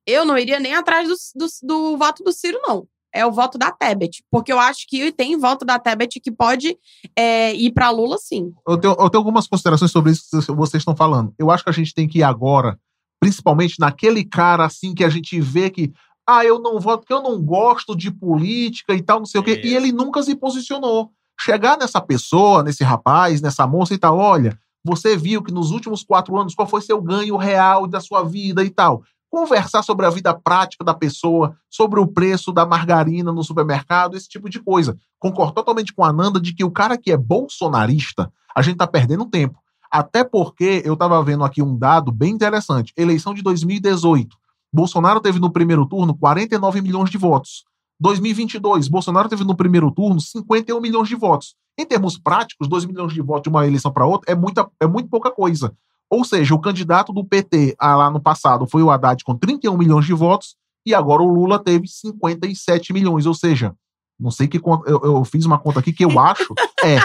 Eu 0.07 0.25
não 0.25 0.37
iria 0.37 0.61
nem 0.61 0.75
atrás 0.75 1.09
do, 1.09 1.15
do, 1.35 1.47
do 1.63 1.97
voto 1.97 2.23
do 2.23 2.33
Ciro, 2.33 2.61
não 2.63 2.87
é 3.15 3.25
o 3.25 3.33
voto 3.33 3.57
da 3.57 3.71
Tebet. 3.71 4.25
Porque 4.31 4.53
eu 4.53 4.59
acho 4.59 4.87
que 4.89 5.13
tem 5.13 5.39
voto 5.39 5.65
da 5.65 5.79
Tebet 5.79 6.19
que 6.21 6.33
pode 6.33 6.77
é, 7.17 7.55
ir 7.55 7.73
para 7.73 7.91
Lula, 7.91 8.19
sim. 8.19 8.53
Eu 8.67 8.77
tenho, 8.77 8.93
eu 8.99 9.09
tenho, 9.09 9.21
algumas 9.21 9.47
considerações 9.47 9.93
sobre 9.93 10.11
isso 10.11 10.25
que 10.29 10.53
vocês 10.53 10.81
estão 10.81 10.97
falando. 10.97 11.33
Eu 11.39 11.51
acho 11.51 11.63
que 11.63 11.71
a 11.71 11.73
gente 11.75 11.95
tem 11.95 12.09
que 12.09 12.19
ir 12.19 12.23
agora, 12.25 12.77
principalmente 13.21 13.79
naquele 13.79 14.25
cara 14.25 14.67
assim 14.67 14.93
que 14.93 15.05
a 15.05 15.09
gente 15.09 15.41
vê 15.41 15.71
que 15.71 15.93
ah, 16.27 16.45
eu 16.45 16.59
não 16.59 16.81
voto 16.81 17.01
porque 17.01 17.13
eu 17.13 17.23
não 17.23 17.41
gosto 17.43 17.95
de 17.95 18.11
política 18.11 18.95
e 18.95 19.03
tal, 19.03 19.19
não 19.19 19.27
sei 19.27 19.41
o 19.41 19.45
quê. 19.45 19.61
E 19.63 19.75
ele 19.75 19.93
nunca 19.93 20.23
se 20.23 20.35
posicionou. 20.35 21.11
Chegar 21.39 21.77
nessa 21.77 22.01
pessoa, 22.01 22.63
nesse 22.63 22.83
rapaz, 22.83 23.41
nessa 23.41 23.67
moça 23.67 23.93
e 23.93 23.99
tal, 23.99 24.17
olha, 24.17 24.59
você 24.85 25.17
viu 25.17 25.43
que 25.43 25.53
nos 25.53 25.71
últimos 25.71 26.03
quatro 26.03 26.39
anos 26.39 26.55
qual 26.55 26.69
foi 26.69 26.81
seu 26.81 27.01
ganho 27.01 27.37
real 27.37 27.87
da 27.87 28.01
sua 28.01 28.23
vida 28.23 28.65
e 28.65 28.71
tal. 28.71 29.03
conversar 29.31 29.83
sobre 29.83 30.07
a 30.07 30.11
vida 30.11 30.33
prática 30.33 30.85
da 30.85 30.95
pessoa, 30.95 31.57
sobre 31.69 31.99
o 31.99 32.07
preço 32.07 32.53
da 32.53 32.65
margarina 32.65 33.33
no 33.33 33.43
supermercado, 33.43 34.17
esse 34.17 34.29
tipo 34.29 34.49
de 34.49 34.61
coisa. 34.61 34.97
Concordo 35.19 35.55
totalmente 35.55 35.93
com 35.93 36.05
a 36.05 36.13
Nanda 36.13 36.41
de 36.41 36.55
que 36.55 36.63
o 36.63 36.71
cara 36.71 36.97
que 36.97 37.11
é 37.11 37.17
bolsonarista, 37.17 38.33
a 38.55 38.63
gente 38.63 38.77
tá 38.77 38.87
perdendo 38.87 39.27
tempo. 39.27 39.59
Até 39.91 40.23
porque 40.23 40.83
eu 40.85 40.97
tava 40.97 41.21
vendo 41.23 41.43
aqui 41.43 41.61
um 41.61 41.77
dado 41.77 42.13
bem 42.13 42.33
interessante. 42.33 42.93
Eleição 42.97 43.35
de 43.35 43.43
2018. 43.43 44.37
Bolsonaro 44.75 45.21
teve 45.21 45.39
no 45.39 45.53
primeiro 45.53 45.87
turno 45.87 46.17
49 46.17 46.81
milhões 46.81 47.09
de 47.09 47.17
votos. 47.17 47.63
2022, 48.01 48.89
Bolsonaro 48.89 49.29
teve 49.29 49.45
no 49.45 49.55
primeiro 49.55 49.89
turno 49.93 50.21
51 50.21 50.81
milhões 50.81 51.09
de 51.09 51.15
votos. 51.15 51.55
Em 51.79 51.87
termos 51.87 52.19
práticos, 52.19 52.67
2 52.67 52.85
milhões 52.85 53.13
de 53.13 53.23
votos 53.23 53.45
de 53.45 53.49
uma 53.51 53.65
eleição 53.65 53.93
para 53.93 54.05
outra 54.05 54.33
é, 54.33 54.35
muita, 54.35 54.69
é 54.81 54.87
muito 54.87 55.09
pouca 55.09 55.31
coisa. 55.31 55.73
Ou 56.11 56.25
seja, 56.25 56.57
o 56.57 56.61
candidato 56.61 57.13
do 57.13 57.25
PT 57.25 57.77
lá 57.81 58.11
no 58.11 58.21
passado 58.21 58.67
foi 58.67 58.83
o 58.83 58.91
Haddad 58.91 59.23
com 59.23 59.37
31 59.37 59.79
milhões 59.79 60.07
de 60.07 60.13
votos 60.13 60.57
e 60.85 60.93
agora 60.93 61.23
o 61.23 61.33
Lula 61.33 61.63
teve 61.63 61.87
57 61.87 62.93
milhões. 62.93 63.27
Ou 63.27 63.35
seja, 63.35 63.77
não 64.19 64.33
sei 64.33 64.49
que 64.49 64.59
conta, 64.59 64.91
eu, 64.91 65.01
eu 65.05 65.25
fiz 65.25 65.45
uma 65.45 65.59
conta 65.59 65.79
aqui 65.79 65.93
que 65.93 66.05
eu 66.05 66.19
acho 66.19 66.53
é 66.83 66.99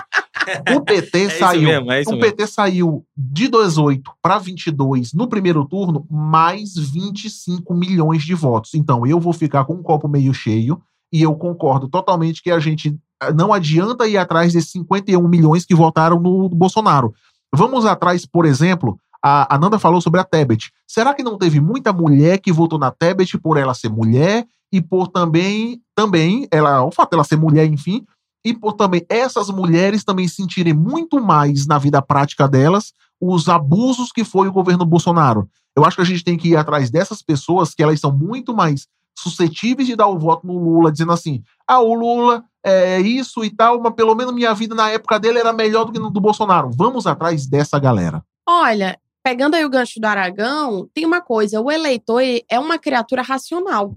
o 0.75 0.81
PT 0.81 1.19
É 1.25 1.29
saiu, 1.29 1.61
mesmo, 1.61 1.91
é 1.91 2.01
o 2.01 2.11
mesmo. 2.11 2.19
PT 2.19 2.47
saiu 2.47 3.05
de 3.15 3.47
18 3.47 4.11
para 4.21 4.37
22 4.37 5.13
no 5.13 5.27
primeiro 5.27 5.65
turno, 5.65 6.05
mais 6.09 6.75
25 6.75 7.73
milhões 7.73 8.23
de 8.23 8.33
votos. 8.33 8.73
Então 8.73 9.05
eu 9.05 9.19
vou 9.19 9.33
ficar 9.33 9.65
com 9.65 9.73
um 9.73 9.83
copo 9.83 10.07
meio 10.07 10.33
cheio 10.33 10.81
e 11.11 11.21
eu 11.21 11.35
concordo 11.35 11.87
totalmente 11.87 12.41
que 12.41 12.51
a 12.51 12.59
gente 12.59 12.97
eh, 13.21 13.33
não 13.33 13.53
adianta 13.53 14.07
ir 14.07 14.17
atrás 14.17 14.53
desses 14.53 14.71
51 14.71 15.27
milhões 15.27 15.65
que 15.65 15.75
votaram 15.75 16.19
no 16.19 16.49
Bolsonaro. 16.49 17.13
Vamos 17.53 17.85
atrás, 17.85 18.25
por 18.25 18.45
exemplo, 18.45 18.97
a, 19.23 19.55
a 19.55 19.57
Nanda 19.57 19.79
falou 19.79 20.01
sobre 20.01 20.19
a 20.19 20.23
Tebet. 20.23 20.71
Será 20.87 21.13
que 21.13 21.23
não 21.23 21.37
teve 21.37 21.59
muita 21.59 21.91
mulher 21.91 22.39
que 22.39 22.51
votou 22.51 22.79
na 22.79 22.91
Tebet 22.91 23.37
por 23.39 23.57
ela 23.57 23.73
ser 23.73 23.89
mulher 23.89 24.45
e 24.71 24.81
por 24.81 25.07
também, 25.07 25.81
também 25.95 26.47
ela, 26.51 26.83
o 26.83 26.91
fato 26.91 27.11
dela 27.11 27.23
ser 27.23 27.37
mulher, 27.37 27.65
enfim, 27.65 28.05
e 28.43 28.53
por 28.53 28.73
também 28.73 29.05
essas 29.09 29.49
mulheres 29.49 30.03
também 30.03 30.27
sentirem 30.27 30.73
muito 30.73 31.21
mais 31.21 31.67
na 31.67 31.77
vida 31.77 32.01
prática 32.01 32.47
delas 32.47 32.93
os 33.19 33.49
abusos 33.49 34.11
que 34.11 34.23
foi 34.23 34.47
o 34.47 34.53
governo 34.53 34.85
Bolsonaro. 34.85 35.49
Eu 35.75 35.85
acho 35.85 35.97
que 35.97 36.01
a 36.01 36.05
gente 36.05 36.23
tem 36.23 36.37
que 36.37 36.49
ir 36.49 36.55
atrás 36.55 36.89
dessas 36.89 37.21
pessoas 37.21 37.73
que 37.73 37.83
elas 37.83 37.99
são 37.99 38.11
muito 38.11 38.53
mais 38.53 38.87
suscetíveis 39.17 39.87
de 39.87 39.95
dar 39.95 40.07
o 40.07 40.17
voto 40.17 40.47
no 40.47 40.57
Lula, 40.57 40.91
dizendo 40.91 41.11
assim: 41.11 41.43
ah, 41.67 41.79
o 41.79 41.93
Lula 41.93 42.43
é 42.63 42.99
isso 42.99 43.43
e 43.43 43.49
tal, 43.49 43.81
mas 43.81 43.93
pelo 43.93 44.15
menos 44.15 44.33
minha 44.33 44.53
vida 44.53 44.73
na 44.73 44.89
época 44.89 45.19
dele 45.19 45.39
era 45.39 45.53
melhor 45.53 45.85
do 45.85 45.91
que 45.91 45.99
no 45.99 46.09
do 46.09 46.21
Bolsonaro. 46.21 46.69
Vamos 46.73 47.05
atrás 47.05 47.45
dessa 47.45 47.79
galera. 47.79 48.23
Olha, 48.47 48.97
pegando 49.23 49.55
aí 49.55 49.65
o 49.65 49.69
gancho 49.69 49.99
do 49.99 50.05
Aragão, 50.05 50.89
tem 50.93 51.05
uma 51.05 51.21
coisa: 51.21 51.61
o 51.61 51.71
eleitor 51.71 52.21
é 52.49 52.59
uma 52.59 52.77
criatura 52.77 53.21
racional. 53.21 53.95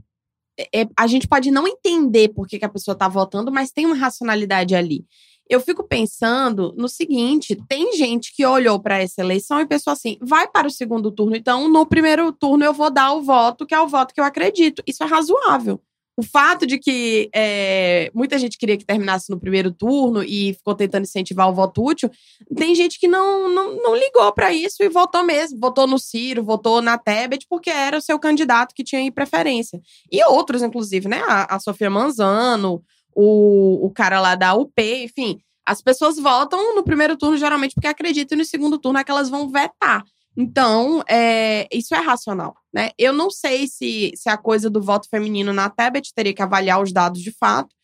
É- 0.58 0.82
é- 0.82 0.88
a 0.96 1.06
gente 1.06 1.26
pode 1.26 1.50
não 1.50 1.66
entender 1.66 2.28
por 2.28 2.46
que, 2.46 2.58
que 2.58 2.64
a 2.64 2.68
pessoa 2.68 2.92
está 2.92 3.08
votando, 3.08 3.50
mas 3.50 3.70
tem 3.70 3.86
uma 3.86 3.96
racionalidade 3.96 4.74
ali. 4.74 5.04
Eu 5.48 5.60
fico 5.60 5.82
pensando 5.86 6.74
no 6.76 6.88
seguinte: 6.88 7.56
tem 7.68 7.94
gente 7.96 8.34
que 8.34 8.44
olhou 8.46 8.80
para 8.80 8.98
essa 9.02 9.20
eleição 9.20 9.60
e 9.60 9.66
pensou 9.66 9.92
assim: 9.92 10.16
vai 10.20 10.48
para 10.48 10.66
o 10.66 10.70
segundo 10.70 11.10
turno, 11.10 11.36
então 11.36 11.68
no 11.68 11.86
primeiro 11.86 12.32
turno 12.32 12.64
eu 12.64 12.72
vou 12.72 12.90
dar 12.90 13.12
o 13.12 13.22
voto, 13.22 13.66
que 13.66 13.74
é 13.74 13.80
o 13.80 13.88
voto 13.88 14.14
que 14.14 14.20
eu 14.20 14.24
acredito. 14.24 14.82
Isso 14.86 15.02
é 15.02 15.06
razoável. 15.06 15.80
O 16.22 16.24
fato 16.24 16.64
de 16.64 16.78
que 16.78 17.28
é, 17.34 18.08
muita 18.14 18.38
gente 18.38 18.56
queria 18.56 18.76
que 18.76 18.84
terminasse 18.84 19.28
no 19.28 19.40
primeiro 19.40 19.72
turno 19.72 20.22
e 20.22 20.54
ficou 20.54 20.72
tentando 20.72 21.02
incentivar 21.02 21.48
o 21.48 21.52
voto 21.52 21.84
útil, 21.84 22.08
tem 22.56 22.76
gente 22.76 22.96
que 23.00 23.08
não, 23.08 23.48
não, 23.48 23.74
não 23.82 23.96
ligou 23.96 24.32
para 24.32 24.52
isso 24.52 24.84
e 24.84 24.88
votou 24.88 25.24
mesmo. 25.24 25.58
Votou 25.58 25.84
no 25.84 25.98
Ciro, 25.98 26.44
votou 26.44 26.80
na 26.80 26.96
Tebet, 26.96 27.44
porque 27.50 27.70
era 27.70 27.98
o 27.98 28.00
seu 28.00 28.20
candidato 28.20 28.72
que 28.72 28.84
tinha 28.84 29.10
preferência. 29.10 29.80
E 30.12 30.24
outros, 30.26 30.62
inclusive, 30.62 31.08
né? 31.08 31.24
A, 31.26 31.56
a 31.56 31.58
Sofia 31.58 31.90
Manzano, 31.90 32.84
o, 33.16 33.84
o 33.84 33.90
cara 33.90 34.20
lá 34.20 34.36
da 34.36 34.54
UP, 34.54 34.72
enfim. 34.78 35.40
As 35.66 35.82
pessoas 35.82 36.20
votam 36.20 36.76
no 36.76 36.84
primeiro 36.84 37.16
turno, 37.16 37.36
geralmente, 37.36 37.74
porque 37.74 37.88
acreditam 37.88 38.36
e 38.36 38.38
no 38.38 38.44
segundo 38.44 38.78
turno 38.78 39.00
é 39.00 39.02
que 39.02 39.10
elas 39.10 39.28
vão 39.28 39.48
vetar. 39.48 40.04
Então, 40.36 41.02
é, 41.08 41.68
isso 41.70 41.94
é 41.94 41.98
racional, 41.98 42.56
né? 42.72 42.90
Eu 42.98 43.12
não 43.12 43.30
sei 43.30 43.66
se, 43.66 44.12
se 44.14 44.28
a 44.30 44.36
coisa 44.36 44.70
do 44.70 44.80
voto 44.80 45.08
feminino 45.08 45.52
na 45.52 45.68
Tebet 45.68 46.12
teria 46.14 46.34
que 46.34 46.42
avaliar 46.42 46.82
os 46.82 46.92
dados 46.92 47.20
de 47.20 47.30
fato, 47.30 47.74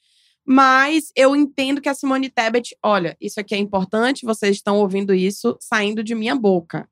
mas 0.46 1.12
eu 1.14 1.36
entendo 1.36 1.78
que 1.78 1.90
a 1.90 1.94
Simone 1.94 2.30
Tebet, 2.30 2.74
olha, 2.82 3.14
isso 3.20 3.38
aqui 3.38 3.54
é 3.54 3.58
importante, 3.58 4.24
vocês 4.24 4.56
estão 4.56 4.78
ouvindo 4.78 5.12
isso 5.12 5.58
saindo 5.60 6.02
de 6.02 6.14
minha 6.14 6.34
boca. 6.34 6.88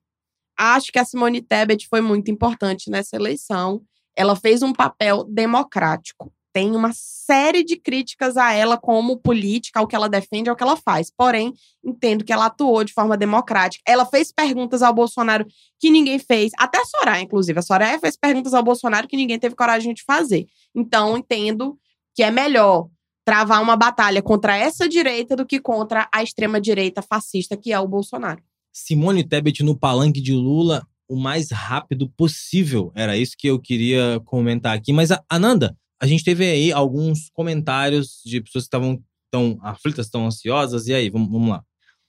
Acho 0.59 0.93
que 0.93 0.99
a 0.99 1.05
Simone 1.07 1.41
Tebet 1.41 1.89
foi 1.89 2.03
muito 2.03 2.31
importante 2.31 2.91
nessa 2.91 3.17
eleição. 3.17 3.83
Ela 4.15 4.37
fez 4.37 4.63
um 4.63 4.75
papel 4.75 5.25
democrático. 5.25 6.31
Tem 6.57 6.75
uma 6.75 6.91
série 6.95 7.63
de 7.63 7.77
críticas 7.77 8.35
a 8.39 8.51
ela 8.51 8.79
como 8.79 9.19
política, 9.19 9.79
ao 9.79 9.87
que 9.87 9.95
ela 9.95 10.09
defende, 10.09 10.49
ao 10.49 10.57
que 10.57 10.63
ela 10.63 10.75
faz. 10.75 11.11
Porém, 11.15 11.53
entendo 11.85 12.25
que 12.25 12.33
ela 12.33 12.47
atuou 12.47 12.83
de 12.83 12.95
forma 12.95 13.15
democrática. 13.15 13.85
Ela 13.87 14.07
fez 14.07 14.33
perguntas 14.33 14.81
ao 14.81 14.95
Bolsonaro 14.95 15.45
que 15.79 15.91
ninguém 15.91 16.19
fez. 16.19 16.53
Até 16.57 16.79
a 16.81 16.85
Soraya, 16.87 17.21
inclusive. 17.23 17.59
A 17.59 17.63
Soraya 17.63 17.99
fez 17.99 18.17
perguntas 18.17 18.55
ao 18.55 18.63
Bolsonaro 18.63 19.07
que 19.07 19.19
ninguém 19.19 19.39
teve 19.39 19.55
coragem 19.55 19.93
de 19.93 20.03
fazer. 20.03 20.47
Então, 20.75 21.19
entendo 21.19 21.77
que 22.15 22.23
é 22.23 22.31
melhor 22.31 22.89
travar 23.23 23.61
uma 23.63 23.77
batalha 23.77 24.23
contra 24.23 24.57
essa 24.57 24.89
direita 24.89 25.37
do 25.37 25.45
que 25.45 25.61
contra 25.61 26.09
a 26.11 26.23
extrema-direita 26.23 27.03
fascista, 27.03 27.55
que 27.55 27.71
é 27.71 27.79
o 27.79 27.87
Bolsonaro. 27.87 28.43
Simone 28.73 29.23
Tebet 29.29 29.63
no 29.63 29.79
palanque 29.79 30.23
de 30.23 30.33
Lula 30.33 30.87
o 31.07 31.17
mais 31.17 31.51
rápido 31.51 32.09
possível. 32.17 32.91
Era 32.95 33.15
isso 33.15 33.35
que 33.39 33.47
eu 33.47 33.61
queria 33.61 34.23
comentar 34.25 34.75
aqui. 34.75 34.91
Mas, 34.91 35.11
a- 35.11 35.23
Ananda, 35.29 35.77
a 36.01 36.07
gente 36.07 36.25
teve 36.25 36.45
aí 36.45 36.73
alguns 36.73 37.31
comentários 37.31 38.21
de 38.25 38.41
pessoas 38.41 38.65
que 38.65 38.69
estavam 38.69 39.03
tão 39.31 39.59
aflitas, 39.63 40.09
tão 40.09 40.27
ansiosas. 40.27 40.87
E 40.87 40.95
aí, 40.95 41.11
vamos, 41.11 41.31
vamos 41.31 41.51
lá. 41.51 41.63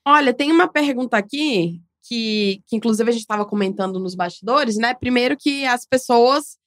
Olha, 0.05 0.33
tem 0.33 0.51
uma 0.51 0.67
pergunta 0.67 1.17
aqui 1.17 1.81
que, 2.07 2.61
que 2.67 2.75
inclusive 2.75 3.09
a 3.09 3.11
gente 3.11 3.21
estava 3.21 3.45
comentando 3.45 3.99
nos 3.99 4.15
bastidores, 4.15 4.77
né? 4.77 4.93
Primeiro 4.93 5.35
que 5.38 5.65
as 5.65 5.85
pessoas, 5.85 6.57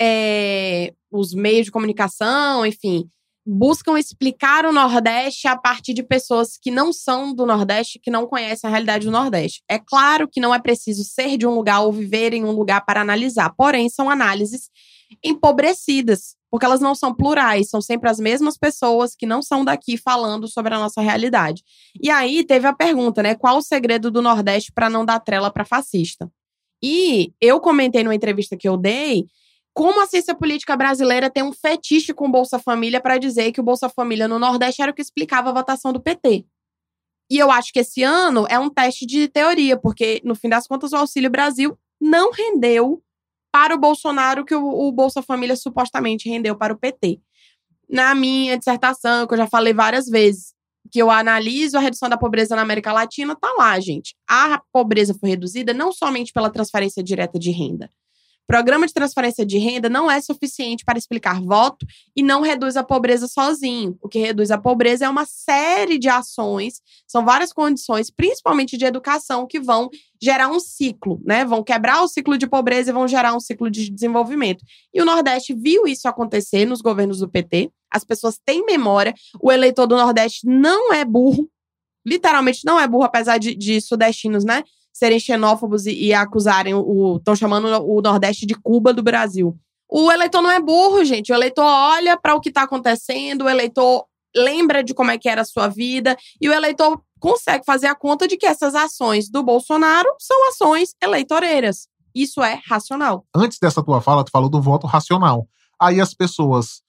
é, 0.00 0.92
os 1.10 1.32
meios 1.32 1.66
de 1.66 1.70
comunicação, 1.70 2.66
enfim, 2.66 3.08
buscam 3.44 3.98
explicar 3.98 4.64
o 4.64 4.72
Nordeste 4.72 5.48
a 5.48 5.56
partir 5.56 5.94
de 5.94 6.02
pessoas 6.02 6.58
que 6.60 6.70
não 6.70 6.92
são 6.92 7.34
do 7.34 7.44
Nordeste, 7.44 7.98
que 7.98 8.10
não 8.10 8.26
conhecem 8.26 8.68
a 8.68 8.70
realidade 8.70 9.06
do 9.06 9.10
Nordeste. 9.10 9.62
É 9.68 9.78
claro 9.78 10.28
que 10.28 10.40
não 10.40 10.54
é 10.54 10.60
preciso 10.60 11.02
ser 11.02 11.36
de 11.36 11.46
um 11.46 11.54
lugar 11.54 11.80
ou 11.80 11.92
viver 11.92 12.32
em 12.32 12.44
um 12.44 12.52
lugar 12.52 12.84
para 12.84 13.00
analisar, 13.00 13.52
porém 13.56 13.88
são 13.88 14.08
análises 14.08 14.70
empobrecidas, 15.24 16.36
porque 16.52 16.66
elas 16.66 16.80
não 16.80 16.94
são 16.94 17.14
plurais, 17.14 17.70
são 17.70 17.80
sempre 17.80 18.10
as 18.10 18.20
mesmas 18.20 18.58
pessoas 18.58 19.16
que 19.16 19.24
não 19.24 19.40
são 19.40 19.64
daqui 19.64 19.96
falando 19.96 20.46
sobre 20.46 20.74
a 20.74 20.78
nossa 20.78 21.00
realidade. 21.00 21.64
E 21.98 22.10
aí 22.10 22.44
teve 22.44 22.66
a 22.66 22.74
pergunta, 22.74 23.22
né? 23.22 23.34
Qual 23.34 23.56
o 23.56 23.62
segredo 23.62 24.10
do 24.10 24.20
Nordeste 24.20 24.70
para 24.70 24.90
não 24.90 25.02
dar 25.02 25.18
trela 25.18 25.50
para 25.50 25.64
fascista? 25.64 26.30
E 26.84 27.32
eu 27.40 27.58
comentei 27.58 28.04
numa 28.04 28.14
entrevista 28.14 28.54
que 28.54 28.68
eu 28.68 28.76
dei 28.76 29.24
como 29.72 30.02
a 30.02 30.06
ciência 30.06 30.34
política 30.34 30.76
brasileira 30.76 31.30
tem 31.30 31.42
um 31.42 31.54
fetiche 31.54 32.12
com 32.12 32.30
Bolsa 32.30 32.58
Família 32.58 33.00
para 33.00 33.16
dizer 33.16 33.50
que 33.52 33.60
o 33.60 33.64
Bolsa 33.64 33.88
Família 33.88 34.28
no 34.28 34.38
Nordeste 34.38 34.82
era 34.82 34.92
o 34.92 34.94
que 34.94 35.00
explicava 35.00 35.48
a 35.48 35.54
votação 35.54 35.90
do 35.90 36.02
PT. 36.02 36.44
E 37.30 37.38
eu 37.38 37.50
acho 37.50 37.72
que 37.72 37.78
esse 37.78 38.02
ano 38.02 38.46
é 38.50 38.58
um 38.58 38.68
teste 38.68 39.06
de 39.06 39.26
teoria, 39.26 39.78
porque 39.78 40.20
no 40.22 40.34
fim 40.34 40.50
das 40.50 40.66
contas 40.66 40.92
o 40.92 40.96
Auxílio 40.96 41.30
Brasil 41.30 41.78
não 41.98 42.30
rendeu 42.30 43.02
para 43.52 43.74
o 43.74 43.78
Bolsonaro 43.78 44.44
que 44.44 44.54
o, 44.54 44.64
o 44.64 44.90
Bolsa 44.90 45.22
Família 45.22 45.54
supostamente 45.54 46.28
rendeu 46.28 46.56
para 46.56 46.72
o 46.72 46.78
PT. 46.78 47.20
Na 47.88 48.14
minha 48.14 48.56
dissertação, 48.56 49.26
que 49.26 49.34
eu 49.34 49.38
já 49.38 49.46
falei 49.46 49.74
várias 49.74 50.06
vezes, 50.06 50.54
que 50.90 51.00
eu 51.00 51.10
analiso 51.10 51.76
a 51.76 51.80
redução 51.80 52.08
da 52.08 52.16
pobreza 52.16 52.56
na 52.56 52.62
América 52.62 52.92
Latina, 52.92 53.36
tá 53.36 53.52
lá, 53.58 53.78
gente. 53.78 54.16
A 54.28 54.60
pobreza 54.72 55.14
foi 55.20 55.30
reduzida 55.30 55.74
não 55.74 55.92
somente 55.92 56.32
pela 56.32 56.50
transferência 56.50 57.02
direta 57.02 57.38
de 57.38 57.50
renda. 57.50 57.90
Programa 58.46 58.86
de 58.86 58.92
transferência 58.92 59.46
de 59.46 59.56
renda 59.56 59.88
não 59.88 60.10
é 60.10 60.20
suficiente 60.20 60.84
para 60.84 60.98
explicar 60.98 61.40
voto 61.40 61.86
e 62.14 62.22
não 62.22 62.42
reduz 62.42 62.76
a 62.76 62.82
pobreza 62.82 63.26
sozinho. 63.26 63.96
O 64.02 64.08
que 64.08 64.18
reduz 64.18 64.50
a 64.50 64.58
pobreza 64.58 65.04
é 65.04 65.08
uma 65.08 65.24
série 65.24 65.98
de 65.98 66.08
ações, 66.08 66.82
são 67.06 67.24
várias 67.24 67.52
condições, 67.52 68.10
principalmente 68.10 68.76
de 68.76 68.84
educação, 68.84 69.46
que 69.46 69.60
vão 69.60 69.88
gerar 70.20 70.48
um 70.48 70.60
ciclo, 70.60 71.20
né? 71.24 71.44
Vão 71.44 71.62
quebrar 71.62 72.02
o 72.02 72.08
ciclo 72.08 72.36
de 72.36 72.46
pobreza 72.46 72.90
e 72.90 72.92
vão 72.92 73.08
gerar 73.08 73.34
um 73.34 73.40
ciclo 73.40 73.70
de 73.70 73.90
desenvolvimento. 73.90 74.64
E 74.92 75.00
o 75.00 75.04
Nordeste 75.04 75.54
viu 75.54 75.86
isso 75.86 76.06
acontecer 76.08 76.66
nos 76.66 76.80
governos 76.80 77.20
do 77.20 77.28
PT. 77.28 77.70
As 77.90 78.04
pessoas 78.04 78.38
têm 78.44 78.64
memória. 78.64 79.14
O 79.40 79.52
eleitor 79.52 79.86
do 79.86 79.96
Nordeste 79.96 80.46
não 80.46 80.92
é 80.92 81.04
burro, 81.04 81.48
literalmente 82.04 82.60
não 82.64 82.78
é 82.78 82.86
burro, 82.86 83.04
apesar 83.04 83.38
de, 83.38 83.54
de 83.54 83.80
sudestinos, 83.80 84.44
né? 84.44 84.62
Serem 84.92 85.18
xenófobos 85.18 85.86
e, 85.86 85.92
e 85.92 86.14
acusarem 86.14 86.74
o. 86.74 87.16
estão 87.16 87.34
chamando 87.34 87.66
o 87.84 88.00
Nordeste 88.00 88.46
de 88.46 88.54
Cuba 88.54 88.92
do 88.92 89.02
Brasil. 89.02 89.56
O 89.88 90.10
eleitor 90.10 90.40
não 90.40 90.50
é 90.50 90.60
burro, 90.60 91.04
gente. 91.04 91.32
O 91.32 91.34
eleitor 91.34 91.64
olha 91.64 92.16
para 92.16 92.34
o 92.34 92.40
que 92.40 92.48
está 92.48 92.62
acontecendo, 92.62 93.42
o 93.42 93.48
eleitor 93.48 94.06
lembra 94.34 94.82
de 94.82 94.94
como 94.94 95.10
é 95.10 95.18
que 95.18 95.28
era 95.28 95.42
a 95.42 95.44
sua 95.44 95.68
vida, 95.68 96.16
e 96.40 96.48
o 96.48 96.52
eleitor 96.52 97.00
consegue 97.20 97.64
fazer 97.64 97.86
a 97.86 97.94
conta 97.94 98.26
de 98.26 98.36
que 98.36 98.46
essas 98.46 98.74
ações 98.74 99.30
do 99.30 99.42
Bolsonaro 99.42 100.08
são 100.18 100.48
ações 100.48 100.94
eleitoreiras. 101.02 101.86
Isso 102.14 102.42
é 102.42 102.60
racional. 102.66 103.24
Antes 103.34 103.58
dessa 103.58 103.82
tua 103.82 104.00
fala, 104.00 104.24
tu 104.24 104.30
falou 104.30 104.48
do 104.48 104.60
voto 104.60 104.86
racional. 104.86 105.46
Aí 105.80 106.00
as 106.00 106.14
pessoas 106.14 106.82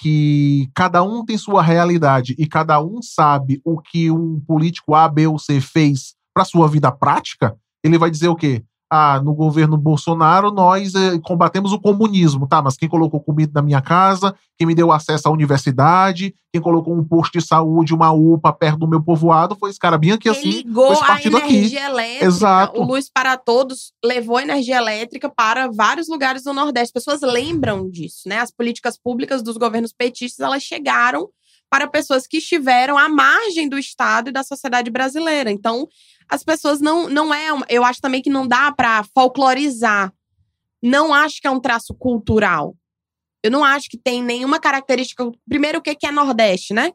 que 0.00 0.68
cada 0.74 1.02
um 1.02 1.24
tem 1.24 1.38
sua 1.38 1.62
realidade 1.62 2.34
e 2.38 2.46
cada 2.46 2.80
um 2.80 3.00
sabe 3.00 3.60
o 3.64 3.80
que 3.80 4.10
um 4.10 4.40
político 4.40 4.94
A, 4.94 5.08
B 5.08 5.26
ou 5.26 5.38
C 5.38 5.60
fez 5.60 6.14
para 6.36 6.44
sua 6.44 6.68
vida 6.68 6.92
prática, 6.92 7.56
ele 7.82 7.96
vai 7.96 8.10
dizer 8.10 8.28
o 8.28 8.36
quê? 8.36 8.62
Ah, 8.92 9.18
no 9.24 9.34
governo 9.34 9.78
Bolsonaro 9.78 10.50
nós 10.50 10.94
eh, 10.94 11.18
combatemos 11.24 11.72
o 11.72 11.80
comunismo, 11.80 12.46
tá? 12.46 12.60
Mas 12.60 12.76
quem 12.76 12.88
colocou 12.88 13.20
comida 13.20 13.50
na 13.54 13.62
minha 13.62 13.80
casa, 13.80 14.34
quem 14.58 14.66
me 14.66 14.74
deu 14.74 14.92
acesso 14.92 15.26
à 15.26 15.30
universidade, 15.30 16.34
quem 16.52 16.60
colocou 16.60 16.94
um 16.94 17.02
posto 17.02 17.38
de 17.38 17.44
saúde, 17.44 17.94
uma 17.94 18.12
UPA 18.12 18.52
perto 18.52 18.80
do 18.80 18.86
meu 18.86 19.02
povoado, 19.02 19.56
foi 19.56 19.70
esse 19.70 19.78
cara 19.78 19.96
bem 19.96 20.12
aqui 20.12 20.28
assim, 20.28 20.48
Ele 20.48 20.56
ligou 20.58 20.84
foi 20.88 20.94
esse 20.94 21.04
a 21.04 21.06
partido 21.06 21.36
aqui. 21.38 21.56
energia 21.56 21.86
elétrica. 21.86 22.24
Exato. 22.26 22.80
O 22.80 22.84
Luz 22.84 23.10
para 23.12 23.36
Todos 23.38 23.92
levou 24.04 24.38
energia 24.38 24.76
elétrica 24.76 25.30
para 25.30 25.68
vários 25.72 26.06
lugares 26.06 26.44
do 26.44 26.52
Nordeste. 26.52 26.92
As 26.96 27.04
pessoas 27.04 27.22
lembram 27.22 27.90
disso, 27.90 28.28
né? 28.28 28.40
As 28.40 28.50
políticas 28.50 28.98
públicas 28.98 29.42
dos 29.42 29.56
governos 29.56 29.92
petistas, 29.92 30.46
elas 30.46 30.62
chegaram 30.62 31.30
para 31.68 31.88
pessoas 31.88 32.26
que 32.26 32.36
estiveram 32.38 32.96
à 32.96 33.08
margem 33.08 33.68
do 33.68 33.78
Estado 33.78 34.28
e 34.28 34.32
da 34.32 34.44
sociedade 34.44 34.90
brasileira. 34.90 35.50
Então, 35.50 35.88
as 36.28 36.42
pessoas 36.44 36.80
não 36.80 37.08
não 37.08 37.32
é, 37.32 37.48
eu 37.68 37.84
acho 37.84 38.00
também 38.00 38.22
que 38.22 38.30
não 38.30 38.46
dá 38.46 38.72
para 38.72 39.04
folclorizar. 39.14 40.12
Não 40.82 41.12
acho 41.12 41.40
que 41.40 41.46
é 41.46 41.50
um 41.50 41.60
traço 41.60 41.94
cultural. 41.94 42.74
Eu 43.42 43.50
não 43.50 43.64
acho 43.64 43.88
que 43.88 43.96
tem 43.98 44.22
nenhuma 44.22 44.58
característica. 44.60 45.24
Primeiro, 45.48 45.78
o 45.78 45.82
que 45.82 45.94
que 45.94 46.06
é 46.06 46.12
Nordeste, 46.12 46.74
né? 46.74 46.92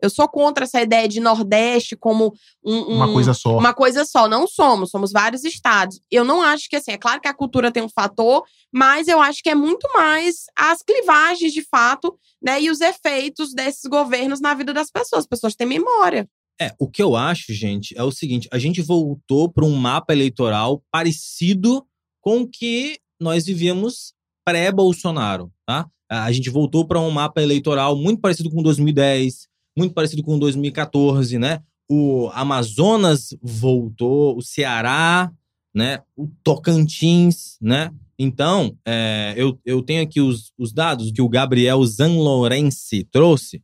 Eu 0.00 0.10
sou 0.10 0.28
contra 0.28 0.64
essa 0.64 0.82
ideia 0.82 1.06
de 1.06 1.20
Nordeste 1.20 1.94
como 1.96 2.34
um, 2.64 2.74
um- 2.76 2.96
Uma 2.96 3.12
coisa 3.12 3.32
só. 3.32 3.56
uma 3.56 3.72
coisa 3.72 4.04
só. 4.04 4.26
Não 4.28 4.48
somos, 4.48 4.90
somos 4.90 5.12
vários 5.12 5.44
estados. 5.44 6.00
Eu 6.10 6.24
não 6.24 6.42
acho 6.42 6.68
que 6.68 6.74
assim, 6.74 6.90
é 6.90 6.98
claro 6.98 7.20
que 7.20 7.28
a 7.28 7.34
cultura 7.34 7.70
tem 7.70 7.84
um 7.84 7.88
fator, 7.88 8.42
mas 8.72 9.06
eu 9.06 9.20
acho 9.20 9.40
que 9.42 9.48
é 9.48 9.54
muito 9.54 9.88
mais 9.94 10.46
as 10.58 10.82
clivagens 10.82 11.52
de 11.52 11.62
fato, 11.62 12.18
né? 12.42 12.60
E 12.60 12.68
os 12.68 12.80
efeitos 12.80 13.54
desses 13.54 13.84
governos 13.88 14.40
na 14.40 14.54
vida 14.54 14.72
das 14.74 14.90
pessoas. 14.90 15.20
As 15.20 15.26
pessoas 15.28 15.54
têm 15.54 15.68
memória. 15.68 16.28
É, 16.62 16.72
o 16.78 16.88
que 16.88 17.02
eu 17.02 17.16
acho, 17.16 17.52
gente, 17.52 17.92
é 17.96 18.02
o 18.04 18.12
seguinte: 18.12 18.48
a 18.52 18.58
gente 18.58 18.80
voltou 18.80 19.50
para 19.50 19.64
um 19.64 19.74
mapa 19.74 20.12
eleitoral 20.12 20.80
parecido 20.92 21.84
com 22.20 22.42
o 22.42 22.48
que 22.48 22.98
nós 23.20 23.44
vivíamos 23.44 24.14
pré-Bolsonaro, 24.44 25.50
tá? 25.66 25.88
A 26.08 26.30
gente 26.30 26.50
voltou 26.50 26.86
para 26.86 27.00
um 27.00 27.10
mapa 27.10 27.42
eleitoral 27.42 27.96
muito 27.96 28.20
parecido 28.20 28.50
com 28.50 28.62
2010, 28.62 29.48
muito 29.76 29.92
parecido 29.92 30.22
com 30.22 30.38
2014, 30.38 31.36
né? 31.38 31.60
O 31.90 32.30
Amazonas 32.32 33.36
voltou, 33.42 34.36
o 34.36 34.42
Ceará, 34.42 35.32
né? 35.74 36.00
O 36.16 36.28
Tocantins, 36.44 37.56
né? 37.60 37.90
Então, 38.16 38.76
é, 38.86 39.34
eu, 39.36 39.58
eu 39.64 39.82
tenho 39.82 40.02
aqui 40.02 40.20
os, 40.20 40.52
os 40.56 40.72
dados 40.72 41.10
que 41.10 41.22
o 41.22 41.28
Gabriel 41.28 41.84
Zanlorense 41.84 43.04
trouxe 43.10 43.60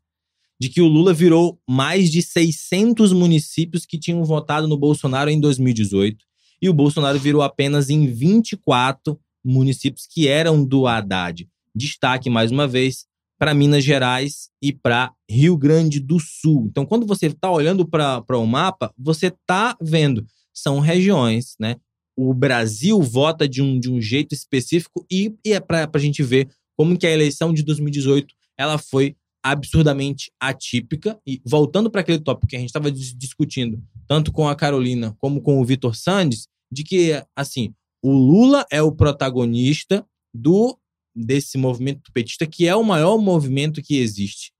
de 0.61 0.69
que 0.69 0.81
o 0.81 0.87
Lula 0.87 1.13
virou 1.13 1.61
mais 1.69 2.11
de 2.11 2.21
600 2.23 3.13
municípios 3.13 3.87
que 3.87 3.99
tinham 3.99 4.25
votado 4.25 4.67
no 4.67 4.77
Bolsonaro 4.77 5.31
em 5.31 5.41
2018 5.41 6.25
e 6.61 6.69
o 6.69 6.75
Bolsonaro 6.75 7.19
virou 7.19 7.43
apenas 7.43 7.89
em 7.91 8.07
24 8.07 9.19
municípios 9.45 10.07
que 10.07 10.27
eram 10.27 10.65
do 10.65 10.87
Haddad. 10.87 11.49
Destaque 11.75 12.29
mais 12.29 12.51
uma 12.51 12.67
vez 12.67 13.07
para 13.39 13.55
Minas 13.55 13.85
Gerais 13.85 14.51
e 14.61 14.73
para 14.73 15.13
Rio 15.31 15.57
Grande 15.57 16.01
do 16.01 16.19
Sul. 16.19 16.67
Então, 16.69 16.85
quando 16.85 17.07
você 17.07 17.27
está 17.27 17.49
olhando 17.49 17.87
para 17.87 18.37
o 18.37 18.47
mapa, 18.47 18.93
você 18.99 19.29
está 19.29 19.77
vendo 19.81 20.27
são 20.59 20.81
regiões, 20.81 21.55
né? 21.59 21.77
O 22.17 22.35
Brasil 22.35 23.01
vota 23.01 23.49
de 23.49 23.63
um, 23.63 23.79
de 23.79 23.91
um 23.91 24.01
jeito 24.01 24.35
específico 24.35 25.07
e, 25.11 25.35
e 25.47 25.53
é 25.53 25.61
para 25.61 25.89
a 25.93 25.99
gente 25.99 26.23
ver 26.23 26.49
como 26.77 26.99
que 26.99 27.07
a 27.07 27.11
eleição 27.11 27.55
de 27.55 27.63
2018 27.63 28.35
ela 28.57 28.77
foi 28.77 29.17
absurdamente 29.43 30.31
atípica. 30.41 31.19
E 31.27 31.41
voltando 31.45 31.91
para 31.91 32.01
aquele 32.01 32.21
tópico 32.21 32.49
que 32.49 32.57
a 32.57 32.59
gente 32.59 32.69
estava 32.69 32.91
discutindo, 32.91 33.83
tanto 34.07 34.33
com 34.33 34.49
a 34.49 34.57
Carolina 34.57 35.15
como 35.19 35.41
com 35.41 35.61
o 35.61 35.65
Vitor 35.65 35.95
Sandes, 35.95 36.47
de 36.71 36.85
que, 36.85 37.23
assim, 37.37 37.75
o 38.03 38.13
Lula 38.13 38.67
é 38.71 38.83
o 38.83 38.93
protagonista 38.93 40.07
do 40.35 40.79
desse 41.15 41.59
movimento 41.59 42.13
petista, 42.13 42.47
que 42.47 42.67
é 42.67 42.77
o 42.77 42.85
maior 42.85 43.19
movimento 43.19 43.83
que 43.83 43.99
existe 43.99 44.53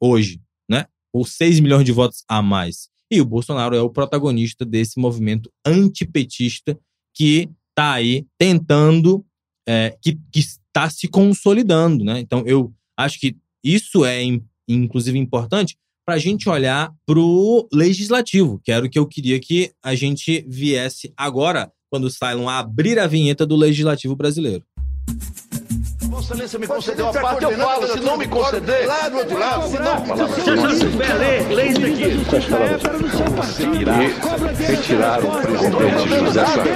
hoje, 0.00 0.40
né? 0.68 0.86
Ou 1.12 1.26
6 1.26 1.60
milhões 1.60 1.84
de 1.84 1.92
votos 1.92 2.24
a 2.28 2.40
mais. 2.40 2.88
E 3.10 3.20
o 3.20 3.24
Bolsonaro 3.24 3.76
é 3.76 3.80
o 3.80 3.90
protagonista 3.90 4.64
desse 4.64 4.98
movimento 4.98 5.52
antipetista 5.64 6.78
que 7.14 7.50
está 7.70 7.92
aí 7.92 8.26
tentando, 8.38 9.24
é, 9.68 9.96
que, 10.00 10.18
está 10.34 10.88
se 10.90 11.06
consolidando, 11.08 12.04
né? 12.04 12.18
Então, 12.20 12.42
eu 12.46 12.72
acho 12.96 13.20
que 13.20 13.36
isso 13.64 14.04
é, 14.04 14.22
in- 14.22 14.44
inclusive, 14.68 15.18
importante 15.18 15.76
para 16.06 16.14
a 16.14 16.18
gente 16.18 16.48
olhar 16.48 16.92
para 17.04 17.18
o 17.18 17.68
legislativo, 17.72 18.60
que 18.64 18.70
era 18.70 18.86
o 18.86 18.88
que 18.88 18.98
eu 18.98 19.06
queria 19.06 19.40
que 19.40 19.72
a 19.82 19.94
gente 19.94 20.44
viesse 20.48 21.12
agora, 21.16 21.72
quando 21.90 22.04
o 22.04 22.10
Cylon 22.10 22.48
abrir 22.48 22.98
a 22.98 23.06
vinheta 23.06 23.44
do 23.44 23.56
legislativo 23.56 24.14
brasileiro. 24.14 24.64
Vossa 26.16 26.32
Excelência 26.32 26.58
me 26.58 26.66
concedeu 26.66 27.08
a 27.08 27.12
parte, 27.12 27.44
eu 27.44 27.52
falo. 27.52 27.86
Se 27.88 28.00
não 28.00 28.16
me 28.16 28.26
conceder. 28.26 28.86
Lá 28.86 29.06
do 29.10 29.18
outro 29.18 29.38
lado. 29.38 29.68
Se 29.68 29.78
não. 29.78 29.96
Retirar 34.56 35.22
o 35.22 35.30
presidente 35.42 36.08
José 36.08 36.46
Sarney 36.46 36.72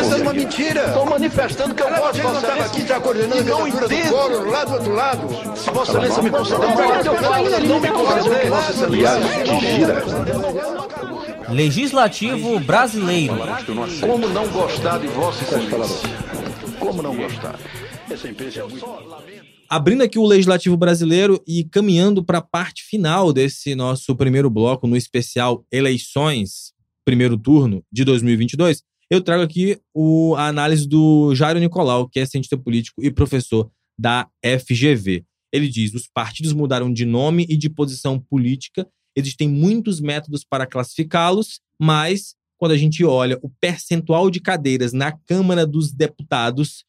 Isso 0.00 0.14
é 0.14 0.16
uma 0.22 0.32
mentira. 0.32 0.84
Estou 0.86 1.04
manifestando 1.04 1.74
que 1.74 1.82
eu 1.82 1.88
gosto. 1.90 2.22
Vossa 2.22 2.38
Excelência 2.38 2.64
aqui 2.64 2.86
já 2.86 2.98
coordenando 3.00 3.52
a 3.52 3.58
candidatura 3.58 3.88
do 3.88 4.08
Collor, 4.08 4.48
lá 4.48 4.64
do 4.64 4.72
outro 4.72 4.94
lado. 4.94 5.28
Se 5.54 5.70
Vossa 5.70 5.92
Excelência 5.92 6.22
me 6.22 6.30
conceder 6.30 6.70
a 6.70 6.72
parte, 6.72 7.06
eu 7.08 7.14
falo. 7.16 7.50
Se 7.50 7.60
não 7.66 7.80
me 7.80 7.88
conceder. 7.88 8.48
Vossa 8.48 8.70
Excelência. 8.70 9.10
Legislativo 11.48 12.58
brasileiro. 12.60 13.34
Como 14.00 14.28
não 14.28 14.48
gostar 14.48 14.98
de 14.98 15.06
Vossa 15.08 15.44
Excelência? 15.44 16.08
Como 16.78 17.02
não 17.02 17.16
gostar? 17.16 17.58
Essa 18.10 18.28
empresa 18.28 18.60
é 18.60 18.64
muito. 18.64 18.84
Abrindo 19.68 20.02
aqui 20.02 20.18
o 20.18 20.24
legislativo 20.24 20.76
brasileiro 20.76 21.42
e 21.46 21.64
caminhando 21.64 22.24
para 22.24 22.38
a 22.38 22.42
parte 22.42 22.84
final 22.84 23.32
desse 23.32 23.74
nosso 23.74 24.14
primeiro 24.14 24.48
bloco 24.48 24.86
no 24.86 24.96
especial 24.96 25.64
Eleições, 25.72 26.72
primeiro 27.04 27.36
turno 27.36 27.82
de 27.90 28.04
2022, 28.04 28.82
eu 29.10 29.20
trago 29.20 29.42
aqui 29.42 29.78
o, 29.94 30.34
a 30.36 30.48
análise 30.48 30.86
do 30.86 31.34
Jairo 31.34 31.60
Nicolau, 31.60 32.08
que 32.08 32.20
é 32.20 32.26
cientista 32.26 32.56
político 32.56 33.02
e 33.02 33.10
professor 33.10 33.70
da 33.98 34.28
FGV. 34.44 35.24
Ele 35.52 35.68
diz: 35.68 35.94
os 35.94 36.08
partidos 36.12 36.52
mudaram 36.52 36.92
de 36.92 37.04
nome 37.04 37.46
e 37.48 37.56
de 37.56 37.70
posição 37.70 38.18
política, 38.18 38.86
existem 39.16 39.48
muitos 39.48 40.00
métodos 40.00 40.44
para 40.44 40.66
classificá-los, 40.66 41.60
mas 41.80 42.34
quando 42.58 42.72
a 42.72 42.76
gente 42.76 43.04
olha 43.04 43.38
o 43.42 43.50
percentual 43.60 44.30
de 44.30 44.40
cadeiras 44.40 44.92
na 44.92 45.12
Câmara 45.12 45.66
dos 45.66 45.92
Deputados, 45.92 46.84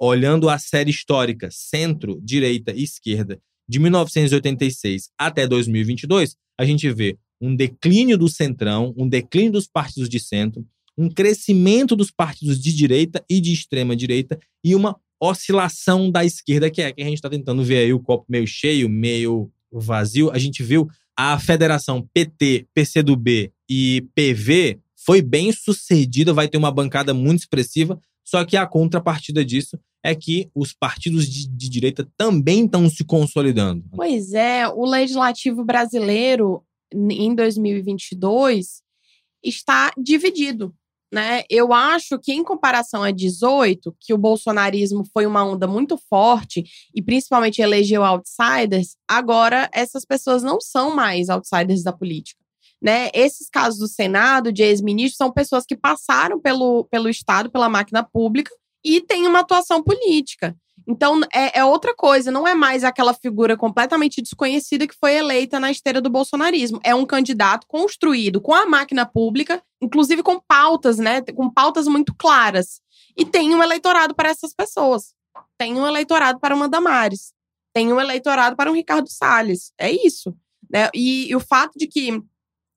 olhando 0.00 0.48
a 0.48 0.58
série 0.58 0.90
histórica 0.90 1.48
centro, 1.50 2.20
direita 2.22 2.72
e 2.72 2.82
esquerda 2.82 3.40
de 3.68 3.78
1986 3.78 5.10
até 5.18 5.46
2022, 5.46 6.36
a 6.58 6.64
gente 6.64 6.90
vê 6.90 7.18
um 7.40 7.54
declínio 7.54 8.18
do 8.18 8.28
centrão, 8.28 8.94
um 8.96 9.08
declínio 9.08 9.52
dos 9.52 9.66
partidos 9.66 10.08
de 10.08 10.18
centro, 10.18 10.66
um 10.96 11.08
crescimento 11.08 11.94
dos 11.94 12.10
partidos 12.10 12.60
de 12.60 12.74
direita 12.74 13.24
e 13.30 13.40
de 13.40 13.52
extrema 13.52 13.94
direita 13.94 14.38
e 14.64 14.74
uma 14.74 14.98
oscilação 15.20 16.10
da 16.10 16.24
esquerda, 16.24 16.70
que 16.70 16.82
é 16.82 16.92
que 16.92 17.02
a 17.02 17.04
gente 17.04 17.14
está 17.14 17.30
tentando 17.30 17.62
ver 17.62 17.78
aí 17.78 17.92
o 17.92 18.00
copo 18.00 18.24
meio 18.28 18.46
cheio, 18.46 18.88
meio 18.88 19.50
vazio. 19.70 20.30
A 20.30 20.38
gente 20.38 20.62
viu 20.62 20.88
a 21.20 21.36
federação 21.36 22.08
PT, 22.14 22.68
PCdoB 22.72 23.52
e 23.68 24.06
PV 24.14 24.78
foi 24.94 25.20
bem 25.20 25.50
sucedida, 25.50 26.32
vai 26.32 26.46
ter 26.46 26.56
uma 26.56 26.70
bancada 26.70 27.12
muito 27.12 27.40
expressiva, 27.40 28.00
só 28.24 28.44
que 28.44 28.56
a 28.56 28.64
contrapartida 28.64 29.44
disso 29.44 29.76
é 30.00 30.14
que 30.14 30.48
os 30.54 30.72
partidos 30.72 31.28
de, 31.28 31.48
de 31.48 31.68
direita 31.68 32.08
também 32.16 32.66
estão 32.66 32.88
se 32.88 33.04
consolidando. 33.04 33.84
Pois 33.96 34.32
é, 34.32 34.68
o 34.68 34.86
legislativo 34.86 35.64
brasileiro 35.64 36.62
em 36.94 37.34
2022 37.34 38.80
está 39.42 39.90
dividido, 39.98 40.72
né? 41.12 41.42
Eu 41.48 41.72
acho 41.72 42.18
que 42.18 42.32
em 42.32 42.44
comparação 42.44 43.02
a 43.02 43.10
18, 43.10 43.96
que 43.98 44.12
o 44.12 44.18
bolsonarismo 44.18 45.04
foi 45.12 45.26
uma 45.26 45.44
onda 45.44 45.66
muito 45.66 45.96
forte 46.08 46.64
e 46.94 47.02
principalmente 47.02 47.62
elegeu 47.62 48.04
outsiders, 48.04 48.96
agora 49.08 49.70
essas 49.72 50.04
pessoas 50.04 50.42
não 50.42 50.60
são 50.60 50.94
mais 50.94 51.28
outsiders 51.28 51.82
da 51.82 51.92
política. 51.92 52.44
Né? 52.80 53.10
Esses 53.12 53.48
casos 53.48 53.80
do 53.80 53.88
Senado, 53.88 54.52
de 54.52 54.62
ex-ministros, 54.62 55.16
são 55.16 55.32
pessoas 55.32 55.64
que 55.66 55.76
passaram 55.76 56.40
pelo, 56.40 56.84
pelo 56.84 57.08
Estado, 57.08 57.50
pela 57.50 57.68
máquina 57.68 58.04
pública 58.04 58.52
e 58.84 59.00
têm 59.00 59.26
uma 59.26 59.40
atuação 59.40 59.82
política. 59.82 60.56
Então, 60.90 61.20
é, 61.34 61.58
é 61.58 61.64
outra 61.64 61.94
coisa, 61.94 62.30
não 62.30 62.48
é 62.48 62.54
mais 62.54 62.82
aquela 62.82 63.12
figura 63.12 63.58
completamente 63.58 64.22
desconhecida 64.22 64.86
que 64.86 64.96
foi 64.98 65.16
eleita 65.16 65.60
na 65.60 65.70
esteira 65.70 66.00
do 66.00 66.08
bolsonarismo. 66.08 66.80
É 66.82 66.94
um 66.94 67.04
candidato 67.04 67.66
construído 67.68 68.40
com 68.40 68.54
a 68.54 68.64
máquina 68.64 69.04
pública, 69.04 69.62
inclusive 69.82 70.22
com 70.22 70.40
pautas, 70.40 70.96
né? 70.96 71.20
Com 71.36 71.50
pautas 71.50 71.86
muito 71.86 72.14
claras. 72.16 72.80
E 73.14 73.26
tem 73.26 73.54
um 73.54 73.62
eleitorado 73.62 74.14
para 74.14 74.30
essas 74.30 74.54
pessoas. 74.54 75.12
Tem 75.58 75.74
um 75.74 75.86
eleitorado 75.86 76.40
para 76.40 76.56
uma 76.56 76.70
Damares. 76.70 77.34
Tem 77.74 77.92
um 77.92 78.00
eleitorado 78.00 78.56
para 78.56 78.70
um 78.70 78.74
Ricardo 78.74 79.10
Salles. 79.10 79.72
É 79.76 79.92
isso. 79.92 80.34
Né? 80.70 80.88
E, 80.94 81.28
e 81.28 81.36
o 81.36 81.40
fato 81.40 81.72
de 81.76 81.86
que 81.86 82.18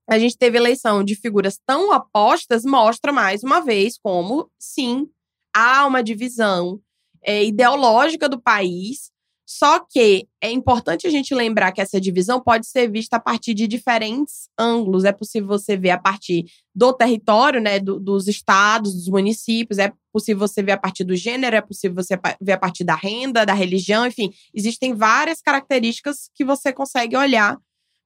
a 0.09 0.19
gente 0.19 0.37
teve 0.37 0.57
eleição 0.57 1.01
de 1.01 1.15
figuras 1.15 1.57
tão 1.65 1.95
opostas 1.95 2.65
mostra 2.65 3.13
mais 3.13 3.41
uma 3.41 3.61
vez 3.61 3.97
como, 3.97 4.51
sim, 4.59 5.07
há 5.55 5.85
uma 5.85 6.03
divisão 6.03 6.81
é, 7.23 7.43
ideológica 7.43 8.27
do 8.27 8.41
país. 8.41 9.11
Só 9.45 9.79
que 9.79 10.29
é 10.39 10.49
importante 10.49 11.05
a 11.05 11.09
gente 11.09 11.35
lembrar 11.35 11.73
que 11.73 11.81
essa 11.81 11.99
divisão 11.99 12.39
pode 12.39 12.65
ser 12.65 12.89
vista 12.89 13.17
a 13.17 13.19
partir 13.19 13.53
de 13.53 13.67
diferentes 13.67 14.47
ângulos. 14.57 15.03
É 15.03 15.11
possível 15.11 15.47
você 15.49 15.75
ver 15.75 15.89
a 15.89 15.97
partir 15.97 16.45
do 16.73 16.93
território, 16.93 17.59
né, 17.59 17.77
do, 17.77 17.99
dos 17.99 18.29
estados, 18.29 18.93
dos 18.93 19.09
municípios, 19.09 19.77
é 19.77 19.91
possível 20.13 20.47
você 20.47 20.63
ver 20.63 20.71
a 20.71 20.77
partir 20.77 21.03
do 21.03 21.15
gênero, 21.17 21.55
é 21.55 21.61
possível 21.61 22.01
você 22.01 22.17
ver 22.39 22.53
a 22.53 22.57
partir 22.57 22.85
da 22.85 22.95
renda, 22.95 23.45
da 23.45 23.53
religião, 23.53 24.07
enfim, 24.07 24.31
existem 24.53 24.93
várias 24.93 25.41
características 25.41 26.29
que 26.33 26.45
você 26.45 26.71
consegue 26.71 27.17
olhar 27.17 27.57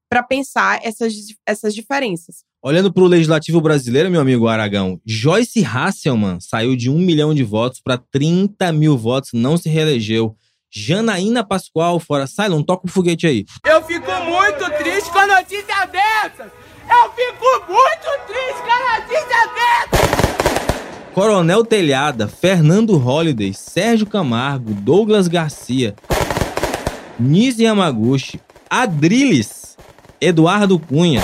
para 0.09 0.23
pensar 0.23 0.79
essas, 0.83 1.13
essas 1.45 1.73
diferenças. 1.73 2.43
Olhando 2.63 2.91
para 2.91 3.03
o 3.03 3.07
legislativo 3.07 3.61
brasileiro, 3.61 4.09
meu 4.09 4.21
amigo 4.21 4.47
Aragão, 4.47 4.99
Joyce 5.05 5.63
Hasselman 5.63 6.39
saiu 6.39 6.75
de 6.75 6.89
um 6.89 6.97
milhão 6.97 7.33
de 7.33 7.43
votos 7.43 7.79
para 7.79 7.97
30 7.97 8.71
mil 8.71 8.97
votos, 8.97 9.31
não 9.33 9.57
se 9.57 9.69
reelegeu. 9.69 10.35
Janaína 10.71 11.41
Pascoal, 11.41 11.99
fora. 11.99 12.27
Silon, 12.27 12.61
toca 12.61 12.85
o 12.85 12.89
foguete 12.89 13.25
aí. 13.25 13.45
Eu 13.65 13.81
fico 13.83 14.11
muito 14.25 14.77
triste 14.77 15.09
com 15.09 15.19
a 15.19 15.27
notícia 15.27 15.85
dessas! 15.85 16.51
Eu 16.89 17.11
fico 17.13 17.71
muito 17.71 18.27
triste 18.27 18.61
com 18.61 18.71
a 18.71 18.99
notícia 18.99 19.49
dessas! 19.53 20.05
Coronel 21.13 21.63
Telhada, 21.63 22.27
Fernando 22.27 22.97
Holliday, 22.97 23.53
Sérgio 23.53 24.05
Camargo, 24.05 24.73
Douglas 24.73 25.29
Garcia, 25.29 25.95
Nise 27.17 27.63
Yamaguchi, 27.63 28.41
Adriles, 28.69 29.64
Eduardo 30.25 30.79
Cunha, 30.79 31.21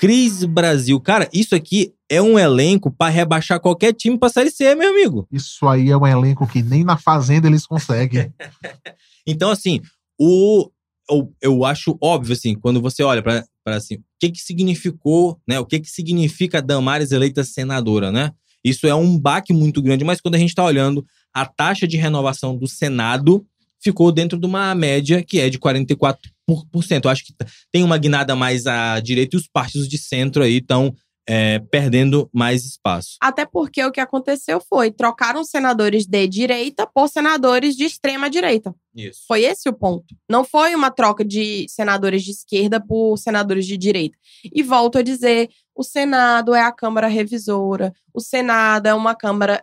Cris 0.00 0.42
Brasil. 0.42 1.00
Cara, 1.00 1.28
isso 1.32 1.54
aqui 1.54 1.94
é 2.10 2.20
um 2.20 2.36
elenco 2.36 2.90
para 2.90 3.08
rebaixar 3.08 3.60
qualquer 3.60 3.92
time 3.92 4.18
pra 4.18 4.28
Série 4.28 4.50
C, 4.50 4.74
meu 4.74 4.90
amigo. 4.90 5.28
Isso 5.30 5.64
aí 5.68 5.88
é 5.88 5.96
um 5.96 6.04
elenco 6.04 6.44
que 6.44 6.60
nem 6.60 6.82
na 6.82 6.96
Fazenda 6.96 7.46
eles 7.46 7.64
conseguem. 7.64 8.34
então, 9.24 9.48
assim, 9.48 9.80
o, 10.20 10.68
eu, 11.08 11.32
eu 11.40 11.64
acho 11.64 11.96
óbvio, 12.02 12.32
assim, 12.32 12.56
quando 12.56 12.80
você 12.82 13.04
olha 13.04 13.22
para 13.22 13.44
assim, 13.66 13.94
o 13.94 14.02
que 14.18 14.32
que 14.32 14.40
significou, 14.40 15.40
né? 15.46 15.60
O 15.60 15.64
que 15.64 15.78
que 15.78 15.88
significa 15.88 16.60
Damares 16.60 17.12
eleita 17.12 17.44
senadora, 17.44 18.10
né? 18.10 18.32
Isso 18.64 18.88
é 18.88 18.94
um 18.94 19.16
baque 19.16 19.52
muito 19.52 19.80
grande, 19.80 20.04
mas 20.04 20.20
quando 20.20 20.34
a 20.34 20.38
gente 20.38 20.48
está 20.48 20.64
olhando 20.64 21.06
a 21.32 21.46
taxa 21.46 21.86
de 21.86 21.96
renovação 21.96 22.56
do 22.56 22.66
Senado, 22.66 23.46
ficou 23.80 24.10
dentro 24.10 24.36
de 24.36 24.46
uma 24.46 24.74
média 24.74 25.22
que 25.22 25.38
é 25.38 25.48
de 25.48 25.60
44%. 25.60 26.16
Eu 26.48 27.10
acho 27.10 27.24
que 27.24 27.34
tem 27.70 27.82
uma 27.82 27.98
guinada 27.98 28.34
mais 28.34 28.66
à 28.66 28.98
direita 29.00 29.36
e 29.36 29.38
os 29.38 29.46
partidos 29.46 29.88
de 29.88 29.98
centro 29.98 30.42
aí 30.42 30.58
estão 30.58 30.94
é, 31.28 31.58
perdendo 31.58 32.30
mais 32.32 32.64
espaço. 32.64 33.18
Até 33.20 33.44
porque 33.44 33.84
o 33.84 33.92
que 33.92 34.00
aconteceu 34.00 34.62
foi 34.66 34.90
trocaram 34.90 35.44
senadores 35.44 36.06
de 36.06 36.26
direita 36.26 36.86
por 36.86 37.06
senadores 37.06 37.76
de 37.76 37.84
extrema 37.84 38.30
direita. 38.30 38.74
Isso. 38.94 39.20
Foi 39.28 39.44
esse 39.44 39.68
o 39.68 39.72
ponto. 39.74 40.16
Não 40.28 40.42
foi 40.42 40.74
uma 40.74 40.90
troca 40.90 41.22
de 41.22 41.66
senadores 41.68 42.24
de 42.24 42.30
esquerda 42.30 42.80
por 42.80 43.18
senadores 43.18 43.66
de 43.66 43.76
direita. 43.76 44.16
E 44.42 44.62
volto 44.62 44.96
a 44.96 45.02
dizer, 45.02 45.50
o 45.76 45.82
Senado 45.82 46.54
é 46.54 46.62
a 46.62 46.72
Câmara 46.72 47.08
revisora, 47.08 47.92
o 48.14 48.20
Senado 48.20 48.86
é 48.86 48.94
uma 48.94 49.14
Câmara 49.14 49.62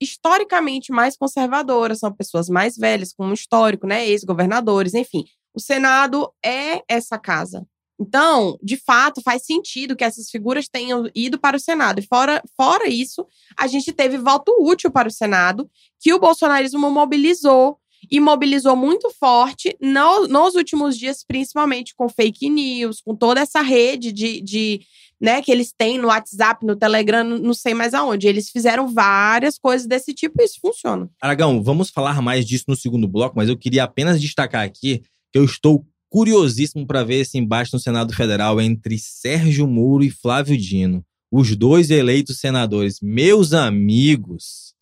historicamente 0.00 0.90
mais 0.90 1.16
conservadora, 1.16 1.94
são 1.94 2.12
pessoas 2.12 2.48
mais 2.48 2.76
velhas, 2.76 3.12
com 3.12 3.26
um 3.26 3.32
histórico, 3.32 3.86
né, 3.86 4.08
ex-governadores, 4.08 4.94
enfim. 4.94 5.24
O 5.54 5.60
Senado 5.60 6.30
é 6.44 6.82
essa 6.88 7.18
casa. 7.18 7.66
Então, 7.98 8.58
de 8.62 8.76
fato, 8.76 9.22
faz 9.22 9.44
sentido 9.44 9.94
que 9.94 10.02
essas 10.02 10.28
figuras 10.28 10.68
tenham 10.68 11.08
ido 11.14 11.38
para 11.38 11.56
o 11.56 11.60
Senado. 11.60 12.00
E 12.00 12.06
fora, 12.06 12.42
fora 12.56 12.88
isso, 12.88 13.24
a 13.56 13.66
gente 13.66 13.92
teve 13.92 14.18
voto 14.18 14.52
útil 14.60 14.90
para 14.90 15.08
o 15.08 15.12
Senado, 15.12 15.70
que 16.00 16.12
o 16.12 16.18
bolsonarismo 16.18 16.90
mobilizou 16.90 17.78
e 18.10 18.20
mobilizou 18.20 18.76
muito 18.76 19.10
forte 19.18 19.76
no, 19.80 20.26
nos 20.26 20.54
últimos 20.54 20.98
dias, 20.98 21.24
principalmente 21.26 21.94
com 21.94 22.08
fake 22.08 22.50
news, 22.50 23.00
com 23.00 23.14
toda 23.14 23.40
essa 23.40 23.62
rede 23.62 24.12
de, 24.12 24.40
de 24.42 24.80
né, 25.20 25.40
que 25.40 25.50
eles 25.50 25.72
têm 25.72 25.96
no 25.96 26.08
WhatsApp, 26.08 26.66
no 26.66 26.76
Telegram, 26.76 27.24
não 27.24 27.54
sei 27.54 27.72
mais 27.72 27.94
aonde. 27.94 28.26
Eles 28.26 28.50
fizeram 28.50 28.88
várias 28.88 29.56
coisas 29.56 29.86
desse 29.86 30.12
tipo 30.12 30.42
e 30.42 30.44
isso 30.44 30.58
funciona. 30.60 31.08
Aragão, 31.20 31.62
vamos 31.62 31.90
falar 31.90 32.20
mais 32.20 32.44
disso 32.44 32.64
no 32.68 32.76
segundo 32.76 33.08
bloco, 33.08 33.36
mas 33.36 33.48
eu 33.48 33.56
queria 33.56 33.84
apenas 33.84 34.20
destacar 34.20 34.64
aqui 34.64 35.02
que 35.34 35.38
eu 35.38 35.44
estou 35.44 35.84
curiosíssimo 36.08 36.86
para 36.86 37.02
ver 37.02 37.16
esse 37.16 37.36
embate 37.36 37.72
no 37.72 37.80
Senado 37.80 38.14
Federal 38.14 38.60
entre 38.60 38.96
Sérgio 39.00 39.66
Moro 39.66 40.04
e 40.04 40.10
Flávio 40.10 40.56
Dino. 40.56 41.04
Os 41.28 41.56
dois 41.56 41.90
eleitos 41.90 42.38
senadores. 42.38 43.00
Meus 43.02 43.52
amigos. 43.52 44.74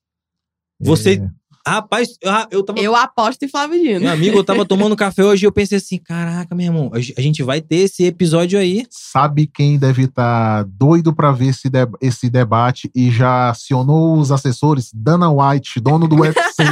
Você. 0.78 1.14
É. 1.14 1.42
Rapaz, 1.66 2.18
eu, 2.20 2.32
eu 2.50 2.62
tava. 2.62 2.78
Eu 2.80 2.94
aposto 2.94 3.44
em 3.44 3.48
Flávio 3.48 3.80
Dino. 3.80 4.00
Meu 4.00 4.10
amigo, 4.10 4.36
eu 4.36 4.44
tava 4.44 4.66
tomando 4.66 4.94
café 4.96 5.24
hoje 5.24 5.46
e 5.46 5.46
eu 5.46 5.52
pensei 5.52 5.78
assim: 5.78 5.96
caraca, 5.96 6.54
meu 6.54 6.66
irmão, 6.66 6.90
a 6.92 7.20
gente 7.22 7.42
vai 7.42 7.62
ter 7.62 7.76
esse 7.76 8.04
episódio 8.04 8.58
aí. 8.58 8.84
Sabe 8.90 9.46
quem 9.46 9.78
deve 9.78 10.02
estar 10.02 10.64
doido 10.64 11.14
para 11.14 11.32
ver 11.32 11.46
esse, 11.46 11.70
de- 11.70 11.88
esse 12.02 12.28
debate 12.28 12.90
e 12.94 13.10
já 13.10 13.48
acionou 13.48 14.18
os 14.18 14.30
assessores? 14.30 14.90
Dana 14.92 15.30
White, 15.30 15.80
dono 15.80 16.06
do 16.06 16.16
UFC. 16.20 16.62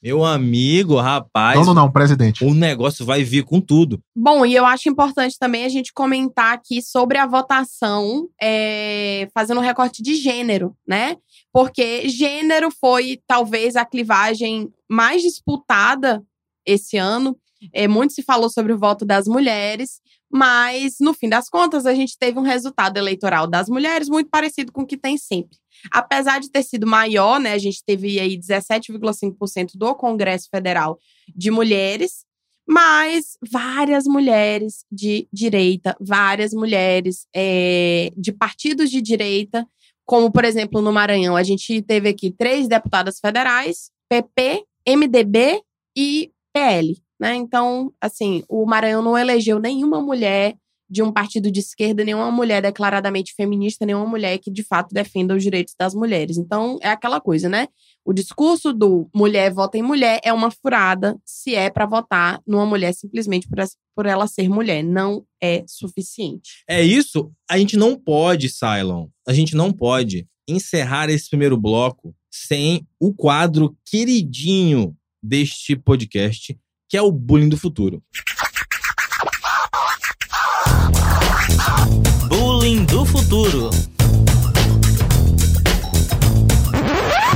Meu 0.00 0.24
amigo, 0.24 0.96
rapaz. 0.96 1.58
dono 1.58 1.74
não, 1.74 1.90
presidente. 1.90 2.44
O 2.44 2.54
negócio 2.54 3.04
vai 3.04 3.24
vir 3.24 3.44
com 3.44 3.60
tudo. 3.60 4.00
Bom, 4.14 4.46
e 4.46 4.54
eu 4.54 4.64
acho 4.64 4.88
importante 4.88 5.36
também 5.38 5.64
a 5.64 5.68
gente 5.68 5.92
comentar 5.92 6.54
aqui 6.54 6.80
sobre 6.80 7.18
a 7.18 7.26
votação, 7.26 8.28
é, 8.40 9.28
fazendo 9.34 9.58
um 9.58 9.64
recorte 9.64 10.00
de 10.00 10.14
gênero, 10.14 10.76
né? 10.86 11.16
Porque 11.52 12.08
gênero 12.08 12.70
foi 12.70 13.20
talvez 13.26 13.74
a 13.74 13.84
clivagem 13.84 14.68
mais 14.88 15.20
disputada 15.20 16.22
esse 16.64 16.96
ano. 16.96 17.36
É, 17.72 17.88
muito 17.88 18.12
se 18.12 18.22
falou 18.22 18.48
sobre 18.48 18.72
o 18.72 18.78
voto 18.78 19.04
das 19.04 19.26
mulheres, 19.26 20.00
mas 20.30 20.96
no 21.00 21.12
fim 21.12 21.28
das 21.28 21.48
contas 21.48 21.86
a 21.86 21.94
gente 21.94 22.16
teve 22.16 22.38
um 22.38 22.42
resultado 22.42 22.98
eleitoral 22.98 23.48
das 23.48 23.68
mulheres 23.68 24.08
muito 24.08 24.30
parecido 24.30 24.70
com 24.70 24.82
o 24.82 24.86
que 24.86 24.96
tem 24.96 25.18
sempre. 25.18 25.56
Apesar 25.90 26.40
de 26.40 26.50
ter 26.50 26.62
sido 26.62 26.86
maior, 26.86 27.38
né, 27.38 27.52
a 27.52 27.58
gente 27.58 27.82
teve 27.84 28.18
aí 28.18 28.38
17,5% 28.38 29.72
do 29.74 29.94
Congresso 29.94 30.48
Federal 30.50 30.98
de 31.34 31.50
mulheres, 31.50 32.24
mas 32.66 33.38
várias 33.50 34.04
mulheres 34.04 34.84
de 34.92 35.26
direita, 35.32 35.96
várias 36.00 36.52
mulheres 36.52 37.26
é, 37.34 38.10
de 38.16 38.30
partidos 38.30 38.90
de 38.90 39.00
direita, 39.00 39.66
como 40.04 40.30
por 40.30 40.44
exemplo 40.44 40.82
no 40.82 40.92
Maranhão, 40.92 41.36
a 41.36 41.42
gente 41.42 41.80
teve 41.82 42.10
aqui 42.10 42.30
três 42.30 42.68
deputadas 42.68 43.18
federais, 43.20 43.90
PP, 44.08 44.64
MDB 44.86 45.62
e 45.96 46.30
PL. 46.52 46.96
Né? 47.20 47.34
Então, 47.34 47.92
assim, 48.00 48.44
o 48.48 48.64
Maranhão 48.64 49.02
não 49.02 49.18
elegeu 49.18 49.58
nenhuma 49.58 50.00
mulher 50.00 50.56
de 50.88 51.02
um 51.02 51.12
partido 51.12 51.50
de 51.50 51.60
esquerda, 51.60 52.04
nenhuma 52.04 52.30
mulher 52.30 52.62
declaradamente 52.62 53.34
feminista, 53.34 53.84
nenhuma 53.84 54.06
mulher 54.06 54.38
que 54.38 54.50
de 54.50 54.62
fato 54.62 54.92
defenda 54.92 55.34
os 55.34 55.42
direitos 55.42 55.74
das 55.78 55.94
mulheres. 55.94 56.38
Então, 56.38 56.78
é 56.80 56.88
aquela 56.88 57.20
coisa, 57.20 57.48
né? 57.48 57.68
O 58.04 58.12
discurso 58.12 58.72
do 58.72 59.08
mulher 59.14 59.52
vota 59.52 59.76
em 59.76 59.82
mulher 59.82 60.20
é 60.24 60.32
uma 60.32 60.50
furada 60.50 61.18
se 61.24 61.54
é 61.54 61.68
para 61.68 61.84
votar 61.84 62.40
numa 62.46 62.64
mulher 62.64 62.94
simplesmente 62.94 63.46
por, 63.94 64.06
ela 64.06 64.26
ser 64.26 64.48
mulher. 64.48 64.82
Não 64.82 65.24
é 65.42 65.62
suficiente. 65.66 66.64
É 66.66 66.82
isso, 66.82 67.30
a 67.50 67.58
gente 67.58 67.76
não 67.76 67.96
pode, 67.98 68.48
Cylon, 68.48 69.08
a 69.26 69.32
gente 69.32 69.54
não 69.54 69.72
pode 69.72 70.26
encerrar 70.48 71.10
esse 71.10 71.28
primeiro 71.28 71.58
bloco 71.58 72.14
sem 72.30 72.86
o 72.98 73.12
quadro 73.12 73.76
queridinho 73.84 74.96
deste 75.22 75.76
podcast, 75.76 76.58
que 76.88 76.96
é 76.96 77.02
o 77.02 77.12
Bullying 77.12 77.50
do 77.50 77.58
Futuro. 77.58 78.02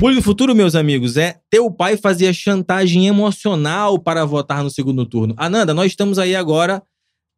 Bullying 0.03 0.17
do 0.17 0.23
futuro, 0.23 0.53
meus 0.53 0.75
amigos, 0.75 1.17
é 1.17 1.37
teu 1.49 1.71
pai 1.71 1.97
fazia 1.97 2.33
chantagem 2.33 3.07
emocional 3.07 4.01
para 4.01 4.25
votar 4.25 4.65
no 4.65 4.69
segundo 4.69 5.07
turno. 5.07 5.33
Ananda, 5.37 5.73
nós 5.73 5.93
estamos 5.93 6.19
aí 6.19 6.35
agora 6.35 6.83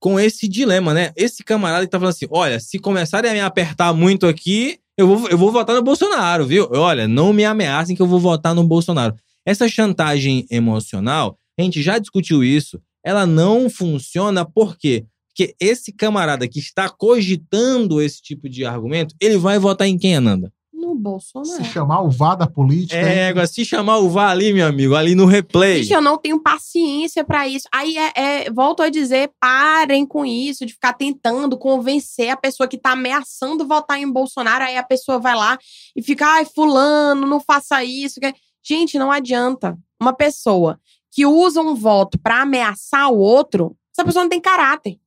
com 0.01 0.19
esse 0.19 0.49
dilema, 0.49 0.95
né? 0.95 1.13
Esse 1.15 1.45
camarada 1.45 1.85
que 1.85 1.91
tá 1.91 1.99
falando 1.99 2.15
assim: 2.15 2.27
olha, 2.31 2.59
se 2.59 2.79
começarem 2.79 3.31
a 3.31 3.35
me 3.35 3.41
apertar 3.41 3.93
muito 3.93 4.27
aqui, 4.27 4.79
eu 4.97 5.07
vou, 5.07 5.29
eu 5.29 5.37
vou 5.37 5.53
votar 5.53 5.77
no 5.77 5.83
Bolsonaro, 5.83 6.47
viu? 6.47 6.67
Olha, 6.73 7.07
não 7.07 7.35
me 7.35 7.45
ameacem 7.45 7.95
que 7.95 8.01
eu 8.01 8.07
vou 8.07 8.19
votar 8.19 8.55
no 8.55 8.65
Bolsonaro. 8.65 9.15
Essa 9.45 9.69
chantagem 9.69 10.47
emocional, 10.51 11.37
a 11.61 11.63
gente 11.63 11.83
já 11.83 11.99
discutiu 11.99 12.43
isso, 12.43 12.81
ela 13.05 13.27
não 13.27 13.69
funciona 13.69 14.43
por 14.43 14.79
quê? 14.79 15.05
Porque 15.29 15.55
esse 15.61 15.93
camarada 15.93 16.49
que 16.49 16.61
está 16.61 16.89
cogitando 16.89 18.01
esse 18.01 18.23
tipo 18.23 18.49
de 18.49 18.65
argumento, 18.65 19.15
ele 19.21 19.37
vai 19.37 19.59
votar 19.59 19.87
em 19.87 19.99
quem, 19.99 20.17
Ananda? 20.17 20.51
No 20.95 21.01
Bolsonaro. 21.01 21.65
Se 21.65 21.65
chamar 21.65 22.03
o 22.03 22.11
vá 22.11 22.37
da 22.37 22.47
política. 22.47 22.97
É, 22.97 23.29
agora, 23.29 23.47
se 23.47 23.65
chamar 23.65 23.99
o 23.99 24.09
vá 24.09 24.31
ali, 24.31 24.53
meu 24.53 24.67
amigo, 24.67 24.95
ali 24.95 25.15
no 25.15 25.27
replay. 25.27 25.83
Gente, 25.83 25.93
eu 25.93 26.01
não 26.01 26.17
tenho 26.17 26.41
paciência 26.41 27.25
pra 27.25 27.49
isso. 27.49 27.67
Aí, 27.73 27.97
é, 27.99 28.13
é, 28.15 28.51
volto 28.51 28.83
a 28.83 28.89
dizer, 28.89 29.33
parem 29.41 30.07
com 30.07 30.25
isso, 30.25 30.65
de 30.65 30.73
ficar 30.73 30.93
tentando 30.93 31.59
convencer 31.59 32.31
a 32.31 32.37
pessoa 32.37 32.69
que 32.69 32.79
tá 32.79 32.93
ameaçando 32.93 33.67
votar 33.67 33.99
em 33.99 34.11
Bolsonaro. 34.11 34.65
Aí 34.65 34.77
a 34.77 34.83
pessoa 34.85 35.19
vai 35.19 35.35
lá 35.35 35.59
e 35.97 36.03
fica, 36.03 36.27
ai, 36.27 36.45
fulano, 36.45 37.27
não 37.27 37.41
faça 37.41 37.83
isso. 37.83 38.21
Gente, 38.63 38.99
não 38.99 39.11
adianta. 39.11 39.77
Uma 40.01 40.13
pessoa 40.13 40.79
que 41.11 41.27
usa 41.27 41.61
um 41.61 41.75
voto 41.75 42.19
pra 42.19 42.43
ameaçar 42.43 43.11
o 43.11 43.19
outro, 43.19 43.77
essa 43.93 44.05
pessoa 44.05 44.25
não 44.25 44.31
tem 44.31 44.41
caráter. 44.41 44.99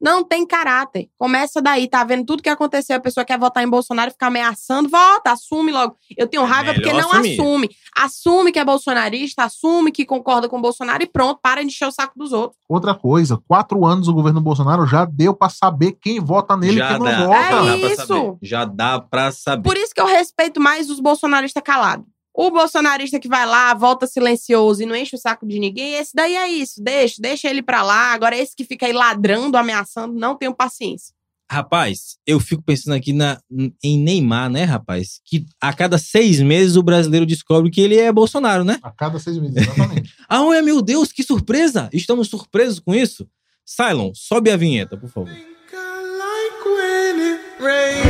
Não 0.00 0.22
tem 0.22 0.46
caráter. 0.46 1.08
Começa 1.18 1.60
daí, 1.60 1.88
tá 1.88 2.04
vendo 2.04 2.24
tudo 2.24 2.42
que 2.42 2.48
aconteceu. 2.48 2.96
A 2.96 3.00
pessoa 3.00 3.24
quer 3.24 3.38
votar 3.38 3.64
em 3.64 3.68
Bolsonaro, 3.68 4.10
fica 4.12 4.26
ameaçando, 4.28 4.88
vota, 4.88 5.32
assume 5.32 5.72
logo. 5.72 5.96
Eu 6.16 6.26
tenho 6.28 6.44
raiva 6.44 6.72
porque 6.72 6.88
É 6.88 6.92
melhor 6.92 7.08
não 7.08 7.18
assumir. 7.20 7.40
assume. 7.40 7.70
Assume 7.96 8.52
que 8.52 8.58
é 8.58 8.64
bolsonarista, 8.64 9.42
assume 9.44 9.90
que 9.90 10.04
concorda 10.06 10.48
com 10.48 10.58
o 10.58 10.62
Bolsonaro 10.62 11.02
e 11.02 11.06
pronto, 11.06 11.40
para 11.42 11.60
de 11.62 11.66
encher 11.66 11.88
o 11.88 11.92
saco 11.92 12.12
dos 12.16 12.32
outros. 12.32 12.60
Outra 12.68 12.94
coisa, 12.94 13.38
quatro 13.48 13.84
anos 13.84 14.06
o 14.08 14.12
governo 14.12 14.40
Bolsonaro 14.40 14.86
já 14.86 15.04
deu 15.04 15.34
pra 15.34 15.48
saber 15.48 15.92
quem 16.00 16.20
vota 16.20 16.56
nele 16.56 16.74
e 16.74 16.78
já 16.78 16.88
quem 16.90 16.98
não 16.98 17.04
dá, 17.06 17.26
vota. 17.26 17.40
já 17.42 17.50
dá 17.50 17.64
pra 17.78 17.88
isso. 17.92 18.06
saber. 18.06 18.36
Já 18.42 18.64
dá 18.64 19.00
pra 19.00 19.32
saber. 19.32 19.62
Por 19.64 19.76
isso 19.76 19.92
que 19.94 20.00
eu 20.00 20.06
respeito 20.06 20.60
mais 20.60 20.88
os 20.90 21.00
bolsonaristas 21.00 21.62
calados. 21.62 22.06
O 22.40 22.52
bolsonarista 22.52 23.18
que 23.18 23.26
vai 23.26 23.44
lá, 23.44 23.74
volta 23.74 24.06
silencioso 24.06 24.80
e 24.80 24.86
não 24.86 24.94
enche 24.94 25.16
o 25.16 25.18
saco 25.18 25.44
de 25.44 25.58
ninguém, 25.58 25.94
esse 25.94 26.12
daí 26.14 26.36
é 26.36 26.46
isso. 26.46 26.80
Deixa, 26.80 27.16
deixa 27.20 27.50
ele 27.50 27.60
pra 27.60 27.82
lá. 27.82 28.12
Agora, 28.12 28.36
esse 28.36 28.54
que 28.54 28.62
fica 28.62 28.86
aí 28.86 28.92
ladrando, 28.92 29.56
ameaçando, 29.56 30.14
não 30.14 30.36
tenho 30.36 30.54
paciência. 30.54 31.12
Rapaz, 31.50 32.16
eu 32.24 32.38
fico 32.38 32.62
pensando 32.62 32.94
aqui 32.94 33.12
na, 33.12 33.40
em 33.82 33.98
Neymar, 33.98 34.48
né, 34.48 34.62
rapaz? 34.62 35.20
Que 35.24 35.46
a 35.60 35.72
cada 35.72 35.98
seis 35.98 36.40
meses 36.40 36.76
o 36.76 36.82
brasileiro 36.82 37.26
descobre 37.26 37.72
que 37.72 37.80
ele 37.80 37.96
é 37.96 38.12
Bolsonaro, 38.12 38.62
né? 38.62 38.78
A 38.84 38.92
cada 38.92 39.18
seis 39.18 39.36
meses, 39.36 39.56
exatamente. 39.56 40.14
Ah, 40.28 40.44
meu 40.62 40.80
Deus, 40.80 41.10
que 41.10 41.24
surpresa! 41.24 41.90
Estamos 41.92 42.28
surpresos 42.28 42.78
com 42.78 42.94
isso? 42.94 43.28
Cylon, 43.66 44.12
sobe 44.14 44.52
a 44.52 44.56
vinheta, 44.56 44.96
por 44.96 45.10
favor. 45.10 45.34
You 47.60 48.07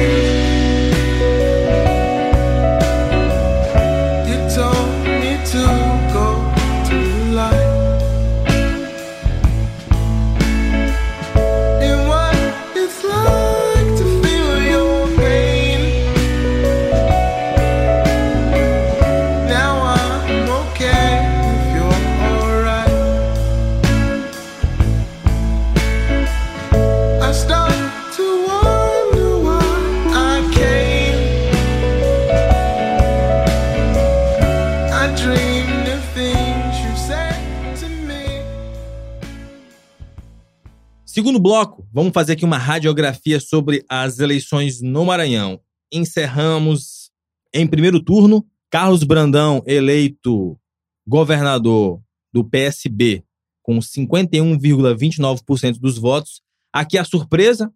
Segundo 41.19 41.41
bloco, 41.41 41.85
vamos 41.93 42.13
fazer 42.13 42.35
aqui 42.35 42.45
uma 42.45 42.59
radiografia 42.59 43.41
sobre 43.41 43.85
as 43.89 44.21
eleições 44.21 44.81
no 44.81 45.05
Maranhão. 45.05 45.61
Encerramos 45.93 47.11
em 47.53 47.67
primeiro 47.67 48.01
turno, 48.01 48.47
Carlos 48.71 49.03
Brandão 49.03 49.61
eleito 49.67 50.57
governador 51.05 52.01
do 52.33 52.45
PSB 52.45 53.25
com 53.65 53.81
51,29% 53.81 55.81
dos 55.81 55.99
votos. 55.99 56.41
Aqui 56.73 56.97
a 56.97 57.03
surpresa, 57.03 57.69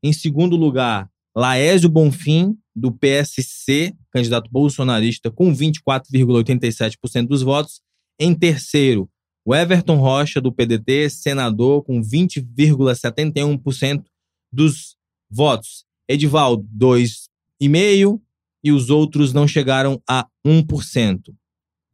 em 0.00 0.12
segundo 0.12 0.54
lugar, 0.54 1.10
Laésio 1.36 1.88
Bonfim, 1.88 2.56
do 2.76 2.92
PSC, 2.92 3.92
candidato 4.12 4.48
bolsonarista, 4.52 5.32
com 5.32 5.52
24,87% 5.52 7.26
dos 7.26 7.42
votos. 7.42 7.80
Em 8.20 8.32
terceiro, 8.36 9.10
o 9.48 9.54
Everton 9.54 9.96
Rocha, 9.96 10.42
do 10.42 10.52
PDT, 10.52 11.08
senador, 11.08 11.82
com 11.82 12.02
20,71% 12.02 14.04
dos 14.52 14.94
votos. 15.30 15.86
Edivaldo, 16.06 16.68
2,5%, 16.78 18.20
e 18.62 18.70
os 18.70 18.90
outros 18.90 19.32
não 19.32 19.48
chegaram 19.48 20.02
a 20.06 20.26
1%. 20.46 21.34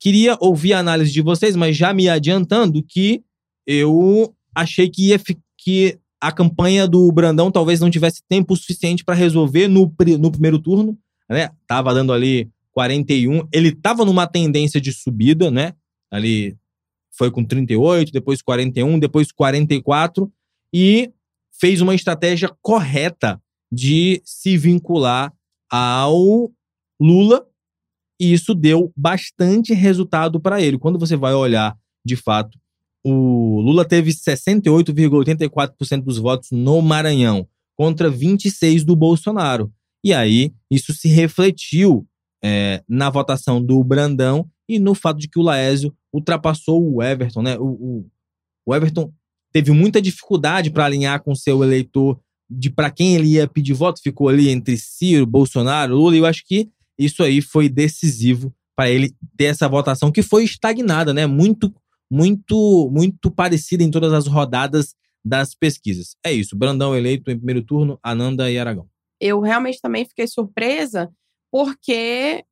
Queria 0.01 0.37
ouvir 0.41 0.73
a 0.73 0.81
análise 0.81 1.13
de 1.13 1.23
vocês, 1.23 1.55
mas 1.55 1.77
já 1.77 1.95
me 1.95 2.09
adiantando 2.09 2.83
que 2.83 3.23
eu 3.65 4.35
achei 4.53 4.91
que, 4.91 5.11
ia, 5.11 5.21
que 5.57 5.97
a 6.21 6.33
campanha 6.33 6.89
do 6.89 7.09
Brandão 7.13 7.53
talvez 7.53 7.79
não 7.79 7.89
tivesse 7.89 8.21
tempo 8.29 8.57
suficiente 8.57 9.05
para 9.05 9.15
resolver 9.15 9.69
no, 9.69 9.95
no 10.19 10.33
primeiro 10.33 10.59
turno, 10.59 10.99
né? 11.31 11.51
Tava 11.69 11.95
dando 11.95 12.13
ali 12.13 12.51
41, 12.73 13.47
ele 13.53 13.71
tava 13.71 14.05
numa 14.05 14.27
tendência 14.27 14.81
de 14.81 14.93
subida, 14.93 15.53
né? 15.53 15.73
Ali 16.11 16.57
foi 17.17 17.31
com 17.31 17.45
38, 17.45 18.13
depois 18.13 18.43
41, 18.43 18.99
depois 18.99 19.31
44 19.33 20.31
e 20.73 21.13
fez 21.59 21.81
uma 21.81 21.95
estratégia 21.95 22.51
correta 22.61 23.41
de 23.73 24.21
se 24.25 24.57
vincular 24.57 25.33
ao 25.71 26.51
Lula 27.01 27.47
e 28.21 28.33
isso 28.33 28.55
deu 28.55 28.93
bastante 28.97 29.75
resultado 29.75 30.41
para 30.41 30.61
ele. 30.61 30.79
Quando 30.79 30.99
você 30.99 31.17
vai 31.17 31.35
olhar, 31.35 31.77
de 32.05 32.17
fato, 32.17 32.59
o 33.05 33.61
Lula 33.61 33.85
teve 33.85 34.11
68,84% 34.13 36.03
dos 36.03 36.19
votos 36.19 36.51
no 36.51 36.81
Maranhão 36.81 37.47
contra 37.77 38.09
26 38.09 38.85
do 38.85 38.97
Bolsonaro. 38.97 39.73
E 40.03 40.13
aí 40.15 40.55
isso 40.71 40.93
se 40.93 41.09
refletiu 41.09 42.07
é, 42.43 42.83
na 42.89 43.11
votação 43.11 43.63
do 43.63 43.83
Brandão 43.83 44.49
e 44.69 44.79
no 44.79 44.95
fato 44.95 45.19
de 45.19 45.29
que 45.29 45.39
o 45.39 45.43
Laésio 45.43 45.95
ultrapassou 46.15 46.95
o 46.95 47.03
Everton, 47.03 47.43
né? 47.43 47.59
O, 47.59 47.67
o, 47.67 48.07
o 48.65 48.75
Everton 48.75 49.13
teve 49.53 49.73
muita 49.73 50.01
dificuldade 50.01 50.71
para 50.71 50.85
alinhar 50.85 51.21
com 51.23 51.35
seu 51.35 51.63
eleitor 51.65 52.21
de 52.49 52.71
para 52.71 52.91
quem 52.91 53.17
ele 53.17 53.29
ia 53.33 53.49
pedir 53.49 53.73
voto, 53.73 54.01
ficou 54.01 54.29
ali 54.29 54.49
entre 54.49 54.77
Ciro, 54.77 55.27
Bolsonaro, 55.27 55.97
Lula, 55.97 56.15
e 56.15 56.19
eu 56.19 56.27
acho 56.27 56.45
que 56.47 56.71
isso 56.97 57.23
aí 57.23 57.43
foi 57.43 57.69
decisivo 57.69 58.55
para 58.77 58.91
ele 58.91 59.13
ter 59.37 59.47
essa 59.47 59.69
votação 59.69 60.13
que 60.13 60.23
foi 60.23 60.45
estagnada, 60.45 61.13
né? 61.13 61.27
Muito, 61.27 61.75
muito, 62.11 62.89
muito 62.93 63.31
parecida 63.31 63.83
em 63.83 63.91
todas 63.91 64.13
as 64.13 64.27
rodadas 64.27 64.95
das 65.25 65.55
pesquisas. 65.55 66.17
É 66.25 66.33
isso, 66.33 66.57
Brandão 66.57 66.95
eleito 66.95 67.31
em 67.31 67.37
primeiro 67.37 67.63
turno, 67.63 67.99
Ananda 68.03 68.51
e 68.51 68.59
Aragão. 68.59 68.87
Eu 69.21 69.41
realmente 69.41 69.81
também 69.81 70.05
fiquei 70.05 70.27
surpresa, 70.27 71.11
porque 71.51 72.45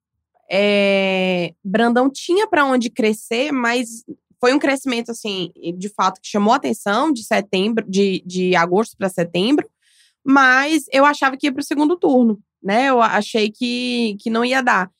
é, 0.54 1.54
Brandão 1.64 2.10
tinha 2.10 2.46
para 2.46 2.66
onde 2.66 2.90
crescer, 2.90 3.50
mas 3.50 4.04
foi 4.38 4.52
um 4.52 4.58
crescimento, 4.58 5.10
assim, 5.10 5.50
de 5.78 5.88
fato, 5.88 6.20
que 6.20 6.28
chamou 6.28 6.52
a 6.52 6.56
atenção 6.56 7.10
de 7.10 7.24
setembro, 7.24 7.88
de, 7.88 8.22
de 8.26 8.54
agosto 8.54 8.94
para 8.98 9.08
setembro, 9.08 9.66
mas 10.22 10.84
eu 10.92 11.06
achava 11.06 11.38
que 11.38 11.46
ia 11.46 11.52
para 11.52 11.62
o 11.62 11.64
segundo 11.64 11.96
turno, 11.96 12.38
né? 12.62 12.90
Eu 12.90 13.00
achei 13.00 13.50
que, 13.50 14.14
que 14.20 14.28
não 14.28 14.44
ia 14.44 14.62
dar. 14.62 14.90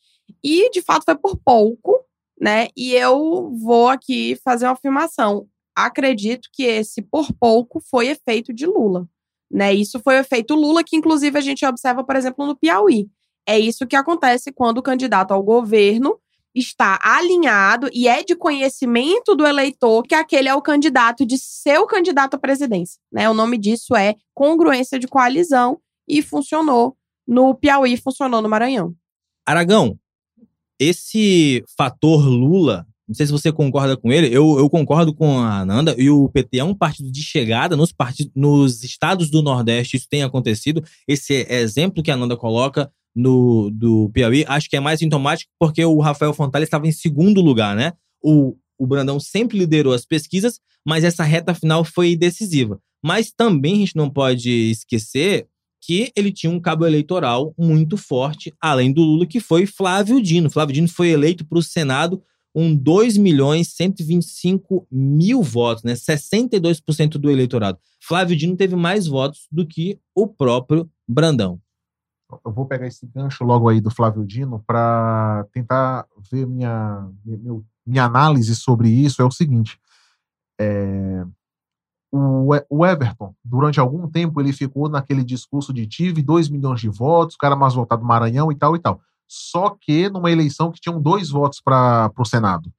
E, 0.43 0.71
de 0.71 0.81
fato, 0.81 1.05
foi 1.05 1.17
por 1.17 1.37
pouco, 1.37 2.03
né? 2.41 2.69
E 2.75 2.95
eu 2.95 3.53
vou 3.63 3.89
aqui 3.89 4.39
fazer 4.43 4.65
uma 4.65 4.73
afirmação. 4.73 5.47
Acredito 5.77 6.49
que 6.51 6.63
esse 6.63 7.03
por 7.03 7.31
pouco 7.35 7.79
foi 7.91 8.09
efeito 8.09 8.55
de 8.55 8.65
Lula. 8.65 9.07
Né? 9.51 9.75
Isso 9.75 10.01
foi 10.01 10.17
o 10.17 10.21
efeito 10.21 10.55
Lula, 10.55 10.83
que 10.83 10.97
inclusive 10.97 11.37
a 11.37 11.43
gente 11.43 11.65
observa, 11.67 12.03
por 12.03 12.17
exemplo, 12.17 12.47
no 12.47 12.57
Piauí. 12.57 13.11
É 13.47 13.59
isso 13.59 13.87
que 13.87 13.97
acontece 13.97 14.53
quando 14.53 14.79
o 14.79 14.83
candidato 14.83 15.33
ao 15.33 15.43
governo 15.43 16.19
está 16.55 16.99
alinhado 17.03 17.89
e 17.93 18.07
é 18.07 18.23
de 18.23 18.37
conhecimento 18.37 19.35
do 19.35 19.47
eleitor 19.47 20.03
que 20.03 20.15
aquele 20.15 20.49
é 20.49 20.55
o 20.55 20.63
candidato 20.63 21.25
de 21.25 21.39
seu 21.39 21.87
candidato 21.87 22.35
à 22.35 22.39
presidência. 22.39 23.01
Né? 23.11 23.29
O 23.29 23.35
nome 23.35 23.57
disso 23.57 23.97
é 23.97 24.15
congruência 24.35 24.99
de 24.99 25.09
coalizão 25.09 25.79
e 26.07 26.21
funcionou 26.21 26.97
no 27.27 27.55
Piauí, 27.55 27.97
funcionou 27.97 28.43
no 28.43 28.49
Maranhão. 28.49 28.95
Aragão, 29.47 29.99
esse 30.79 31.65
fator 31.77 32.25
Lula, 32.27 32.87
não 33.09 33.15
sei 33.15 33.27
se 33.27 33.33
você 33.33 33.51
concorda 33.51 33.97
com 33.97 34.13
ele, 34.13 34.27
eu, 34.27 34.59
eu 34.59 34.69
concordo 34.69 35.15
com 35.15 35.39
a 35.39 35.61
Ananda, 35.61 35.95
e 35.99 36.11
o 36.11 36.29
PT 36.29 36.59
é 36.59 36.65
um 36.65 36.75
partido 36.75 37.11
de 37.11 37.23
chegada 37.23 37.77
nos, 37.77 37.93
partidos, 37.93 38.33
nos 38.35 38.85
estados 38.85 39.31
do 39.31 39.43
Nordeste, 39.43 39.97
isso 39.97 40.09
tem 40.09 40.23
acontecido. 40.23 40.83
Esse 41.07 41.47
exemplo 41.49 42.03
que 42.03 42.11
a 42.11 42.15
Ananda 42.15 42.37
coloca 42.37 42.91
no, 43.15 43.71
do 43.71 44.11
Piauí, 44.11 44.45
acho 44.49 44.69
que 44.69 44.77
é 44.77 44.81
mais 44.81 45.01
sintomático 45.01 45.51
porque 45.59 45.85
o 45.85 46.01
Rafael 46.01 46.33
Fontana 46.33 46.65
estava 46.65 46.87
em 46.87 46.93
segundo 46.93 47.41
lugar, 47.41 47.77
né? 47.77 47.93
O, 48.23 48.57
o 48.79 48.87
Brandão 48.87 49.21
sempre 49.21 49.59
liderou 49.59 49.93
as 49.93 50.05
pesquisas, 50.05 50.59
mas 50.87 51.05
essa 51.05 51.23
reta 51.23 51.55
final 51.55 51.85
foi 51.85 52.17
decisiva. 52.17 52.81
Mas 53.05 53.33
também 53.33 53.75
a 53.75 53.79
gente 53.79 53.97
não 53.97 54.09
pode 54.09 54.51
esquecer 54.71 55.47
que 55.85 56.13
ele 56.17 56.33
tinha 56.33 56.51
um 56.51 56.61
cabo 56.61 56.87
eleitoral 56.87 57.53
muito 57.59 57.97
forte, 57.97 58.55
além 58.61 58.93
do 58.93 59.03
Lula, 59.03 59.27
que 59.27 59.41
foi 59.41 59.67
Flávio 59.67 60.23
Dino. 60.23 60.49
Flávio 60.49 60.75
Dino 60.75 60.89
foi 60.89 61.09
eleito 61.09 61.45
para 61.45 61.59
o 61.59 61.63
Senado 61.63 62.23
com 62.55 62.75
2 62.75 63.17
milhões 63.17 63.69
125 63.69 64.87
mil 64.91 65.43
votos, 65.43 65.83
né? 65.83 65.95
62% 65.95 67.13
do 67.13 67.31
eleitorado. 67.31 67.79
Flávio 68.01 68.37
Dino 68.37 68.57
teve 68.57 68.77
mais 68.77 69.07
votos 69.07 69.49
do 69.51 69.67
que 69.67 69.99
o 70.15 70.29
próprio 70.29 70.89
Brandão. 71.09 71.61
Eu 72.45 72.53
vou 72.53 72.67
pegar 72.67 72.87
esse 72.87 73.07
gancho 73.07 73.45
logo 73.45 73.69
aí 73.69 73.81
do 73.81 73.91
Flávio 73.91 74.25
Dino 74.25 74.63
para 74.67 75.47
tentar 75.53 76.07
ver 76.31 76.47
minha, 76.47 77.09
meu, 77.25 77.65
minha 77.87 78.05
análise 78.05 78.55
sobre 78.55 78.89
isso. 78.89 79.21
É 79.21 79.25
o 79.25 79.31
seguinte: 79.31 79.79
é, 80.61 81.25
o, 82.13 82.51
o 82.69 82.87
Everton, 82.87 83.35
durante 83.45 83.81
algum 83.81 84.09
tempo, 84.09 84.41
ele 84.41 84.53
ficou 84.53 84.89
naquele 84.89 85.25
discurso 85.25 85.73
de 85.73 85.87
tive 85.87 86.23
2 86.23 86.49
milhões 86.49 86.81
de 86.81 86.89
votos, 86.89 87.35
o 87.35 87.39
cara 87.39 87.57
mais 87.57 87.75
votado 87.75 88.03
do 88.03 88.09
Maranhão 88.09 88.53
e 88.53 88.55
tal 88.55 88.77
e 88.77 88.79
tal. 88.79 89.01
Só 89.27 89.71
que 89.71 90.11
numa 90.11 90.31
eleição 90.31 90.71
que 90.71 90.81
tinham 90.81 91.01
dois 91.01 91.31
votos 91.31 91.61
para 91.61 92.13
o 92.19 92.25
Senado. 92.25 92.73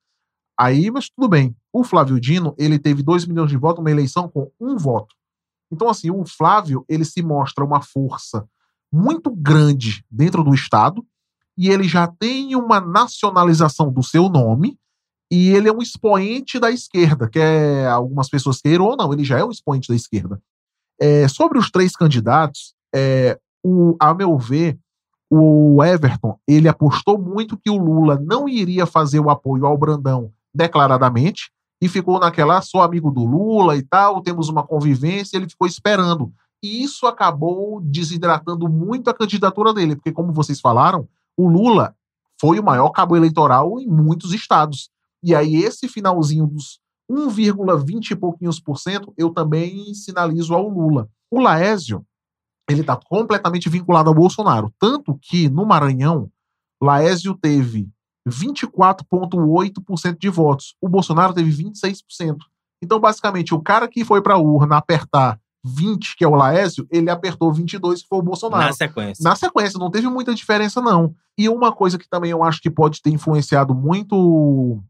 Aí, 0.58 0.91
mas 0.91 1.10
tudo 1.10 1.28
bem. 1.28 1.56
O 1.72 1.84
Flávio 1.84 2.20
Dino, 2.20 2.54
ele 2.60 2.78
teve 2.78 3.01
2 3.01 3.26
milhões 3.26 3.49
de 3.49 3.58
votos 3.58 3.80
numa 3.80 3.89
eleição 3.89 4.30
com 4.30 4.51
um 4.62 4.78
voto. 4.78 5.16
Então, 5.72 5.89
assim, 5.89 6.12
o 6.12 6.24
Flávio, 6.26 6.86
ele 6.88 7.04
se 7.04 7.24
mostra 7.24 7.66
uma 7.66 7.82
força 7.82 8.47
muito 8.94 9.32
grande 9.32 10.06
dentro 10.10 10.44
do 10.44 10.54
Estado 10.54 11.04
e 11.58 11.70
ele 11.70 11.86
já 11.86 12.06
tem 12.08 12.56
uma 12.56 12.80
nacionalização 12.80 13.91
do 13.91 14.04
seu 14.04 14.30
nome 14.30 14.78
e 15.32 15.50
ele 15.50 15.68
é 15.68 15.74
um 15.74 15.82
expoente 15.82 16.60
da 16.60 16.70
esquerda, 16.70 17.28
que 17.28 17.39
é 17.39 17.88
algumas 17.88 18.30
pessoas 18.30 18.62
queiram 18.62 18.86
ou 18.86 18.96
não, 18.96 19.12
ele 19.12 19.24
já 19.24 19.39
é 19.39 19.44
um 19.44 19.50
expoente 19.50 19.89
da 19.89 19.96
esquerda. 19.96 20.39
É, 21.02 21.28
sobre 21.28 21.58
os 21.58 21.72
três 21.72 21.96
candidatos, 21.96 22.76
é, 22.94 23.39
o, 23.64 23.96
a 24.00 24.14
meu 24.14 24.38
ver, 24.38 24.78
o 25.28 25.84
Everton 25.84 26.38
ele 26.48 26.68
apostou 26.68 27.18
muito 27.18 27.58
que 27.58 27.72
o 27.72 27.78
Lula 27.78 28.20
não 28.24 28.48
iria 28.48 28.86
fazer 28.86 29.20
o 29.20 29.32
apoio 29.32 29.66
ao 29.66 29.78
Brandão 29.78 30.32
declaradamente 30.54 31.50
e 31.82 31.89
ficou 31.89 32.20
naquela 32.20 32.58
"Ah, 32.58 32.62
sou 32.62 32.82
amigo 32.82 33.10
do 33.10 33.26
Lula 33.26 33.76
e 33.76 33.82
tal, 33.82 34.22
temos 34.22 34.50
uma 34.50 34.62
convivência, 34.62 35.36
ele 35.36 35.50
ficou 35.50 35.68
esperando. 35.68 36.32
E 36.64 36.82
isso 36.82 37.05
acabou 37.05 37.82
desidratando 37.82 38.70
muito 38.70 39.09
a 39.09 39.14
candidatura 39.14 39.74
dele, 39.74 39.97
porque 39.97 40.14
como 40.14 40.32
vocês 40.32 40.61
falaram, 40.61 41.07
o 41.36 41.49
Lula 41.49 41.93
foi 42.39 42.57
o 42.57 42.64
maior 42.64 42.89
cabo 42.91 43.18
eleitoral 43.18 43.80
em 43.82 43.88
muitos 43.88 44.34
estados. 44.34 44.89
E 45.22 45.36
aí 45.36 45.57
esse 45.57 45.89
finalzinho 45.89 46.47
dos 46.47 46.80
1,20 47.11 48.11
e 48.11 48.16
pouquinhos 48.16 48.61
por 48.61 48.78
cento, 48.78 49.14
eu 49.18 49.30
também 49.30 49.93
sinalizo 49.93 50.53
ao 50.53 50.70
Lula. 50.70 51.09
O 51.30 51.41
Laésio, 51.41 52.05
ele 52.70 52.82
está 52.82 52.95
completamente 52.95 53.70
vinculado 53.70 54.09
ao 54.09 54.16
Bolsonaro. 54.16 54.74
Tanto 54.80 55.18
que, 55.22 55.49
no 55.49 55.66
Maranhão, 55.66 56.32
Laésio 56.82 57.36
teve 57.36 57.89
24,8% 58.28 60.18
de 60.18 60.30
votos. 60.30 60.76
O 60.82 60.88
Bolsonaro 60.88 61.34
teve 61.34 61.51
26%. 61.51 62.38
Então, 62.82 62.99
basicamente, 62.99 63.53
o 63.53 63.61
cara 63.61 63.88
que 63.88 64.05
foi 64.05 64.22
para 64.22 64.36
a 64.36 64.39
urna 64.39 64.78
apertar 64.78 65.39
20, 65.64 66.16
que 66.18 66.24
é 66.24 66.28
o 66.28 66.36
Laésio, 66.36 66.86
ele 66.91 67.09
apertou 67.09 67.53
22, 67.53 68.01
que 68.01 68.07
foi 68.07 68.20
o 68.20 68.24
Bolsonaro. 68.24 68.66
Na 68.66 68.74
sequência. 68.74 69.24
Na 69.24 69.36
sequência, 69.36 69.80
não 69.80 69.89
teve 69.89 70.07
muita 70.07 70.36
diferença, 70.36 70.82
não. 70.82 71.16
E 71.38 71.47
uma 71.47 71.72
coisa 71.72 71.97
que 71.97 72.09
também 72.09 72.32
eu 72.32 72.43
acho 72.43 72.61
que 72.61 72.70
pode 72.70 73.01
ter 73.01 73.09
influenciado 73.09 73.74
muito 73.74 74.84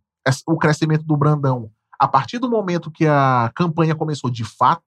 o 0.48 0.58
crescimento 0.58 1.04
do 1.04 1.18
Brandão, 1.18 1.70
a 2.00 2.08
partir 2.08 2.40
do 2.40 2.50
momento 2.50 2.92
que 2.92 3.06
a 3.06 3.52
campanha 3.56 3.96
começou 3.96 4.30
de 4.30 4.44
fato, 4.44 4.84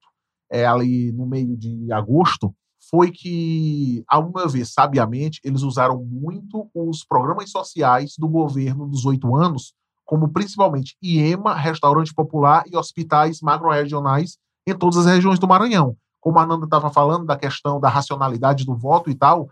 é, 0.51 0.66
ali 0.66 1.12
no 1.12 1.26
meio 1.26 1.57
de 1.57 1.93
agosto, 1.93 2.55
foi 2.91 3.11
que, 3.11 4.05
meu 4.34 4.49
ver, 4.49 4.64
sabiamente, 4.64 5.41
eles 5.43 5.62
usaram 5.62 6.03
muito 6.05 6.68
os 6.74 7.05
programas 7.05 7.51
sociais 7.51 8.14
do 8.18 8.28
governo 8.28 8.87
dos 8.87 9.05
oito 9.05 9.34
anos, 9.34 9.74
como 10.05 10.28
principalmente 10.28 10.97
IEMA, 11.03 11.55
restaurante 11.55 12.14
popular 12.14 12.64
e 12.70 12.76
hospitais 12.76 13.41
macro-regionais 13.41 14.39
em 14.67 14.75
todas 14.75 14.99
as 14.99 15.07
regiões 15.07 15.39
do 15.39 15.47
Maranhão. 15.47 15.97
Como 16.21 16.39
a 16.39 16.47
Nanda 16.47 16.64
estava 16.64 16.91
falando 16.91 17.25
da 17.25 17.37
questão 17.37 17.79
da 17.79 17.89
racionalidade 17.89 18.64
do 18.64 18.75
voto 18.75 19.09
e 19.09 19.14
tal, 19.14 19.49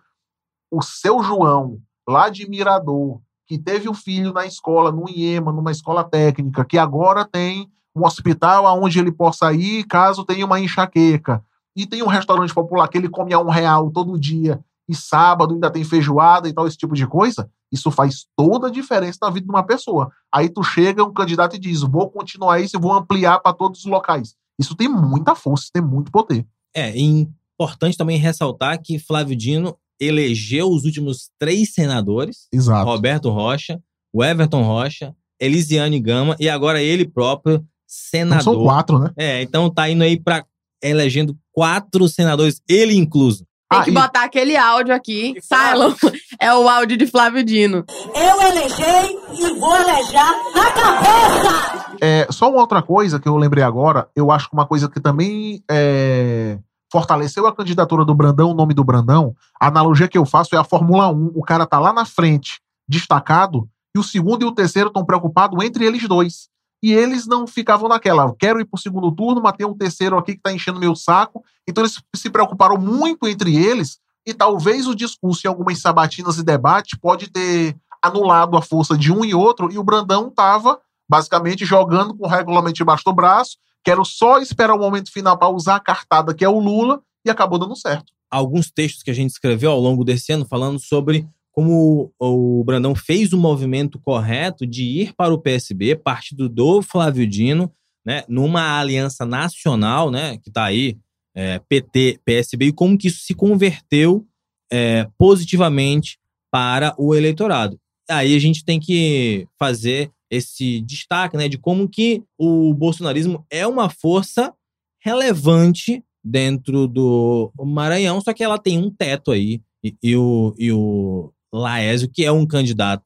o 0.70 0.82
seu 0.82 1.22
João, 1.22 1.78
lá 2.08 2.28
de 2.28 2.48
Mirador, 2.48 3.20
que 3.46 3.58
teve 3.58 3.88
o 3.88 3.94
filho 3.94 4.32
na 4.32 4.44
escola, 4.44 4.90
no 4.90 5.08
IEMA, 5.08 5.52
numa 5.52 5.70
escola 5.70 6.02
técnica, 6.02 6.64
que 6.64 6.78
agora 6.78 7.24
tem 7.24 7.70
um 7.94 8.04
hospital 8.04 8.66
aonde 8.66 8.98
ele 8.98 9.12
possa 9.12 9.52
ir 9.52 9.84
caso 9.84 10.24
tenha 10.24 10.44
uma 10.44 10.58
enxaqueca, 10.58 11.44
e 11.76 11.86
tem 11.86 12.02
um 12.02 12.08
restaurante 12.08 12.52
popular 12.52 12.88
que 12.88 12.98
ele 12.98 13.08
come 13.08 13.32
a 13.32 13.38
um 13.38 13.50
real 13.50 13.90
todo 13.90 14.18
dia, 14.18 14.60
e 14.88 14.94
sábado 14.94 15.54
ainda 15.54 15.70
tem 15.70 15.84
feijoada 15.84 16.48
e 16.48 16.52
tal, 16.52 16.66
esse 16.66 16.76
tipo 16.76 16.94
de 16.94 17.06
coisa, 17.06 17.48
isso 17.70 17.90
faz 17.90 18.26
toda 18.36 18.68
a 18.68 18.70
diferença 18.70 19.18
na 19.22 19.30
vida 19.30 19.46
de 19.46 19.50
uma 19.50 19.62
pessoa. 19.62 20.10
Aí 20.32 20.48
tu 20.48 20.62
chega 20.62 21.04
um 21.04 21.12
candidato 21.12 21.56
e 21.56 21.58
diz, 21.58 21.82
vou 21.82 22.10
continuar 22.10 22.60
isso 22.60 22.76
e 22.76 22.80
vou 22.80 22.92
ampliar 22.92 23.40
para 23.40 23.54
todos 23.54 23.80
os 23.80 23.86
locais. 23.86 24.36
Isso 24.58 24.74
tem 24.74 24.88
muita 24.88 25.34
força, 25.34 25.68
tem 25.72 25.82
muito 25.82 26.10
poder. 26.10 26.46
É, 26.74 26.96
e 26.96 27.28
importante 27.54 27.96
também 27.96 28.18
ressaltar 28.18 28.80
que 28.82 28.98
Flávio 28.98 29.36
Dino 29.36 29.76
elegeu 30.00 30.68
os 30.68 30.84
últimos 30.84 31.30
três 31.38 31.72
senadores: 31.72 32.48
Exato. 32.52 32.84
Roberto 32.84 33.30
Rocha, 33.30 33.80
o 34.12 34.22
Everton 34.24 34.62
Rocha, 34.62 35.14
Elisiane 35.40 36.00
Gama 36.00 36.36
e 36.38 36.48
agora 36.48 36.82
ele 36.82 37.04
próprio, 37.04 37.56
Então 37.56 37.66
senador. 37.86 38.42
são 38.42 38.62
quatro, 38.62 38.98
né? 38.98 39.10
É, 39.16 39.42
então 39.42 39.70
tá 39.70 39.88
indo 39.88 40.02
aí 40.02 40.18
pra 40.18 40.44
elegendo 40.82 41.36
quatro 41.52 42.08
senadores, 42.08 42.60
ele 42.68 42.94
incluso. 42.94 43.46
Tem 43.74 43.80
Ah, 43.80 43.84
que 43.84 43.90
e- 43.90 43.94
botar 43.94 44.24
aquele 44.24 44.56
áudio 44.56 44.94
aqui. 44.94 45.34
Cylon. 45.40 45.92
É 46.40 46.52
o 46.52 46.68
áudio 46.68 46.96
de 46.96 47.06
Flávio 47.06 47.42
Dino. 47.44 47.84
Eu 48.14 48.40
elegei 48.42 49.18
e 49.32 49.58
vou 49.58 49.74
elejar 49.76 50.34
na 50.54 50.70
cabeça! 50.72 51.96
É, 52.00 52.26
só 52.30 52.50
uma 52.50 52.60
outra 52.60 52.82
coisa 52.82 53.18
que 53.20 53.28
eu 53.28 53.36
lembrei 53.36 53.62
agora, 53.64 54.08
eu 54.14 54.30
acho 54.30 54.48
que 54.48 54.54
uma 54.54 54.66
coisa 54.66 54.88
que 54.90 55.00
também 55.00 55.62
é, 55.70 56.58
fortaleceu 56.92 57.46
a 57.46 57.54
candidatura 57.54 58.04
do 58.04 58.14
Brandão, 58.14 58.50
o 58.50 58.54
nome 58.54 58.74
do 58.74 58.84
Brandão, 58.84 59.34
a 59.60 59.68
analogia 59.68 60.08
que 60.08 60.18
eu 60.18 60.26
faço 60.26 60.54
é 60.54 60.58
a 60.58 60.64
Fórmula 60.64 61.08
1. 61.08 61.32
O 61.34 61.42
cara 61.42 61.64
tá 61.66 61.78
lá 61.78 61.92
na 61.92 62.04
frente, 62.04 62.60
destacado, 62.88 63.68
e 63.96 63.98
o 63.98 64.02
segundo 64.02 64.42
e 64.42 64.44
o 64.44 64.52
terceiro 64.52 64.88
estão 64.88 65.04
preocupados 65.04 65.64
entre 65.64 65.84
eles 65.86 66.06
dois. 66.06 66.48
E 66.84 66.92
eles 66.92 67.26
não 67.26 67.46
ficavam 67.46 67.88
naquela, 67.88 68.30
quero 68.38 68.60
ir 68.60 68.66
pro 68.66 68.78
segundo 68.78 69.10
turno, 69.10 69.40
mas 69.40 69.56
tem 69.56 69.66
um 69.66 69.74
terceiro 69.74 70.18
aqui 70.18 70.34
que 70.34 70.42
tá 70.42 70.52
enchendo 70.52 70.78
meu 70.78 70.94
saco. 70.94 71.42
Então 71.66 71.82
eles 71.82 71.98
se 72.14 72.28
preocuparam 72.28 72.76
muito 72.76 73.26
entre 73.26 73.56
eles, 73.56 73.98
e 74.26 74.34
talvez 74.34 74.86
o 74.86 74.94
discurso 74.94 75.46
em 75.46 75.48
algumas 75.48 75.78
sabatinas 75.80 76.36
e 76.36 76.42
debate 76.42 76.98
pode 76.98 77.30
ter 77.30 77.74
anulado 78.02 78.54
a 78.54 78.60
força 78.60 78.98
de 78.98 79.10
um 79.10 79.24
e 79.24 79.34
outro, 79.34 79.72
e 79.72 79.78
o 79.78 79.82
Brandão 79.82 80.28
tava 80.28 80.78
basicamente 81.08 81.64
jogando 81.64 82.14
com 82.14 82.26
o 82.26 82.28
regulamento 82.28 82.76
debaixo 82.76 83.04
do 83.06 83.14
braço. 83.14 83.56
Quero 83.82 84.04
só 84.04 84.38
esperar 84.38 84.74
o 84.74 84.78
momento 84.78 85.10
final 85.10 85.38
para 85.38 85.48
usar 85.48 85.76
a 85.76 85.80
cartada 85.80 86.34
que 86.34 86.44
é 86.44 86.48
o 86.50 86.58
Lula 86.58 87.00
e 87.24 87.30
acabou 87.30 87.58
dando 87.58 87.74
certo. 87.76 88.12
Alguns 88.30 88.70
textos 88.70 89.02
que 89.02 89.10
a 89.10 89.14
gente 89.14 89.30
escreveu 89.30 89.70
ao 89.70 89.80
longo 89.80 90.04
desse 90.04 90.32
ano 90.32 90.44
falando 90.44 90.78
sobre 90.78 91.26
como 91.54 92.12
o 92.18 92.64
Brandão 92.64 92.96
fez 92.96 93.32
o 93.32 93.38
movimento 93.38 93.96
correto 94.00 94.66
de 94.66 94.82
ir 94.82 95.14
para 95.14 95.32
o 95.32 95.38
PSB, 95.38 95.94
partido 95.94 96.48
do 96.48 96.82
Flávio 96.82 97.24
Dino, 97.28 97.72
né, 98.04 98.24
numa 98.28 98.80
aliança 98.80 99.24
nacional, 99.24 100.10
né, 100.10 100.36
que 100.38 100.48
está 100.48 100.64
aí, 100.64 100.98
é, 101.32 101.60
PT, 101.60 102.20
PSB, 102.24 102.66
e 102.66 102.72
como 102.72 102.98
que 102.98 103.06
isso 103.06 103.20
se 103.20 103.34
converteu 103.34 104.26
é, 104.70 105.08
positivamente 105.16 106.18
para 106.50 106.92
o 106.98 107.14
eleitorado. 107.14 107.78
Aí 108.10 108.34
a 108.34 108.38
gente 108.40 108.64
tem 108.64 108.80
que 108.80 109.46
fazer 109.56 110.10
esse 110.28 110.80
destaque, 110.80 111.36
né, 111.36 111.48
de 111.48 111.56
como 111.56 111.88
que 111.88 112.20
o 112.36 112.74
bolsonarismo 112.74 113.46
é 113.48 113.64
uma 113.64 113.88
força 113.88 114.52
relevante 115.00 116.02
dentro 116.22 116.88
do 116.88 117.52
Maranhão, 117.60 118.20
só 118.20 118.32
que 118.32 118.42
ela 118.42 118.58
tem 118.58 118.76
um 118.76 118.90
teto 118.90 119.30
aí, 119.30 119.62
e, 119.84 119.94
e 120.02 120.16
o, 120.16 120.52
e 120.58 120.72
o 120.72 121.30
Laésio, 121.58 122.10
que 122.10 122.24
é 122.24 122.32
um 122.32 122.46
candidato 122.46 123.04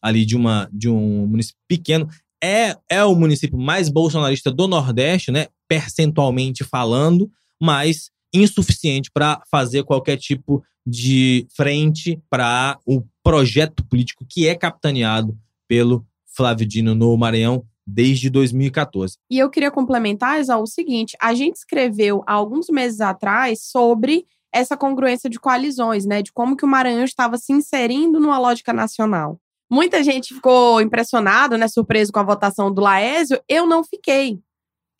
ali 0.00 0.24
de, 0.24 0.36
uma, 0.36 0.68
de 0.72 0.88
um 0.88 1.26
município 1.26 1.60
pequeno, 1.68 2.08
é, 2.42 2.76
é 2.90 3.04
o 3.04 3.14
município 3.14 3.56
mais 3.56 3.88
bolsonarista 3.88 4.50
do 4.50 4.66
Nordeste, 4.66 5.30
né, 5.30 5.46
percentualmente 5.68 6.64
falando, 6.64 7.30
mas 7.60 8.10
insuficiente 8.34 9.10
para 9.12 9.40
fazer 9.50 9.84
qualquer 9.84 10.16
tipo 10.16 10.64
de 10.84 11.46
frente 11.54 12.20
para 12.28 12.78
o 12.84 13.04
projeto 13.22 13.84
político 13.84 14.26
que 14.28 14.48
é 14.48 14.54
capitaneado 14.54 15.38
pelo 15.68 16.04
Flávio 16.34 16.66
Dino 16.66 16.94
no 16.94 17.16
Maranhão 17.16 17.64
desde 17.86 18.30
2014. 18.30 19.16
E 19.30 19.38
eu 19.38 19.50
queria 19.50 19.70
complementar, 19.70 20.40
Exaú, 20.40 20.62
o 20.62 20.66
seguinte: 20.66 21.16
a 21.20 21.34
gente 21.34 21.56
escreveu 21.56 22.24
há 22.26 22.32
alguns 22.32 22.68
meses 22.68 23.00
atrás 23.00 23.62
sobre 23.62 24.26
essa 24.52 24.76
congruência 24.76 25.30
de 25.30 25.40
coalizões, 25.40 26.04
né? 26.04 26.22
De 26.22 26.32
como 26.32 26.56
que 26.56 26.64
o 26.64 26.68
Maranhão 26.68 27.04
estava 27.04 27.38
se 27.38 27.52
inserindo 27.52 28.20
numa 28.20 28.38
lógica 28.38 28.72
nacional. 28.72 29.38
Muita 29.70 30.02
gente 30.04 30.34
ficou 30.34 30.80
impressionado, 30.80 31.56
né? 31.56 31.66
Surpreso 31.66 32.12
com 32.12 32.20
a 32.20 32.24
votação 32.24 32.72
do 32.72 32.82
Laésio. 32.82 33.40
Eu 33.48 33.66
não 33.66 33.82
fiquei. 33.82 34.38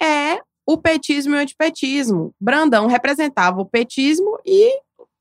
É 0.01 0.41
o 0.67 0.79
petismo 0.79 1.35
e 1.35 1.39
o 1.39 1.41
antipetismo. 1.41 2.35
Brandão 2.41 2.87
representava 2.87 3.61
o 3.61 3.67
petismo 3.67 4.39
e 4.47 4.73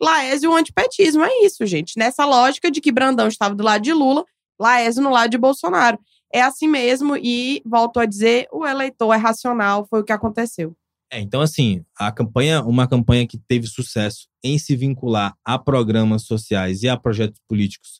Laésio 0.01 0.51
o 0.51 0.55
antipetismo. 0.55 1.23
É 1.23 1.45
isso, 1.45 1.65
gente. 1.65 1.97
Nessa 1.97 2.25
lógica 2.25 2.71
de 2.71 2.79
que 2.79 2.91
Brandão 2.91 3.27
estava 3.27 3.53
do 3.53 3.63
lado 3.63 3.81
de 3.81 3.93
Lula, 3.93 4.25
Laésio 4.59 5.03
no 5.03 5.09
lado 5.09 5.29
de 5.29 5.37
Bolsonaro. 5.37 5.99
É 6.33 6.41
assim 6.41 6.67
mesmo 6.67 7.17
e, 7.17 7.61
volto 7.65 7.99
a 7.99 8.05
dizer, 8.05 8.47
o 8.51 8.65
eleitor 8.65 9.13
é 9.13 9.17
racional, 9.17 9.85
foi 9.89 9.99
o 9.99 10.03
que 10.03 10.13
aconteceu. 10.13 10.73
É, 11.11 11.19
então, 11.19 11.41
assim, 11.41 11.83
a 11.97 12.11
campanha, 12.11 12.63
uma 12.63 12.87
campanha 12.87 13.27
que 13.27 13.37
teve 13.37 13.67
sucesso 13.67 14.27
em 14.41 14.57
se 14.57 14.75
vincular 14.75 15.35
a 15.43 15.59
programas 15.59 16.23
sociais 16.23 16.83
e 16.83 16.89
a 16.89 16.95
projetos 16.95 17.39
políticos 17.49 17.99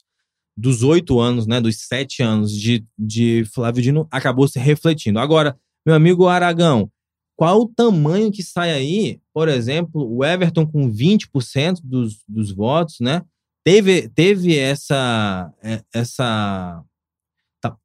dos 0.56 0.82
oito 0.82 1.20
anos, 1.20 1.46
né, 1.46 1.60
dos 1.60 1.76
sete 1.88 2.24
anos 2.24 2.52
de, 2.52 2.86
de 2.98 3.44
Flávio 3.54 3.82
Dino, 3.82 4.08
acabou 4.10 4.48
se 4.48 4.60
refletindo. 4.60 5.20
Agora, 5.20 5.58
meu 5.86 5.96
amigo 5.96 6.28
Aragão, 6.28 6.90
qual 7.36 7.62
o 7.62 7.68
tamanho 7.68 8.32
que 8.32 8.44
sai 8.44 8.72
aí? 8.72 9.20
Por 9.34 9.50
exemplo, 9.50 10.08
o 10.10 10.24
Everton 10.24 10.66
com 10.66 10.92
20% 10.92 11.80
dos, 11.84 12.24
dos 12.28 12.52
votos, 12.52 12.98
né? 13.00 13.24
Teve, 13.64 14.08
teve 14.10 14.58
essa, 14.58 15.52
é, 15.62 15.82
essa 15.94 16.84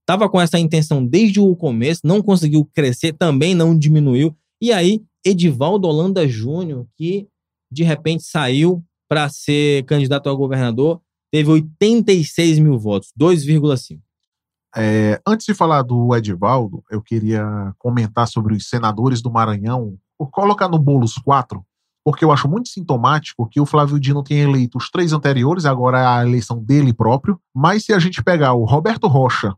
tava 0.06 0.28
com 0.28 0.40
essa 0.40 0.58
intenção 0.58 1.04
desde 1.04 1.40
o 1.40 1.54
começo, 1.54 2.00
não 2.04 2.22
conseguiu 2.22 2.64
crescer, 2.74 3.12
também 3.12 3.54
não 3.54 3.76
diminuiu. 3.76 4.36
E 4.60 4.72
aí, 4.72 5.02
Edivaldo 5.24 5.88
Holanda 5.88 6.26
Júnior, 6.26 6.86
que 6.96 7.28
de 7.70 7.82
repente 7.82 8.22
saiu 8.24 8.84
para 9.08 9.28
ser 9.28 9.84
candidato 9.84 10.28
a 10.28 10.34
governador, 10.34 11.00
teve 11.30 11.50
86 11.50 12.58
mil 12.58 12.78
votos, 12.78 13.12
2,5. 13.18 14.00
É, 14.74 15.20
antes 15.26 15.46
de 15.46 15.54
falar 15.54 15.82
do 15.82 16.14
Edivaldo, 16.14 16.82
eu 16.90 17.00
queria 17.00 17.44
comentar 17.78 18.28
sobre 18.28 18.54
os 18.54 18.68
senadores 18.68 19.22
do 19.22 19.30
Maranhão, 19.30 19.98
Vou 20.18 20.28
colocar 20.28 20.68
no 20.68 20.78
bolo 20.78 21.04
os 21.04 21.14
quatro, 21.14 21.64
porque 22.04 22.24
eu 22.24 22.32
acho 22.32 22.48
muito 22.48 22.68
sintomático 22.68 23.46
que 23.48 23.60
o 23.60 23.66
Flávio 23.66 24.00
Dino 24.00 24.22
tenha 24.22 24.44
eleito 24.44 24.78
os 24.78 24.90
três 24.90 25.12
anteriores, 25.12 25.66
agora 25.66 25.98
é 26.00 26.06
a 26.06 26.22
eleição 26.26 26.62
dele 26.62 26.92
próprio. 26.92 27.38
Mas 27.54 27.84
se 27.84 27.92
a 27.92 27.98
gente 27.98 28.22
pegar 28.22 28.54
o 28.54 28.64
Roberto 28.64 29.06
Rocha, 29.06 29.54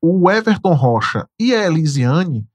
o 0.00 0.30
Everton 0.30 0.72
Rocha 0.72 1.26
e 1.38 1.54
a 1.54 1.66
Elisiane, 1.66 2.46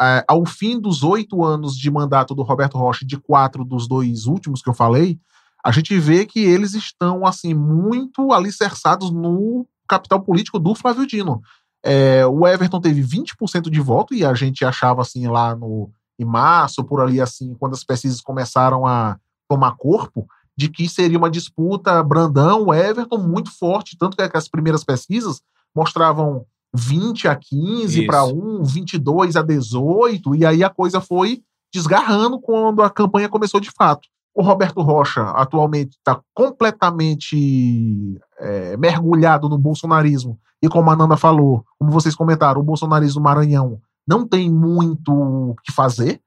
é, 0.00 0.24
ao 0.26 0.46
fim 0.46 0.80
dos 0.80 1.02
oito 1.02 1.44
anos 1.44 1.76
de 1.76 1.90
mandato 1.90 2.34
do 2.34 2.42
Roberto 2.42 2.78
Rocha, 2.78 3.04
de 3.04 3.18
quatro 3.18 3.64
dos 3.64 3.86
dois 3.86 4.26
últimos 4.26 4.62
que 4.62 4.68
eu 4.68 4.74
falei, 4.74 5.18
a 5.62 5.70
gente 5.70 5.98
vê 5.98 6.24
que 6.24 6.40
eles 6.40 6.74
estão 6.74 7.26
assim 7.26 7.52
muito 7.52 8.32
alicerçados 8.32 9.10
no 9.10 9.66
capital 9.86 10.20
político 10.22 10.58
do 10.58 10.74
Flávio 10.74 11.06
Dino. 11.06 11.42
É, 11.84 12.24
o 12.26 12.46
Everton 12.46 12.80
teve 12.80 13.02
20% 13.02 13.68
de 13.70 13.80
voto 13.80 14.14
e 14.14 14.24
a 14.24 14.32
gente 14.34 14.64
achava 14.64 15.02
assim 15.02 15.26
lá 15.26 15.54
no 15.54 15.90
em 16.18 16.24
março, 16.24 16.84
por 16.84 17.00
ali 17.00 17.18
assim, 17.18 17.54
quando 17.54 17.72
as 17.72 17.82
pesquisas 17.82 18.20
começaram 18.20 18.86
a 18.86 19.18
tomar 19.48 19.74
corpo, 19.76 20.28
de 20.54 20.68
que 20.68 20.86
seria 20.86 21.16
uma 21.16 21.30
disputa 21.30 22.02
Brandão, 22.02 22.74
Everton 22.74 23.16
muito 23.16 23.50
forte, 23.50 23.96
tanto 23.96 24.18
que 24.18 24.36
as 24.36 24.46
primeiras 24.46 24.84
pesquisas 24.84 25.40
mostravam 25.74 26.44
20 26.74 27.28
a 27.28 27.36
15 27.36 28.06
para 28.06 28.24
Isso. 28.24 28.34
um, 28.36 28.62
22 28.62 29.36
a 29.36 29.42
18, 29.42 30.34
e 30.36 30.46
aí 30.46 30.62
a 30.62 30.70
coisa 30.70 31.00
foi 31.00 31.42
desgarrando 31.72 32.40
quando 32.40 32.82
a 32.82 32.90
campanha 32.90 33.28
começou 33.28 33.60
de 33.60 33.70
fato. 33.70 34.08
O 34.34 34.42
Roberto 34.42 34.80
Rocha 34.80 35.22
atualmente 35.30 35.96
está 35.96 36.20
completamente 36.32 38.18
é, 38.38 38.76
mergulhado 38.76 39.48
no 39.48 39.58
bolsonarismo. 39.58 40.38
E 40.62 40.68
como 40.68 40.90
a 40.90 40.96
Nanda 40.96 41.16
falou, 41.16 41.64
como 41.78 41.90
vocês 41.90 42.14
comentaram, 42.14 42.60
o 42.60 42.64
bolsonarismo 42.64 43.20
do 43.20 43.24
Maranhão 43.24 43.80
não 44.06 44.26
tem 44.26 44.50
muito 44.50 45.12
o 45.12 45.54
que 45.64 45.72
fazer. 45.72 46.20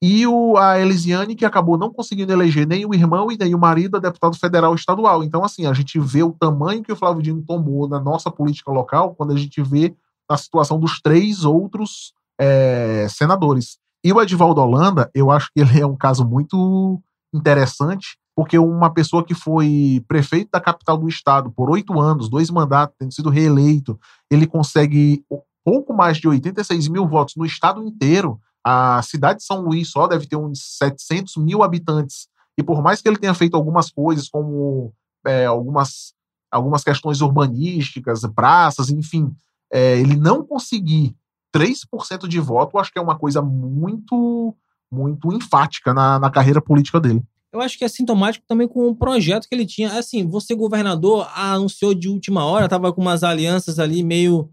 E 0.00 0.26
o, 0.26 0.56
a 0.56 0.78
Elisiane, 0.78 1.34
que 1.34 1.44
acabou 1.44 1.76
não 1.76 1.92
conseguindo 1.92 2.32
eleger 2.32 2.66
nem 2.66 2.86
o 2.86 2.94
irmão 2.94 3.32
e 3.32 3.36
nem 3.36 3.54
o 3.54 3.58
marido 3.58 3.96
a 3.96 4.00
deputado 4.00 4.36
federal 4.38 4.74
estadual. 4.74 5.24
Então, 5.24 5.44
assim, 5.44 5.66
a 5.66 5.72
gente 5.72 5.98
vê 5.98 6.22
o 6.22 6.32
tamanho 6.32 6.82
que 6.82 6.92
o 6.92 6.96
Flávio 6.96 7.22
Dino 7.22 7.42
tomou 7.42 7.88
na 7.88 7.98
nossa 7.98 8.30
política 8.30 8.70
local 8.70 9.14
quando 9.16 9.32
a 9.32 9.36
gente 9.36 9.60
vê 9.60 9.94
a 10.28 10.36
situação 10.36 10.78
dos 10.78 11.00
três 11.00 11.44
outros 11.44 12.12
é, 12.40 13.06
senadores. 13.08 13.78
E 14.04 14.12
o 14.12 14.22
Edivaldo 14.22 14.60
Holanda, 14.60 15.10
eu 15.12 15.30
acho 15.30 15.50
que 15.52 15.60
ele 15.60 15.80
é 15.80 15.86
um 15.86 15.96
caso 15.96 16.24
muito 16.24 17.00
interessante, 17.34 18.16
porque 18.36 18.56
uma 18.56 18.90
pessoa 18.90 19.24
que 19.24 19.34
foi 19.34 20.02
prefeito 20.06 20.50
da 20.52 20.60
capital 20.60 20.96
do 20.96 21.08
estado 21.08 21.50
por 21.50 21.68
oito 21.70 21.98
anos, 21.98 22.28
dois 22.28 22.50
mandatos, 22.50 22.94
tendo 22.96 23.12
sido 23.12 23.30
reeleito, 23.30 23.98
ele 24.30 24.46
consegue 24.46 25.24
pouco 25.64 25.92
mais 25.92 26.18
de 26.18 26.28
86 26.28 26.88
mil 26.88 27.06
votos 27.06 27.34
no 27.36 27.44
estado 27.44 27.82
inteiro. 27.82 28.40
A 28.70 29.00
cidade 29.02 29.38
de 29.38 29.46
São 29.46 29.62
Luís 29.62 29.90
só 29.90 30.06
deve 30.06 30.26
ter 30.26 30.36
uns 30.36 30.76
700 30.76 31.36
mil 31.36 31.62
habitantes. 31.62 32.28
E 32.58 32.62
por 32.62 32.82
mais 32.82 33.00
que 33.00 33.08
ele 33.08 33.16
tenha 33.16 33.32
feito 33.32 33.56
algumas 33.56 33.90
coisas, 33.90 34.28
como 34.28 34.92
é, 35.26 35.46
algumas, 35.46 36.12
algumas 36.50 36.84
questões 36.84 37.22
urbanísticas, 37.22 38.20
praças, 38.34 38.90
enfim, 38.90 39.32
é, 39.72 39.98
ele 39.98 40.16
não 40.16 40.44
conseguir 40.44 41.16
3% 41.56 42.28
de 42.28 42.38
voto, 42.38 42.78
acho 42.78 42.92
que 42.92 42.98
é 42.98 43.02
uma 43.02 43.18
coisa 43.18 43.40
muito, 43.40 44.54
muito 44.92 45.32
enfática 45.32 45.94
na, 45.94 46.18
na 46.18 46.30
carreira 46.30 46.60
política 46.60 47.00
dele. 47.00 47.22
Eu 47.50 47.62
acho 47.62 47.78
que 47.78 47.84
é 47.84 47.88
sintomático 47.88 48.44
também 48.46 48.68
com 48.68 48.86
o 48.86 48.94
projeto 48.94 49.48
que 49.48 49.54
ele 49.54 49.64
tinha. 49.64 49.98
Assim, 49.98 50.28
você 50.28 50.54
governador 50.54 51.26
anunciou 51.34 51.94
de 51.94 52.08
última 52.08 52.44
hora, 52.44 52.68
tava 52.68 52.92
com 52.92 53.00
umas 53.00 53.22
alianças 53.24 53.78
ali 53.78 54.02
meio 54.02 54.50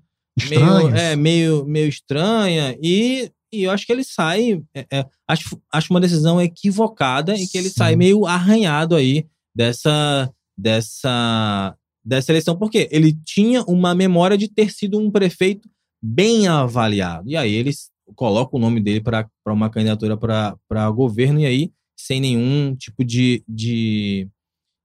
meio, 0.50 0.62
Estranhas. 0.62 1.00
é, 1.00 1.16
meio, 1.16 1.66
meio 1.66 1.88
estranha 1.88 2.78
e, 2.82 3.32
e 3.56 3.64
eu 3.64 3.72
acho 3.72 3.86
que 3.86 3.92
ele 3.92 4.04
sai 4.04 4.64
é, 4.74 4.86
é, 4.92 5.06
acho, 5.28 5.60
acho 5.72 5.94
uma 5.94 6.00
decisão 6.00 6.42
equivocada 6.42 7.36
e 7.36 7.48
que 7.48 7.58
ele 7.58 7.70
Sim. 7.70 7.76
sai 7.76 7.96
meio 7.96 8.26
arranhado 8.26 8.96
aí 8.96 9.26
dessa 9.56 10.32
dessa 10.58 11.76
dessa 12.04 12.32
eleição 12.32 12.58
porque 12.58 12.88
ele 12.92 13.14
tinha 13.26 13.64
uma 13.64 13.96
memória 13.96 14.38
de 14.38 14.48
ter 14.48 14.72
sido 14.72 15.00
um 15.00 15.10
prefeito 15.10 15.70
bem 16.02 16.48
avaliado 16.48 17.30
e 17.30 17.36
aí 17.36 17.54
eles 17.54 17.90
colocam 18.16 18.60
o 18.60 18.62
nome 18.62 18.80
dele 18.80 19.02
para 19.02 19.28
uma 19.48 19.70
candidatura 19.70 20.16
para 20.16 20.92
governo 20.92 21.40
e 21.40 21.46
aí 21.46 21.72
sem 21.98 22.20
nenhum 22.20 22.76
tipo 22.76 23.04
de, 23.04 23.44
de, 23.48 24.28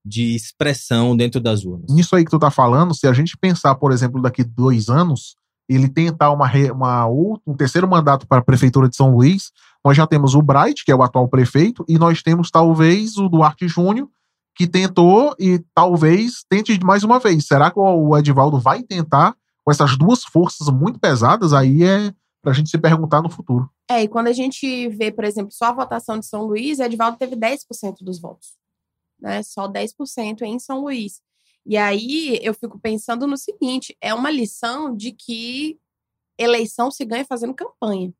de 0.04 0.34
expressão 0.34 1.16
dentro 1.16 1.40
das 1.40 1.64
urnas. 1.64 1.92
Nisso 1.92 2.14
aí 2.14 2.24
que 2.24 2.30
tu 2.30 2.38
tá 2.38 2.50
falando, 2.50 2.94
se 2.94 3.06
a 3.06 3.12
gente 3.12 3.36
pensar, 3.36 3.74
por 3.74 3.92
exemplo, 3.92 4.22
daqui 4.22 4.44
dois 4.44 4.88
anos, 4.88 5.34
ele 5.74 5.88
tentar 5.88 6.32
uma, 6.32 6.50
uma 6.72 7.06
um 7.06 7.54
terceiro 7.56 7.88
mandato 7.88 8.26
para 8.26 8.38
a 8.38 8.44
Prefeitura 8.44 8.88
de 8.88 8.96
São 8.96 9.14
Luís, 9.14 9.52
nós 9.84 9.96
já 9.96 10.06
temos 10.06 10.34
o 10.34 10.42
Bright, 10.42 10.84
que 10.84 10.90
é 10.90 10.94
o 10.94 11.02
atual 11.02 11.28
prefeito, 11.28 11.84
e 11.88 11.98
nós 11.98 12.22
temos 12.22 12.50
talvez 12.50 13.16
o 13.16 13.28
Duarte 13.28 13.68
Júnior, 13.68 14.08
que 14.54 14.66
tentou 14.66 15.34
e 15.38 15.60
talvez 15.72 16.44
tente 16.48 16.78
mais 16.84 17.04
uma 17.04 17.18
vez. 17.18 17.46
Será 17.46 17.70
que 17.70 17.78
o 17.78 18.16
Edivaldo 18.18 18.58
vai 18.58 18.82
tentar 18.82 19.34
com 19.64 19.70
essas 19.70 19.96
duas 19.96 20.24
forças 20.24 20.68
muito 20.68 20.98
pesadas? 20.98 21.52
Aí 21.52 21.84
é 21.84 22.12
pra 22.42 22.52
gente 22.52 22.68
se 22.68 22.76
perguntar 22.76 23.22
no 23.22 23.30
futuro. 23.30 23.70
É, 23.88 24.02
e 24.02 24.08
quando 24.08 24.26
a 24.26 24.32
gente 24.32 24.88
vê, 24.88 25.12
por 25.12 25.24
exemplo, 25.24 25.52
só 25.52 25.66
a 25.66 25.72
votação 25.72 26.18
de 26.18 26.26
São 26.26 26.42
Luís, 26.44 26.78
Edivaldo 26.78 27.16
teve 27.16 27.36
10% 27.36 28.02
dos 28.02 28.20
votos. 28.20 28.54
Né? 29.20 29.42
Só 29.42 29.68
10% 29.68 30.42
em 30.42 30.58
São 30.58 30.80
Luís. 30.80 31.20
E 31.66 31.76
aí 31.76 32.38
eu 32.42 32.54
fico 32.54 32.78
pensando 32.78 33.26
no 33.26 33.36
seguinte: 33.36 33.96
é 34.00 34.12
uma 34.14 34.30
lição 34.30 34.94
de 34.94 35.12
que 35.12 35.78
eleição 36.38 36.90
se 36.90 37.04
ganha 37.04 37.24
fazendo 37.24 37.54
campanha. 37.54 38.12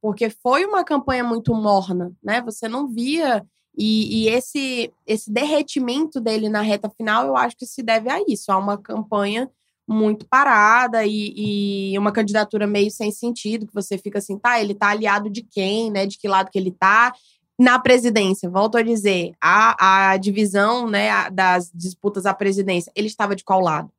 Porque 0.00 0.30
foi 0.30 0.64
uma 0.64 0.84
campanha 0.84 1.24
muito 1.24 1.54
morna, 1.54 2.12
né? 2.22 2.40
Você 2.42 2.68
não 2.68 2.88
via. 2.88 3.44
E, 3.78 4.24
e 4.24 4.28
esse, 4.30 4.90
esse 5.06 5.30
derretimento 5.30 6.18
dele 6.18 6.48
na 6.48 6.62
reta 6.62 6.88
final, 6.88 7.26
eu 7.26 7.36
acho 7.36 7.56
que 7.56 7.66
se 7.66 7.82
deve 7.82 8.08
a 8.08 8.18
isso, 8.26 8.50
a 8.50 8.56
uma 8.56 8.78
campanha 8.78 9.50
muito 9.86 10.26
parada 10.26 11.04
e, 11.04 11.92
e 11.92 11.98
uma 11.98 12.10
candidatura 12.10 12.66
meio 12.66 12.90
sem 12.90 13.12
sentido, 13.12 13.66
que 13.66 13.74
você 13.74 13.96
fica 13.96 14.18
assim, 14.18 14.38
tá, 14.38 14.60
ele 14.60 14.74
tá 14.74 14.88
aliado 14.88 15.30
de 15.30 15.42
quem, 15.42 15.90
né? 15.90 16.06
De 16.06 16.18
que 16.18 16.26
lado 16.26 16.50
que 16.50 16.58
ele 16.58 16.72
tá. 16.72 17.12
Na 17.58 17.78
presidência, 17.78 18.50
volto 18.50 18.76
a 18.76 18.82
dizer, 18.82 19.32
a, 19.40 20.10
a 20.10 20.16
divisão 20.18 20.88
né, 20.90 21.08
a- 21.10 21.28
das 21.30 21.70
disputas 21.74 22.26
à 22.26 22.34
presidência, 22.34 22.92
ele 22.94 23.06
estava 23.06 23.34
de 23.34 23.42
qual 23.44 23.60
lado? 23.60 23.90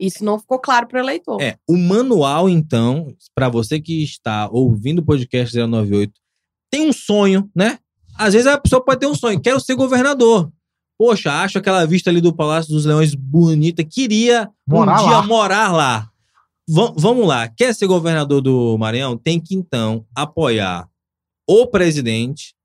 Isso 0.00 0.24
não 0.24 0.38
ficou 0.38 0.58
claro 0.58 0.86
para 0.86 0.98
o 0.98 1.02
eleitor. 1.04 1.40
É, 1.40 1.58
o 1.68 1.76
manual, 1.76 2.48
então, 2.48 3.14
para 3.34 3.48
você 3.48 3.80
que 3.80 4.02
está 4.02 4.48
ouvindo 4.50 5.00
o 5.00 5.04
podcast 5.04 5.54
098, 5.56 6.12
tem 6.70 6.88
um 6.88 6.92
sonho, 6.92 7.50
né? 7.54 7.78
Às 8.18 8.32
vezes 8.32 8.46
a 8.46 8.58
pessoa 8.58 8.82
pode 8.82 9.00
ter 9.00 9.06
um 9.06 9.14
sonho, 9.14 9.40
quero 9.40 9.60
ser 9.60 9.74
governador. 9.74 10.50
Poxa, 10.98 11.30
acho 11.42 11.58
aquela 11.58 11.84
vista 11.86 12.08
ali 12.08 12.22
do 12.22 12.34
Palácio 12.34 12.72
dos 12.72 12.86
Leões 12.86 13.14
bonita, 13.14 13.84
queria 13.84 14.50
Morar 14.66 14.94
um 14.94 15.04
dia 15.04 15.16
lá. 15.18 15.22
morar 15.26 15.72
lá. 15.72 16.10
Va- 16.68 16.94
vamos 16.96 17.26
lá, 17.28 17.46
quer 17.48 17.74
ser 17.74 17.86
governador 17.86 18.40
do 18.40 18.76
Maranhão? 18.78 19.16
Tem 19.18 19.38
que 19.38 19.54
então 19.54 20.06
apoiar 20.14 20.88
o 21.46 21.66
presidente 21.66 22.55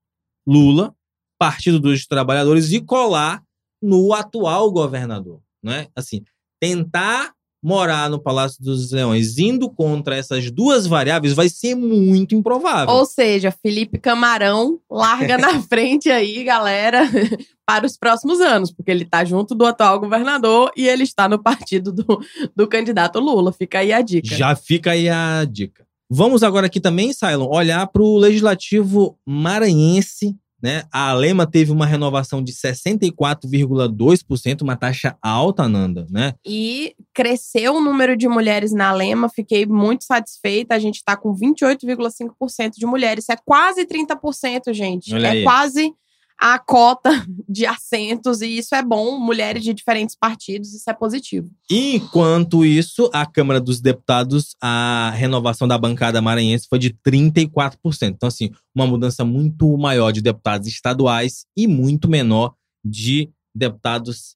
Lula 0.48 0.94
Partido 1.40 1.80
dos 1.80 2.06
Trabalhadores 2.06 2.72
e 2.72 2.80
colar 2.80 3.42
no 3.82 4.14
atual 4.14 4.72
governador, 4.72 5.42
né? 5.64 5.88
Assim, 5.96 6.24
tentar 6.60 7.34
morar 7.64 8.10
no 8.10 8.20
Palácio 8.20 8.64
dos 8.64 8.92
Leões 8.92 9.38
indo 9.38 9.70
contra 9.70 10.16
essas 10.16 10.50
duas 10.50 10.88
variáveis 10.88 11.34
vai 11.34 11.48
ser 11.48 11.76
muito 11.76 12.34
improvável. 12.34 12.94
Ou 12.94 13.06
seja, 13.06 13.52
Felipe 13.52 14.00
Camarão 14.00 14.80
larga 14.90 15.38
na 15.38 15.62
frente 15.70 16.10
aí, 16.10 16.44
galera, 16.44 17.02
para 17.66 17.86
os 17.86 17.96
próximos 17.96 18.42
anos, 18.42 18.72
porque 18.72 18.90
ele 18.90 19.06
tá 19.06 19.24
junto 19.24 19.54
do 19.54 19.66
atual 19.66 20.00
governador 20.00 20.72
e 20.76 20.88
ele 20.88 21.04
está 21.04 21.30
no 21.30 21.42
partido 21.42 21.92
do, 21.92 22.20
do 22.56 22.68
candidato 22.68 23.20
Lula. 23.20 23.54
Fica 23.54 23.80
aí 23.80 23.94
a 23.94 24.02
dica. 24.02 24.36
Já 24.36 24.56
fica 24.56 24.92
aí 24.92 25.08
a 25.08 25.46
dica. 25.46 25.86
Vamos 26.14 26.44
agora 26.44 26.68
aqui 26.68 26.82
também, 26.82 27.14
Cylon, 27.14 27.48
olhar 27.50 27.88
para 27.88 28.02
o 28.02 28.18
legislativo 28.18 29.18
maranhense. 29.26 30.36
Né? 30.62 30.84
A 30.94 31.10
Alema 31.10 31.50
teve 31.50 31.72
uma 31.72 31.86
renovação 31.86 32.44
de 32.44 32.52
64,2%, 32.52 34.62
uma 34.62 34.76
taxa 34.76 35.16
alta, 35.22 35.70
Nanda, 35.70 36.06
né? 36.12 36.34
E 36.46 36.94
cresceu 37.16 37.76
o 37.76 37.82
número 37.82 38.18
de 38.18 38.28
mulheres 38.28 38.74
na 38.74 38.92
Lema, 38.92 39.30
fiquei 39.30 39.66
muito 39.66 40.04
satisfeita. 40.04 40.76
A 40.76 40.80
gente 40.80 40.98
está 40.98 41.16
com 41.16 41.34
28,5% 41.34 42.74
de 42.78 42.86
mulheres. 42.86 43.24
Isso 43.24 43.32
é 43.32 43.38
quase 43.44 43.86
30%, 43.86 44.74
gente. 44.74 45.16
Olha 45.16 45.28
é 45.28 45.32
aí. 45.32 45.44
quase 45.44 45.94
a 46.42 46.58
cota 46.58 47.12
de 47.48 47.68
assentos, 47.68 48.42
e 48.42 48.58
isso 48.58 48.74
é 48.74 48.82
bom. 48.82 49.20
Mulheres 49.20 49.64
de 49.64 49.74
diferentes 49.74 50.16
partidos, 50.16 50.74
isso 50.74 50.90
é 50.90 50.94
positivo. 50.94 51.50
Enquanto 51.70 52.66
isso, 52.66 53.10
a 53.14 53.28
Câmara 53.28 53.62
dos 53.62 53.80
Deputados, 53.80 54.56
a 54.60 55.12
renovação 55.14 55.68
da 55.68 55.78
bancada 55.78 56.20
maranhense 56.20 56.68
foi 56.68 56.80
de 56.80 56.90
34%. 57.06 57.76
Então, 58.04 58.28
assim, 58.28 58.50
uma 58.74 58.88
mudança 58.88 59.24
muito 59.24 59.78
maior 59.78 60.12
de 60.12 60.22
deputados 60.22 60.68
estaduais 60.68 61.46
e 61.56 61.68
muito 61.68 62.10
menor 62.10 62.56
de 62.84 63.30
deputados 63.54 64.36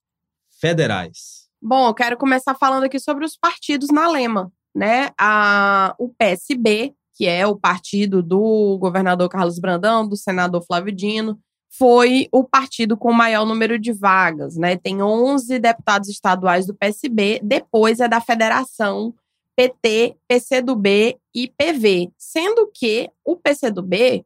federais. 0.62 1.46
Bom, 1.60 1.88
eu 1.88 1.94
quero 1.96 2.18
começar 2.18 2.54
falando 2.54 2.84
aqui 2.84 3.00
sobre 3.00 3.26
os 3.26 3.36
partidos 3.36 3.90
na 3.92 4.08
Lema, 4.08 4.52
né? 4.76 5.10
A, 5.20 5.96
o 5.98 6.10
PSB, 6.10 6.94
que 7.16 7.26
é 7.26 7.48
o 7.48 7.56
partido 7.56 8.22
do 8.22 8.78
governador 8.78 9.28
Carlos 9.30 9.58
Brandão, 9.58 10.08
do 10.08 10.16
senador 10.16 10.64
Flávio 10.64 10.94
Dino, 10.94 11.40
foi 11.78 12.28
o 12.32 12.44
partido 12.44 12.96
com 12.96 13.10
o 13.10 13.14
maior 13.14 13.46
número 13.46 13.78
de 13.78 13.92
vagas, 13.92 14.56
né? 14.56 14.78
Tem 14.78 15.02
11 15.02 15.60
deputados 15.60 16.10
estaduais 16.10 16.66
do 16.66 16.74
PSB, 16.74 17.40
depois 17.44 18.00
é 18.00 18.08
da 18.08 18.22
federação 18.22 19.14
PT, 19.56 20.16
PCdoB 20.28 21.18
e 21.34 21.48
PV, 21.48 22.12
sendo 22.18 22.70
que 22.74 23.10
o 23.24 23.36
PCdoB 23.36 24.26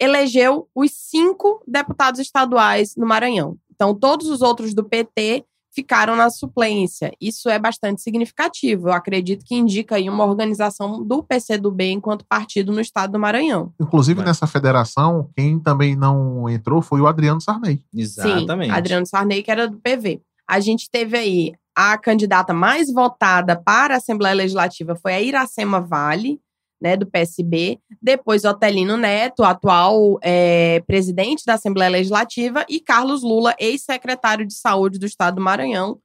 elegeu 0.00 0.68
os 0.74 0.92
cinco 0.92 1.62
deputados 1.66 2.20
estaduais 2.20 2.94
no 2.96 3.06
Maranhão. 3.06 3.56
Então, 3.70 3.94
todos 3.94 4.28
os 4.28 4.42
outros 4.42 4.74
do 4.74 4.84
PT 4.84 5.44
ficaram 5.78 6.16
na 6.16 6.28
suplência. 6.28 7.12
Isso 7.20 7.48
é 7.48 7.56
bastante 7.56 8.02
significativo. 8.02 8.88
Eu 8.88 8.92
acredito 8.92 9.44
que 9.44 9.54
indica 9.54 9.94
aí 9.94 10.10
uma 10.10 10.24
organização 10.24 11.04
do 11.04 11.22
PCdoB 11.22 11.92
enquanto 11.92 12.26
partido 12.28 12.72
no 12.72 12.80
estado 12.80 13.12
do 13.12 13.18
Maranhão. 13.18 13.72
Inclusive, 13.80 14.24
nessa 14.24 14.44
federação, 14.44 15.30
quem 15.36 15.56
também 15.60 15.94
não 15.94 16.48
entrou 16.48 16.82
foi 16.82 17.00
o 17.00 17.06
Adriano 17.06 17.40
Sarney. 17.40 17.80
Exatamente. 17.94 18.70
Sim, 18.70 18.76
Adriano 18.76 19.06
Sarney, 19.06 19.40
que 19.40 19.52
era 19.52 19.68
do 19.68 19.78
PV. 19.78 20.20
A 20.50 20.58
gente 20.58 20.90
teve 20.90 21.16
aí 21.16 21.52
a 21.76 21.96
candidata 21.96 22.52
mais 22.52 22.92
votada 22.92 23.54
para 23.54 23.94
a 23.94 23.98
Assembleia 23.98 24.34
Legislativa 24.34 24.96
foi 24.96 25.14
a 25.14 25.22
Iracema 25.22 25.80
Vale, 25.80 26.40
né, 26.80 26.96
do 26.96 27.06
PSB. 27.06 27.78
Depois, 28.00 28.44
Otelino 28.44 28.96
Neto, 28.96 29.44
atual 29.44 30.18
é, 30.22 30.80
presidente 30.86 31.44
da 31.44 31.54
Assembleia 31.54 31.90
Legislativa, 31.90 32.64
e 32.68 32.80
Carlos 32.80 33.22
Lula, 33.22 33.54
ex-secretário 33.58 34.46
de 34.46 34.54
Saúde 34.54 34.98
do 34.98 35.06
Estado 35.06 35.36
do 35.36 35.42
Maranhão, 35.42 35.98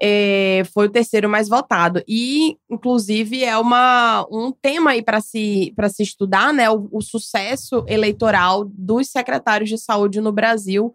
é, 0.00 0.62
foi 0.72 0.86
o 0.86 0.90
terceiro 0.90 1.28
mais 1.28 1.48
votado. 1.48 2.02
E, 2.08 2.56
inclusive, 2.68 3.44
é 3.44 3.56
uma, 3.56 4.26
um 4.30 4.52
tema 4.52 4.90
aí 4.90 5.02
para 5.02 5.20
se, 5.20 5.72
se 5.90 6.02
estudar, 6.02 6.52
né? 6.52 6.68
O, 6.70 6.88
o 6.90 7.00
sucesso 7.00 7.84
eleitoral 7.88 8.64
dos 8.64 9.08
secretários 9.08 9.70
de 9.70 9.78
saúde 9.78 10.20
no 10.20 10.32
Brasil 10.32 10.94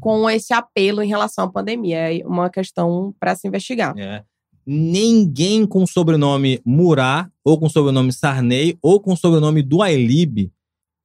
com 0.00 0.28
esse 0.28 0.52
apelo 0.52 1.02
em 1.02 1.08
relação 1.08 1.44
à 1.44 1.50
pandemia. 1.50 2.14
É 2.14 2.26
uma 2.26 2.50
questão 2.50 3.14
para 3.18 3.34
se 3.34 3.48
investigar. 3.48 3.96
É. 3.98 4.22
Ninguém 4.66 5.64
com 5.64 5.86
sobrenome 5.86 6.60
Murat, 6.64 7.28
ou 7.44 7.58
com 7.58 7.68
sobrenome 7.68 8.12
Sarney, 8.12 8.76
ou 8.82 9.00
com 9.00 9.14
sobrenome 9.14 9.62
do 9.62 9.82
Ailib 9.82 10.50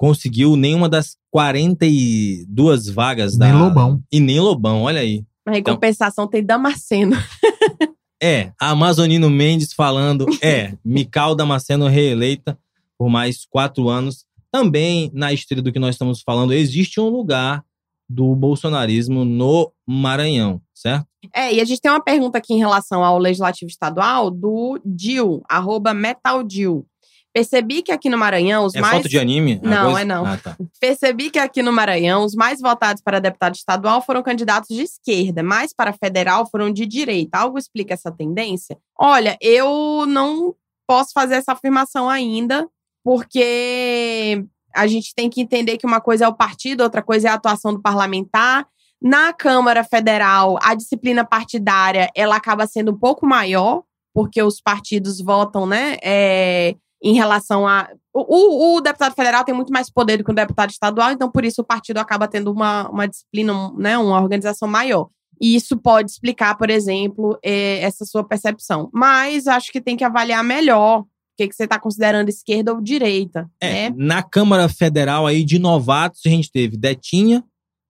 conseguiu 0.02 0.56
nenhuma 0.56 0.90
das 0.90 1.16
42 1.30 2.88
vagas 2.88 3.38
Nem 3.38 3.52
da. 3.52 3.60
Lobão. 3.60 4.02
E 4.12 4.20
nem 4.20 4.40
Lobão, 4.40 4.82
olha 4.82 5.00
aí. 5.00 5.24
Mas, 5.46 5.60
em 5.60 5.64
compensação, 5.64 6.28
tem 6.28 6.44
Damasceno. 6.44 7.16
É, 8.24 8.52
Amazonino 8.62 9.32
Mendes 9.32 9.74
falando, 9.74 10.28
é, 10.44 10.78
Mical 10.86 11.34
Damasceno 11.34 11.88
reeleita 11.88 12.56
por 12.96 13.10
mais 13.10 13.48
quatro 13.50 13.90
anos. 13.90 14.26
Também, 14.52 15.10
na 15.12 15.34
esteira 15.34 15.60
do 15.60 15.72
que 15.72 15.80
nós 15.80 15.96
estamos 15.96 16.22
falando, 16.22 16.54
existe 16.54 17.00
um 17.00 17.10
lugar 17.10 17.66
do 18.14 18.36
bolsonarismo 18.36 19.24
no 19.24 19.72
Maranhão, 19.88 20.62
certo? 20.74 21.06
É, 21.34 21.54
e 21.54 21.62
a 21.62 21.66
gente 21.66 21.80
tem 21.80 21.92
uma 21.92 22.04
pergunta 22.04 22.38
aqui 22.38 22.54
em 22.54 22.58
relação 22.58 23.04
ao 23.04 23.18
legislativo 23.18 23.70
estadual 23.70 24.30
do 24.30 24.80
Dil, 24.84 25.42
arroba 25.48 25.94
metaldil. 25.94 26.86
Percebi 27.34 27.82
que 27.82 27.94
aqui 27.94 28.10
no 28.10 28.18
Maranhão 28.18 28.66
os 28.66 28.76
é 28.76 28.82
mais. 28.82 28.98
foto 28.98 29.08
de 29.08 29.18
anime? 29.18 29.58
Não, 29.64 29.86
coisa? 29.86 30.02
é 30.02 30.06
não. 30.06 30.26
Ah, 30.26 30.38
tá. 30.38 30.58
Percebi 30.82 31.30
que 31.30 31.40
aqui 31.40 31.62
no 31.62 31.72
Maranhão 31.72 32.26
os 32.26 32.36
mais 32.36 32.60
votados 32.60 33.02
para 33.02 33.22
deputado 33.22 33.56
estadual 33.56 34.02
foram 34.02 34.22
candidatos 34.22 34.76
de 34.76 34.82
esquerda, 34.82 35.42
mas 35.42 35.74
para 35.74 35.94
federal 35.94 36.46
foram 36.50 36.72
de 36.74 36.86
direita. 36.86 37.38
Algo 37.38 37.58
explica 37.58 37.94
essa 37.94 38.12
tendência? 38.12 38.78
Olha, 39.00 39.38
eu 39.40 40.06
não 40.06 40.54
posso 40.86 41.12
fazer 41.14 41.36
essa 41.36 41.54
afirmação 41.54 42.10
ainda, 42.10 42.68
porque 43.02 44.46
a 44.76 44.88
gente 44.88 45.14
tem 45.16 45.30
que 45.30 45.42
entender 45.42 45.78
que 45.78 45.86
uma 45.86 46.02
coisa 46.02 46.26
é 46.26 46.28
o 46.28 46.34
partido, 46.34 46.82
outra 46.82 47.02
coisa 47.02 47.28
é 47.28 47.32
a 47.32 47.36
atuação 47.36 47.74
do 47.74 47.82
parlamentar. 47.82 48.66
Na 49.02 49.34
Câmara 49.34 49.84
Federal, 49.84 50.58
a 50.62 50.76
disciplina 50.76 51.26
partidária 51.26 52.10
ela 52.16 52.36
acaba 52.36 52.68
sendo 52.68 52.92
um 52.92 52.98
pouco 52.98 53.26
maior, 53.26 53.84
porque 54.14 54.42
os 54.44 54.62
partidos 54.62 55.20
votam, 55.20 55.66
né? 55.66 55.98
é, 56.04 56.76
em 57.04 57.14
relação 57.14 57.68
a. 57.68 57.90
O, 58.14 58.76
o- 58.78 58.82
deputado 58.82 59.16
federal 59.16 59.44
tem 59.44 59.56
muito 59.56 59.72
mais 59.72 59.90
poder 59.90 60.18
do 60.18 60.24
que 60.24 60.32
o 60.32 60.36
deputado 60.36 60.70
estadual, 60.70 61.12
então 61.12 61.32
por 61.32 61.46
isso 61.46 61.62
o 61.62 61.66
partido 61.66 61.98
acaba 61.98 62.28
tendo 62.28 62.52
uma, 62.52 62.90
uma 62.90 63.08
disciplina, 63.08 63.72
né, 63.78 63.98
uma 63.98 64.22
organização 64.22 64.68
maior. 64.68 65.08
E 65.40 65.56
isso 65.56 65.76
pode 65.78 66.12
explicar, 66.12 66.56
por 66.56 66.70
exemplo, 66.70 67.40
eh, 67.44 67.80
essa 67.82 68.06
sua 68.06 68.24
percepção. 68.24 68.90
Mas 68.94 69.48
acho 69.48 69.72
que 69.72 69.82
tem 69.82 69.98
que 69.98 70.04
avaliar 70.04 70.44
melhor 70.44 71.06
que, 71.38 71.48
que 71.48 71.56
você 71.56 71.64
está 71.64 71.80
considerando 71.80 72.30
esquerda 72.30 72.74
ou 72.74 72.82
direita. 72.82 73.50
É, 73.60 73.90
né? 73.90 73.96
na 73.98 74.22
Câmara 74.24 74.68
Federal 74.70 75.26
aí 75.26 75.44
de 75.44 75.58
novatos, 75.60 76.22
a 76.26 76.30
gente 76.30 76.52
teve 76.52 76.78
Detinha, 76.78 77.44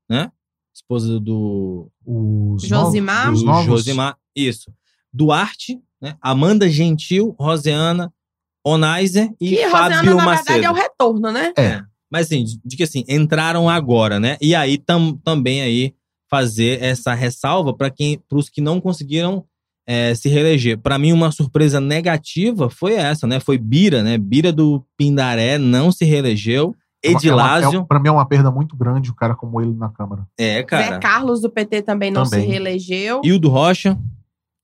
né? 0.09 0.31
Esposa 0.73 1.19
do 1.19 1.89
Os 2.05 2.63
Josimar. 2.63 3.25
novos- 3.27 3.43
novos- 3.43 3.65
Josimar, 3.65 4.17
isso. 4.35 4.71
Duarte, 5.13 5.79
né? 6.01 6.15
Amanda 6.21 6.69
Gentil, 6.69 7.35
Roseana, 7.39 8.11
Onaiser 8.65 9.29
e 9.39 9.49
Que 9.55 9.67
Fábio 9.69 9.97
Rosiana, 9.97 10.15
na 10.17 10.25
Macedo. 10.25 10.45
verdade, 10.53 10.65
é 10.65 10.71
o 10.71 10.73
retorno, 10.73 11.31
né? 11.31 11.53
É. 11.57 11.81
Mas 12.11 12.27
assim, 12.27 12.43
de 12.43 12.59
de 12.63 12.77
que 12.77 12.83
assim, 12.83 13.03
entraram 13.07 13.69
agora, 13.69 14.19
né? 14.19 14.37
E 14.41 14.53
aí 14.55 14.77
tam, 14.77 15.15
também 15.17 15.61
aí 15.61 15.93
fazer 16.29 16.81
essa 16.81 17.13
ressalva 17.13 17.73
para 17.75 17.89
quem, 17.89 18.17
para 18.29 18.37
os 18.37 18.49
que 18.49 18.61
não 18.61 18.79
conseguiram 18.79 19.45
é, 19.87 20.13
se 20.15 20.29
reeleger. 20.29 20.77
Para 20.77 20.97
mim, 20.97 21.11
uma 21.11 21.31
surpresa 21.31 21.79
negativa 21.79 22.69
foi 22.69 22.93
essa, 22.93 23.25
né? 23.27 23.39
Foi 23.39 23.57
Bira, 23.57 24.03
né? 24.03 24.17
Bira 24.17 24.51
do 24.51 24.85
Pindaré 24.97 25.57
não 25.57 25.91
se 25.91 26.05
reelegeu. 26.05 26.75
É 27.03 27.09
uma- 27.09 27.17
Edilásio, 27.17 27.79
É 27.79 27.81
é, 27.81 27.85
pra 27.85 27.99
mim 27.99 28.09
é 28.09 28.11
uma 28.11 28.27
perda 28.27 28.51
muito 28.51 28.75
grande 28.77 29.09
o 29.09 29.15
cara 29.15 29.35
como 29.35 29.59
ele 29.59 29.73
na 29.73 29.89
Câmara. 29.89 30.27
é, 30.39 30.57
Zé 30.57 30.63
cara. 30.63 30.99
Carlos 30.99 31.41
do 31.41 31.49
PT 31.49 31.81
também 31.81 32.11
não 32.11 32.23
Também. 32.23 32.41
se 32.41 32.47
reelegeu. 32.47 33.21
Hildo 33.23 33.49
Rocha, 33.49 33.97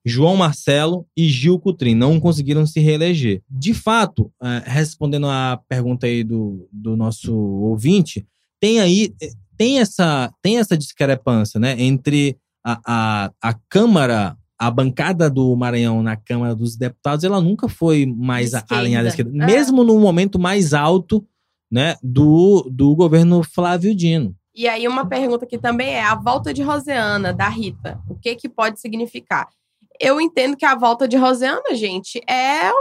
João 0.05 0.37
Marcelo 0.37 1.05
e 1.17 1.27
Gil 1.27 1.59
Cutrim 1.59 1.95
não 1.95 2.19
conseguiram 2.19 2.65
se 2.65 2.79
reeleger. 2.79 3.41
De 3.49 3.73
fato, 3.73 4.31
eh, 4.41 4.63
respondendo 4.65 5.27
à 5.27 5.59
pergunta 5.67 6.05
aí 6.05 6.23
do, 6.23 6.69
do 6.71 6.95
nosso 6.95 7.35
ouvinte, 7.35 8.25
tem 8.61 8.79
aí 8.79 9.13
tem 9.57 9.79
essa, 9.79 10.31
tem 10.41 10.59
essa 10.59 10.77
discrepância 10.77 11.59
né, 11.59 11.75
entre 11.81 12.37
a, 12.63 12.79
a, 12.85 13.31
a 13.49 13.53
Câmara, 13.67 14.37
a 14.59 14.71
bancada 14.71 15.29
do 15.29 15.55
Maranhão 15.55 16.01
na 16.01 16.15
Câmara 16.15 16.55
dos 16.55 16.75
Deputados, 16.75 17.23
ela 17.23 17.39
nunca 17.39 17.67
foi 17.69 18.05
mais 18.05 18.53
esquerda. 18.53 18.77
alinhada 18.77 19.07
à 19.07 19.09
esquerda, 19.09 19.31
É. 19.43 19.45
mesmo 19.45 19.83
no 19.83 19.99
momento 19.99 20.39
mais 20.39 20.73
alto 20.73 21.25
né, 21.71 21.95
do, 22.01 22.67
do 22.71 22.95
governo 22.95 23.43
Flávio 23.43 23.93
Dino. 23.93 24.35
E 24.55 24.67
aí, 24.67 24.87
uma 24.87 25.05
pergunta 25.05 25.45
que 25.45 25.57
também 25.57 25.89
é 25.89 26.03
a 26.03 26.15
volta 26.15 26.51
de 26.51 26.63
Roseana, 26.63 27.31
da 27.31 27.47
Rita. 27.47 27.99
O 28.09 28.15
que 28.15 28.35
que 28.35 28.49
pode 28.49 28.79
significar? 28.79 29.47
Eu 29.99 30.19
entendo 30.19 30.57
que 30.57 30.65
a 30.65 30.73
volta 30.75 31.07
de 31.07 31.15
Roseana, 31.15 31.75
gente, 31.75 32.19
é 32.27 32.71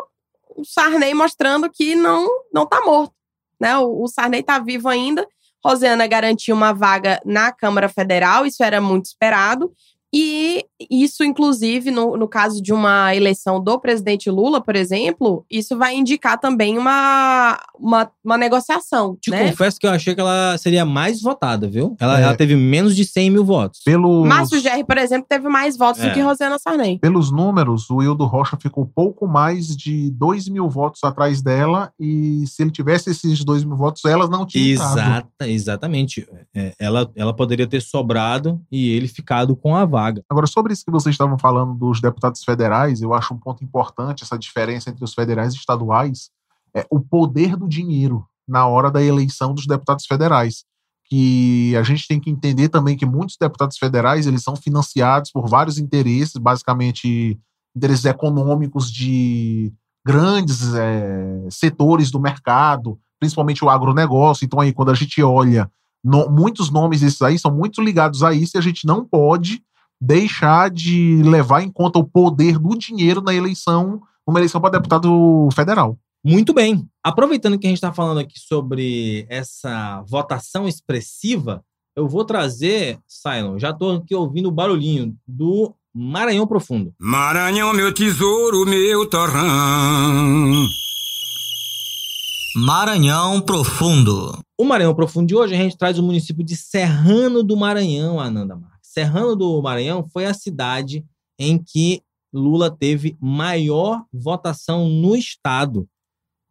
o 0.56 0.64
Sarney 0.64 1.12
mostrando 1.12 1.68
que 1.70 1.94
não, 1.94 2.26
não 2.52 2.64
tá 2.64 2.80
morto. 2.80 3.12
Né? 3.60 3.76
O, 3.76 4.04
o 4.04 4.08
Sarney 4.08 4.42
tá 4.42 4.58
vivo 4.58 4.88
ainda. 4.88 5.26
Rosiana 5.62 6.06
garantiu 6.06 6.54
uma 6.54 6.72
vaga 6.72 7.20
na 7.26 7.52
Câmara 7.52 7.88
Federal, 7.88 8.46
isso 8.46 8.62
era 8.62 8.80
muito 8.80 9.06
esperado. 9.06 9.70
E 10.14 10.64
isso, 10.90 11.24
inclusive, 11.24 11.90
no, 11.90 12.16
no 12.16 12.28
caso 12.28 12.62
de 12.62 12.72
uma 12.72 13.14
eleição 13.14 13.62
do 13.62 13.78
presidente 13.78 14.30
Lula, 14.30 14.60
por 14.60 14.76
exemplo, 14.76 15.44
isso 15.50 15.76
vai 15.76 15.94
indicar 15.96 16.38
também 16.38 16.78
uma, 16.78 17.58
uma, 17.78 18.10
uma 18.24 18.38
negociação. 18.38 19.16
Te 19.20 19.30
né? 19.30 19.50
confesso 19.50 19.78
que 19.78 19.86
eu 19.86 19.90
achei 19.90 20.14
que 20.14 20.20
ela 20.20 20.56
seria 20.58 20.84
mais 20.84 21.20
votada, 21.20 21.68
viu? 21.68 21.96
Ela, 22.00 22.20
É. 22.20 22.22
ela 22.22 22.36
teve 22.36 22.54
menos 22.56 22.94
de 22.94 23.04
100 23.04 23.30
mil 23.30 23.44
votos. 23.44 23.80
Pelos, 23.84 24.26
Márcio 24.26 24.60
Gerri, 24.60 24.84
por 24.84 24.96
exemplo, 24.96 25.26
teve 25.28 25.48
mais 25.48 25.76
votos 25.76 26.00
É. 26.02 26.08
do 26.08 26.14
que 26.14 26.20
Rosiana 26.20 26.58
Sarney. 26.58 26.98
pelos 26.98 27.30
números, 27.32 27.90
o 27.90 27.96
Wildo 27.96 28.24
Rocha 28.24 28.56
ficou 28.60 28.86
pouco 28.86 29.26
mais 29.26 29.76
de 29.76 30.10
2 30.12 30.48
mil 30.48 30.68
votos 30.68 31.02
atrás 31.04 31.42
dela. 31.42 31.90
E 31.98 32.44
se 32.46 32.62
ele 32.62 32.70
tivesse 32.70 33.10
esses 33.10 33.44
2 33.44 33.64
mil 33.64 33.76
votos, 33.76 34.04
elas 34.04 34.30
não 34.30 34.46
tinham 34.46 34.74
entrado. 34.74 34.98
Exata, 34.98 35.48
exatamente. 35.48 36.26
É, 36.54 36.72
ela, 36.78 37.10
ela 37.16 37.34
poderia 37.34 37.66
ter 37.66 37.82
sobrado 37.82 38.60
e 38.70 38.90
ele 38.90 39.08
ficado 39.08 39.56
com 39.56 39.74
a 39.74 39.84
vaga. 39.84 39.95
Agora, 40.28 40.46
sobre 40.46 40.72
isso 40.72 40.84
que 40.84 40.90
vocês 40.90 41.14
estavam 41.14 41.38
falando 41.38 41.74
dos 41.74 42.00
deputados 42.00 42.42
federais, 42.44 43.02
eu 43.02 43.14
acho 43.14 43.34
um 43.34 43.38
ponto 43.38 43.64
importante 43.64 44.22
essa 44.22 44.38
diferença 44.38 44.90
entre 44.90 45.04
os 45.04 45.14
federais 45.14 45.54
e 45.54 45.56
estaduais, 45.56 46.30
é 46.74 46.86
o 46.90 47.00
poder 47.00 47.56
do 47.56 47.68
dinheiro 47.68 48.24
na 48.46 48.66
hora 48.66 48.90
da 48.90 49.02
eleição 49.02 49.54
dos 49.54 49.66
deputados 49.66 50.06
federais. 50.06 50.64
Que 51.08 51.74
a 51.76 51.82
gente 51.82 52.06
tem 52.08 52.18
que 52.20 52.28
entender 52.30 52.68
também 52.68 52.96
que 52.96 53.06
muitos 53.06 53.36
deputados 53.40 53.78
federais 53.78 54.26
eles 54.26 54.42
são 54.42 54.56
financiados 54.56 55.30
por 55.30 55.48
vários 55.48 55.78
interesses, 55.78 56.36
basicamente 56.36 57.38
interesses 57.74 58.04
econômicos 58.04 58.90
de 58.90 59.72
grandes 60.04 60.74
é, 60.74 61.46
setores 61.50 62.10
do 62.10 62.20
mercado, 62.20 62.98
principalmente 63.18 63.64
o 63.64 63.70
agronegócio. 63.70 64.44
Então, 64.44 64.60
aí, 64.60 64.72
quando 64.72 64.90
a 64.90 64.94
gente 64.94 65.22
olha, 65.22 65.70
no- 66.02 66.28
muitos 66.30 66.70
nomes 66.70 67.00
desses 67.00 67.22
aí 67.22 67.38
são 67.38 67.52
muito 67.52 67.80
ligados 67.80 68.22
a 68.22 68.32
isso 68.32 68.56
e 68.56 68.58
a 68.58 68.62
gente 68.62 68.86
não 68.86 69.04
pode 69.04 69.62
deixar 70.00 70.70
de 70.70 71.22
levar 71.22 71.62
em 71.62 71.70
conta 71.70 71.98
o 71.98 72.04
poder 72.04 72.58
do 72.58 72.76
dinheiro 72.76 73.20
na 73.20 73.34
eleição, 73.34 74.00
uma 74.26 74.38
eleição 74.38 74.60
para 74.60 74.70
deputado 74.70 75.48
federal. 75.54 75.98
Muito 76.24 76.52
bem. 76.52 76.88
Aproveitando 77.04 77.58
que 77.58 77.66
a 77.66 77.70
gente 77.70 77.78
está 77.78 77.92
falando 77.92 78.18
aqui 78.18 78.38
sobre 78.38 79.26
essa 79.28 80.02
votação 80.08 80.66
expressiva, 80.66 81.62
eu 81.94 82.08
vou 82.08 82.24
trazer, 82.24 82.98
Silon, 83.06 83.58
já 83.58 83.70
estou 83.70 83.96
aqui 83.96 84.14
ouvindo 84.14 84.48
o 84.48 84.52
barulhinho 84.52 85.16
do 85.26 85.74
Maranhão 85.94 86.46
Profundo. 86.46 86.92
Maranhão, 87.00 87.72
meu 87.72 87.94
tesouro, 87.94 88.66
meu 88.66 89.08
torrão. 89.08 90.66
Maranhão 92.56 93.40
Profundo. 93.40 94.38
O 94.58 94.64
Maranhão 94.64 94.94
Profundo 94.94 95.26
de 95.26 95.34
hoje, 95.34 95.54
a 95.54 95.58
gente 95.58 95.78
traz 95.78 95.98
o 95.98 96.02
município 96.02 96.44
de 96.44 96.56
Serrano 96.56 97.42
do 97.42 97.56
Maranhão, 97.56 98.20
Ananda 98.20 98.56
Marques. 98.56 98.75
Serrano 98.96 99.36
do 99.36 99.60
Maranhão 99.60 100.08
foi 100.10 100.24
a 100.24 100.32
cidade 100.32 101.04
em 101.38 101.62
que 101.62 102.00
Lula 102.32 102.70
teve 102.70 103.14
maior 103.20 104.02
votação 104.10 104.88
no 104.88 105.14
estado. 105.14 105.86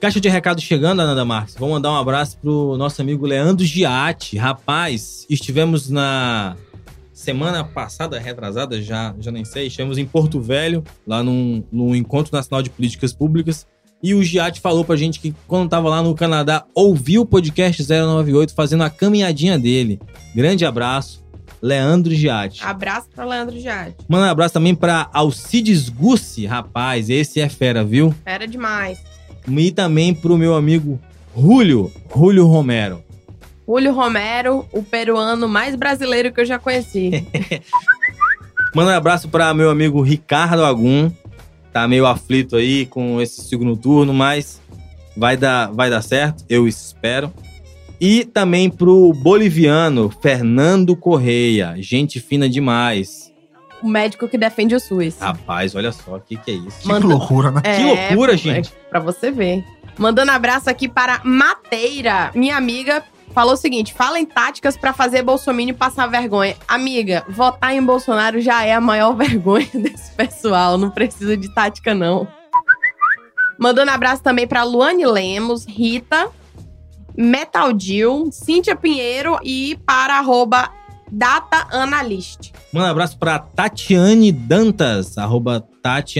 Caixa 0.00 0.20
de 0.20 0.28
recados 0.28 0.62
chegando, 0.62 1.00
Ananda 1.00 1.24
Marques. 1.24 1.56
Vou 1.56 1.70
mandar 1.70 1.90
um 1.90 1.96
abraço 1.96 2.38
pro 2.38 2.76
nosso 2.76 3.02
amigo 3.02 3.26
Leandro 3.26 3.64
Giatti. 3.64 4.36
Rapaz, 4.36 5.26
estivemos 5.28 5.90
na 5.90 6.56
semana 7.12 7.64
passada, 7.64 8.16
retrasada, 8.16 8.80
já, 8.80 9.12
já 9.18 9.32
nem 9.32 9.44
sei, 9.44 9.66
estivemos 9.66 9.98
em 9.98 10.06
Porto 10.06 10.40
Velho, 10.40 10.84
lá 11.04 11.20
num, 11.20 11.64
num 11.72 11.96
Encontro 11.96 12.32
Nacional 12.32 12.62
de 12.62 12.70
Políticas 12.70 13.12
Públicas. 13.12 13.66
E 14.00 14.14
o 14.14 14.22
Giatti 14.22 14.60
falou 14.60 14.84
pra 14.84 14.94
gente 14.94 15.18
que 15.18 15.34
quando 15.48 15.68
tava 15.68 15.88
lá 15.88 16.00
no 16.00 16.14
Canadá, 16.14 16.64
ouviu 16.72 17.22
o 17.22 17.26
podcast 17.26 17.82
098 17.82 18.54
fazendo 18.54 18.84
a 18.84 18.90
caminhadinha 18.90 19.58
dele. 19.58 20.00
Grande 20.32 20.64
abraço, 20.64 21.24
Leandro 21.60 22.14
Giatti. 22.14 22.62
Abraço 22.62 23.08
pra 23.12 23.24
Leandro 23.24 23.58
Jade. 23.58 23.96
Manda 24.08 24.26
um 24.26 24.30
abraço 24.30 24.54
também 24.54 24.76
pra 24.76 25.10
Alcides 25.12 25.88
Gussi, 25.88 26.46
rapaz, 26.46 27.10
esse 27.10 27.40
é 27.40 27.48
fera, 27.48 27.84
viu? 27.84 28.14
Era 28.24 28.46
demais. 28.46 29.07
E 29.48 29.70
também 29.70 30.14
pro 30.14 30.36
meu 30.36 30.54
amigo 30.54 31.00
Julio, 31.36 31.92
Julio 32.14 32.46
Romero. 32.46 33.02
Julio 33.66 33.92
Romero, 33.92 34.66
o 34.72 34.82
peruano 34.82 35.46
mais 35.46 35.76
brasileiro 35.76 36.32
que 36.32 36.40
eu 36.40 36.44
já 36.44 36.58
conheci. 36.58 37.26
Manda 38.74 38.92
um 38.92 38.94
abraço 38.94 39.28
para 39.28 39.52
meu 39.54 39.70
amigo 39.70 40.00
Ricardo 40.00 40.64
Agum. 40.64 41.10
Tá 41.72 41.86
meio 41.86 42.06
aflito 42.06 42.56
aí 42.56 42.86
com 42.86 43.20
esse 43.20 43.42
segundo 43.42 43.76
turno, 43.76 44.14
mas 44.14 44.60
vai 45.16 45.36
dar, 45.36 45.70
vai 45.72 45.90
dar 45.90 46.02
certo, 46.02 46.44
eu 46.48 46.66
espero. 46.66 47.32
E 48.00 48.24
também 48.24 48.70
pro 48.70 49.12
boliviano 49.12 50.10
Fernando 50.22 50.96
Correia, 50.96 51.74
gente 51.78 52.20
fina 52.20 52.48
demais. 52.48 53.27
O 53.82 53.88
médico 53.88 54.28
que 54.28 54.38
defende 54.38 54.74
o 54.74 54.80
SUS. 54.80 55.18
Rapaz, 55.18 55.74
olha 55.74 55.92
só, 55.92 56.16
o 56.16 56.20
que, 56.20 56.36
que 56.36 56.50
é 56.50 56.54
isso? 56.54 56.80
Que 56.80 56.88
loucura, 56.88 57.50
né? 57.50 57.60
Que 57.60 57.82
loucura, 57.82 58.36
gente. 58.36 58.72
É, 58.72 58.88
pra 58.88 59.00
você 59.00 59.30
ver. 59.30 59.64
Mandando 59.96 60.30
abraço 60.30 60.70
aqui 60.70 60.88
para 60.88 61.20
Mateira, 61.24 62.30
minha 62.34 62.56
amiga. 62.56 63.02
Falou 63.34 63.54
o 63.54 63.56
seguinte: 63.56 63.92
fala 63.92 64.18
em 64.18 64.24
táticas 64.24 64.76
pra 64.76 64.92
fazer 64.92 65.22
Bolsonaro 65.22 65.74
passar 65.74 66.06
vergonha. 66.06 66.56
Amiga, 66.66 67.24
votar 67.28 67.74
em 67.74 67.82
Bolsonaro 67.82 68.40
já 68.40 68.64
é 68.64 68.72
a 68.72 68.80
maior 68.80 69.14
vergonha 69.16 69.68
desse 69.74 70.12
pessoal. 70.12 70.78
Não 70.78 70.90
precisa 70.90 71.36
de 71.36 71.52
tática, 71.52 71.94
não. 71.94 72.26
Mandando 73.58 73.90
abraço 73.90 74.22
também 74.22 74.46
pra 74.46 74.62
Luane 74.62 75.04
Lemos, 75.04 75.66
Rita, 75.66 76.30
Metal 77.16 77.76
Jill, 77.76 78.30
Cíntia 78.30 78.76
Pinheiro 78.76 79.36
e 79.42 79.76
para 79.84 80.18
arroba 80.18 80.70
Data 81.10 81.66
Analyst. 81.70 82.52
Manda 82.72 82.88
um 82.88 82.90
abraço 82.90 83.18
pra 83.18 83.38
Tatiane 83.38 84.30
Dantas, 84.30 85.16
arroba 85.18 85.60
Tati 85.82 86.18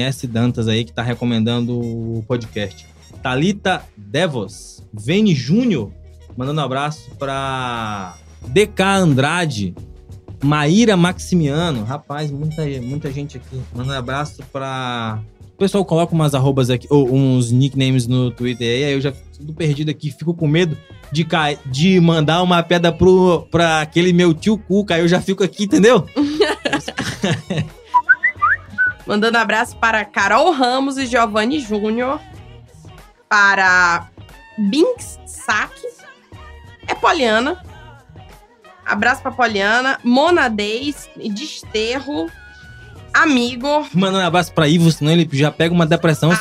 S 0.00 0.26
Dantas 0.26 0.68
aí, 0.68 0.84
que 0.84 0.92
tá 0.92 1.02
recomendando 1.02 1.78
o 1.78 2.24
podcast. 2.26 2.86
Talita 3.22 3.82
Devos, 3.96 4.84
Vene 4.92 5.34
Júnior, 5.34 5.90
mandando 6.36 6.60
um 6.60 6.64
abraço 6.64 7.10
pra 7.18 8.14
DK 8.48 8.82
Andrade, 8.82 9.74
Maíra 10.44 10.96
Maximiano, 10.96 11.82
rapaz, 11.84 12.30
muita, 12.30 12.62
muita 12.82 13.10
gente 13.10 13.36
aqui. 13.36 13.60
Mandando 13.72 13.94
um 13.94 13.98
abraço 13.98 14.42
pra. 14.52 15.20
O 15.56 15.58
pessoal 15.58 15.86
coloca 15.86 16.14
umas 16.14 16.34
arrobas 16.34 16.68
aqui, 16.68 16.86
ou 16.90 17.10
uns 17.10 17.50
nicknames 17.50 18.06
no 18.06 18.30
Twitter 18.30 18.68
aí, 18.68 18.84
aí 18.84 18.92
eu 18.92 19.00
já 19.00 19.10
fico 19.10 19.54
perdido 19.54 19.90
aqui, 19.90 20.10
fico 20.10 20.34
com 20.34 20.46
medo 20.46 20.76
de, 21.10 21.24
cair, 21.24 21.58
de 21.64 21.98
mandar 21.98 22.42
uma 22.42 22.62
pedra 22.62 22.92
pro, 22.92 23.48
pra 23.50 23.80
aquele 23.80 24.12
meu 24.12 24.34
tio 24.34 24.58
Cuca, 24.58 24.96
aí 24.96 25.00
eu 25.00 25.08
já 25.08 25.18
fico 25.18 25.42
aqui, 25.42 25.64
entendeu? 25.64 26.06
Mandando 29.06 29.38
abraço 29.38 29.74
para 29.78 30.04
Carol 30.04 30.52
Ramos 30.52 30.98
e 30.98 31.06
Giovanni 31.06 31.58
Júnior. 31.58 32.20
Para 33.26 34.10
Binks 34.58 35.18
Sack. 35.24 35.72
É 36.86 36.94
Poliana. 36.94 37.64
Abraço 38.84 39.22
pra 39.22 39.30
Poliana. 39.30 39.98
Monadez, 40.04 41.08
Desterro, 41.16 42.26
amigo. 43.22 43.86
Mandando 43.92 44.18
um 44.18 44.26
abraço 44.26 44.52
pra 44.52 44.68
Ivo, 44.68 44.90
senão 44.90 45.12
ele 45.12 45.28
já 45.32 45.50
pega 45.50 45.74
uma 45.74 45.86
depressão. 45.86 46.30
Ah, 46.32 46.36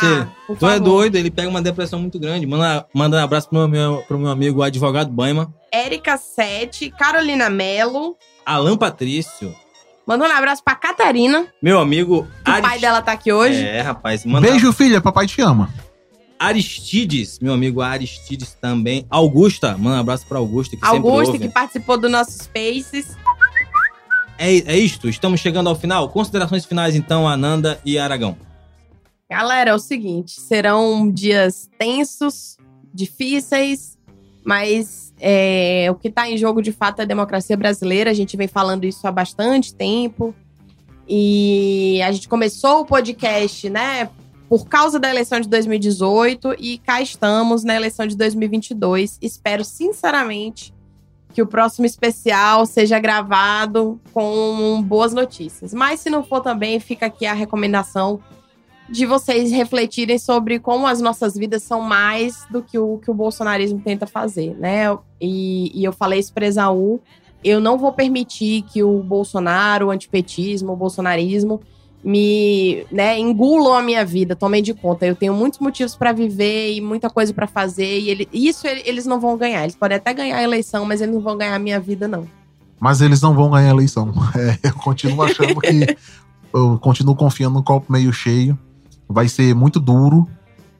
você 0.47 0.55
tu 0.59 0.67
é 0.67 0.79
doido, 0.79 1.15
ele 1.15 1.31
pega 1.31 1.49
uma 1.49 1.61
depressão 1.61 1.99
muito 1.99 2.19
grande. 2.19 2.45
Manda, 2.45 2.85
manda 2.93 3.17
um 3.17 3.23
abraço 3.23 3.49
pro 3.49 3.67
meu, 3.67 4.03
pro 4.07 4.19
meu 4.19 4.29
amigo, 4.29 4.59
o 4.59 4.63
advogado 4.63 5.11
Baima. 5.11 5.53
Érica 5.71 6.17
Sete, 6.17 6.89
Carolina 6.89 7.49
Melo. 7.49 8.17
Alan 8.45 8.77
Patrício. 8.77 9.53
Mandando 10.05 10.33
um 10.33 10.37
abraço 10.37 10.63
pra 10.63 10.75
Catarina. 10.75 11.47
Meu 11.61 11.79
amigo. 11.79 12.27
O 12.41 12.61
pai 12.61 12.77
dela 12.79 13.01
tá 13.01 13.13
aqui 13.13 13.33
hoje. 13.33 13.63
É, 13.63 13.81
rapaz. 13.81 14.23
Manda 14.23 14.47
Beijo, 14.47 14.71
filha. 14.71 15.01
Papai 15.01 15.25
te 15.25 15.41
ama. 15.41 15.73
Aristides, 16.37 17.39
meu 17.39 17.53
amigo 17.53 17.81
Aristides 17.81 18.55
também. 18.59 19.05
Augusta, 19.09 19.77
manda 19.77 19.97
um 19.97 19.99
abraço 19.99 20.25
pra 20.27 20.37
Augusta, 20.37 20.75
que 20.75 20.85
ouve. 20.85 21.39
que 21.39 21.49
participou 21.49 21.97
do 21.97 22.09
nosso 22.09 22.31
Spaces. 22.31 23.15
É, 24.37 24.73
é 24.73 24.77
isto, 24.77 25.07
estamos 25.07 25.39
chegando 25.39 25.69
ao 25.69 25.75
final. 25.75 26.09
Considerações 26.09 26.65
finais, 26.65 26.95
então, 26.95 27.27
Ananda 27.27 27.79
e 27.85 27.97
Aragão. 27.97 28.37
Galera, 29.29 29.71
é 29.71 29.73
o 29.73 29.79
seguinte: 29.79 30.39
serão 30.39 31.09
dias 31.09 31.69
tensos, 31.77 32.57
difíceis, 32.93 33.97
mas 34.45 35.13
é, 35.19 35.87
o 35.89 35.95
que 35.95 36.09
está 36.09 36.29
em 36.29 36.37
jogo 36.37 36.61
de 36.61 36.71
fato 36.71 36.99
é 36.99 37.03
a 37.03 37.07
democracia 37.07 37.55
brasileira. 37.55 38.11
A 38.11 38.13
gente 38.13 38.35
vem 38.37 38.47
falando 38.47 38.85
isso 38.85 39.07
há 39.07 39.11
bastante 39.11 39.73
tempo. 39.73 40.35
E 41.07 42.01
a 42.01 42.11
gente 42.11 42.27
começou 42.27 42.81
o 42.81 42.85
podcast, 42.85 43.69
né, 43.69 44.09
por 44.49 44.67
causa 44.67 44.99
da 44.99 45.09
eleição 45.09 45.39
de 45.39 45.47
2018 45.47 46.55
e 46.59 46.79
cá 46.79 47.01
estamos 47.01 47.63
na 47.63 47.75
eleição 47.75 48.07
de 48.07 48.15
2022. 48.15 49.17
Espero 49.21 49.63
sinceramente 49.63 50.73
que 51.35 51.41
o 51.41 51.45
próximo 51.45 51.85
especial 51.85 52.65
seja 52.65 52.97
gravado 52.97 53.99
com 54.13 54.81
boas 54.81 55.13
notícias. 55.13 55.73
Mas 55.73 55.99
se 55.99 56.09
não 56.09 56.23
for 56.23 56.39
também, 56.39 56.79
fica 56.79 57.07
aqui 57.07 57.25
a 57.25 57.33
recomendação 57.33 58.21
de 58.89 59.05
vocês 59.05 59.51
refletirem 59.51 60.17
sobre 60.17 60.59
como 60.59 60.87
as 60.87 61.01
nossas 61.01 61.35
vidas 61.35 61.61
são 61.61 61.81
mais 61.81 62.45
do 62.49 62.63
que 62.63 62.79
o 62.79 62.99
que 62.99 63.11
o 63.11 63.13
bolsonarismo 63.13 63.81
tenta 63.81 64.07
fazer, 64.07 64.55
né? 64.57 64.97
E, 65.19 65.77
e 65.77 65.83
eu 65.83 65.91
falei 65.91 66.19
isso 66.19 66.33
para 66.33 66.45
Esaú, 66.45 67.01
eu 67.43 67.59
não 67.59 67.77
vou 67.77 67.91
permitir 67.91 68.61
que 68.61 68.81
o 68.81 69.03
Bolsonaro, 69.03 69.87
o 69.87 69.91
antipetismo, 69.91 70.71
o 70.71 70.77
bolsonarismo 70.77 71.59
me 72.05 72.85
né, 72.91 73.17
engulam 73.19 73.73
a 73.73 73.81
minha 73.81 74.05
vida, 74.05 74.35
tomem 74.35 74.61
de 74.61 74.75
conta. 74.75 75.07
Eu 75.07 75.15
tenho 75.15 75.33
muitos 75.33 75.59
motivos 75.59 75.95
para 75.95 76.11
viver 76.13 76.73
e 76.75 76.79
muita 76.79 77.09
coisa 77.09 77.33
para 77.33 77.47
fazer, 77.47 77.99
e 77.99 78.09
ele, 78.09 78.29
isso 78.31 78.67
ele- 78.67 78.83
eles 78.85 79.07
não 79.07 79.19
vão 79.19 79.35
ganhar. 79.35 79.63
Eles 79.63 79.75
podem 79.75 79.97
até 79.97 80.13
ganhar 80.13 80.37
a 80.37 80.43
eleição, 80.43 80.85
mas 80.85 81.01
eles 81.01 81.15
não 81.15 81.21
vão 81.21 81.35
ganhar 81.35 81.55
a 81.55 81.59
minha 81.59 81.79
vida, 81.79 82.07
não. 82.07 82.27
Mas 82.79 83.01
eles 83.01 83.19
não 83.21 83.33
vão 83.33 83.49
ganhar 83.49 83.69
a 83.69 83.73
eleição. 83.73 84.13
É, 84.37 84.59
eu 84.67 84.73
continuo 84.73 85.23
achando 85.23 85.59
que. 85.59 85.97
Eu 86.53 86.77
continuo 86.79 87.15
confiando 87.15 87.55
no 87.55 87.63
copo 87.63 87.91
meio 87.91 88.13
cheio. 88.13 88.57
Vai 89.09 89.27
ser 89.27 89.55
muito 89.55 89.79
duro. 89.79 90.27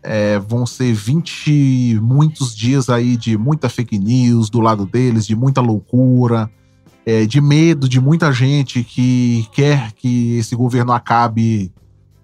É, 0.03 0.37
vão 0.37 0.65
ser 0.67 0.93
20 0.93 1.47
e 1.51 1.99
muitos 1.99 2.55
dias 2.55 2.89
aí 2.89 3.17
de 3.17 3.35
muita 3.37 3.67
fake 3.67 3.97
news 3.97 4.49
do 4.51 4.59
lado 4.61 4.85
deles, 4.85 5.25
de 5.25 5.35
muita 5.35 5.61
loucura, 5.61 6.49
é, 7.05 7.25
de 7.25 7.39
medo 7.39 7.87
de 7.87 8.01
muita 8.01 8.31
gente 8.33 8.83
que 8.83 9.47
quer 9.51 9.91
que 9.93 10.37
esse 10.37 10.55
governo 10.55 10.91
acabe 10.91 11.71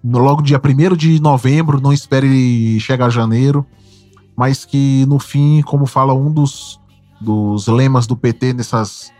logo 0.04 0.42
dia 0.42 0.60
1 0.60 0.96
de 0.96 1.20
novembro, 1.20 1.80
não 1.80 1.92
espere 1.92 2.80
chegar 2.80 3.08
janeiro, 3.08 3.64
mas 4.36 4.64
que 4.64 5.06
no 5.06 5.18
fim, 5.20 5.62
como 5.62 5.86
fala 5.86 6.12
um 6.12 6.30
dos, 6.30 6.80
dos 7.20 7.68
lemas 7.68 8.06
do 8.06 8.16
PT 8.16 8.54
nessas 8.54 9.12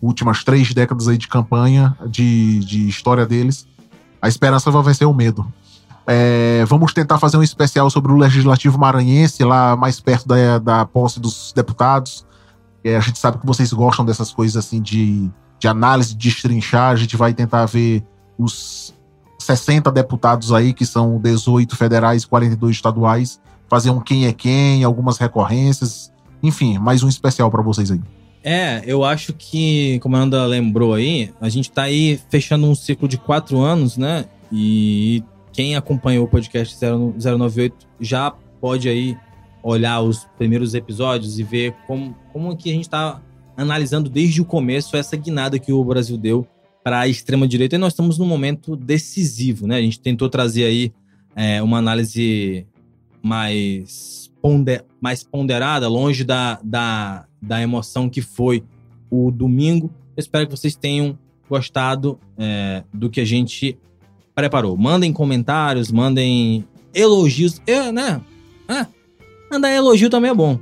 últimas 0.00 0.42
três 0.42 0.72
décadas 0.72 1.06
aí 1.06 1.18
de 1.18 1.28
campanha, 1.28 1.96
de, 2.08 2.60
de 2.60 2.88
história 2.88 3.26
deles, 3.26 3.66
a 4.20 4.28
esperança 4.28 4.70
vai 4.70 4.82
vencer 4.82 5.06
o 5.06 5.12
medo. 5.12 5.46
É, 6.06 6.64
vamos 6.66 6.92
tentar 6.92 7.18
fazer 7.18 7.36
um 7.36 7.42
especial 7.42 7.88
sobre 7.90 8.10
o 8.10 8.16
Legislativo 8.16 8.78
Maranhense, 8.78 9.44
lá 9.44 9.76
mais 9.76 10.00
perto 10.00 10.26
da, 10.26 10.58
da 10.58 10.84
posse 10.84 11.20
dos 11.20 11.52
deputados. 11.54 12.24
É, 12.84 12.96
a 12.96 13.00
gente 13.00 13.18
sabe 13.18 13.38
que 13.38 13.46
vocês 13.46 13.72
gostam 13.72 14.04
dessas 14.04 14.32
coisas 14.32 14.56
assim 14.56 14.80
de, 14.80 15.30
de 15.58 15.68
análise, 15.68 16.14
de 16.14 16.28
destrinchar. 16.28 16.90
A 16.90 16.96
gente 16.96 17.16
vai 17.16 17.32
tentar 17.32 17.66
ver 17.66 18.02
os 18.38 18.94
60 19.38 19.90
deputados 19.90 20.52
aí, 20.52 20.72
que 20.72 20.86
são 20.86 21.18
18 21.18 21.76
federais 21.76 22.22
e 22.22 22.26
42 22.26 22.76
estaduais, 22.76 23.40
fazer 23.68 23.90
um 23.90 24.00
quem 24.00 24.26
é 24.26 24.32
quem, 24.32 24.84
algumas 24.84 25.18
recorrências. 25.18 26.12
Enfim, 26.42 26.78
mais 26.78 27.02
um 27.02 27.08
especial 27.08 27.50
para 27.50 27.62
vocês 27.62 27.90
aí. 27.90 28.00
É, 28.44 28.82
eu 28.84 29.04
acho 29.04 29.32
que, 29.32 30.00
como 30.00 30.16
a 30.16 30.20
Ananda 30.20 30.44
lembrou 30.46 30.94
aí, 30.94 31.32
a 31.40 31.48
gente 31.48 31.70
tá 31.70 31.82
aí 31.82 32.20
fechando 32.28 32.66
um 32.66 32.74
ciclo 32.74 33.06
de 33.06 33.16
quatro 33.16 33.60
anos, 33.60 33.96
né? 33.96 34.24
E 34.50 35.22
quem 35.52 35.76
acompanhou 35.76 36.24
o 36.24 36.28
podcast 36.28 36.76
098 36.84 37.86
já 38.00 38.32
pode 38.60 38.88
aí 38.88 39.16
olhar 39.62 40.00
os 40.00 40.26
primeiros 40.36 40.74
episódios 40.74 41.38
e 41.38 41.42
ver 41.42 41.74
como, 41.86 42.16
como 42.32 42.56
que 42.56 42.70
a 42.70 42.72
gente 42.72 42.88
tá 42.88 43.20
analisando 43.56 44.10
desde 44.10 44.40
o 44.40 44.44
começo 44.44 44.96
essa 44.96 45.16
guinada 45.16 45.58
que 45.58 45.72
o 45.72 45.84
Brasil 45.84 46.16
deu 46.16 46.46
para 46.82 47.00
a 47.00 47.08
extrema-direita. 47.08 47.76
E 47.76 47.78
nós 47.78 47.92
estamos 47.92 48.18
num 48.18 48.26
momento 48.26 48.74
decisivo, 48.74 49.66
né? 49.66 49.76
A 49.76 49.82
gente 49.82 50.00
tentou 50.00 50.28
trazer 50.28 50.64
aí 50.64 50.92
é, 51.36 51.62
uma 51.62 51.78
análise 51.78 52.66
mais, 53.22 54.32
ponde- 54.42 54.82
mais 55.00 55.22
ponderada, 55.22 55.86
longe 55.88 56.24
da, 56.24 56.58
da, 56.64 57.24
da 57.40 57.62
emoção 57.62 58.08
que 58.08 58.20
foi 58.20 58.64
o 59.10 59.30
domingo. 59.30 59.92
Eu 60.16 60.20
espero 60.20 60.46
que 60.46 60.56
vocês 60.56 60.74
tenham 60.74 61.16
gostado 61.48 62.18
é, 62.36 62.82
do 62.92 63.08
que 63.08 63.20
a 63.20 63.24
gente 63.24 63.78
preparou. 64.34 64.76
Mandem 64.76 65.12
comentários, 65.12 65.92
mandem 65.92 66.64
elogios. 66.94 67.60
Eu, 67.66 67.92
né? 67.92 68.20
Ah, 68.66 68.86
mandar 69.52 69.70
elogio 69.70 70.08
também 70.08 70.30
é 70.30 70.34
bom. 70.34 70.58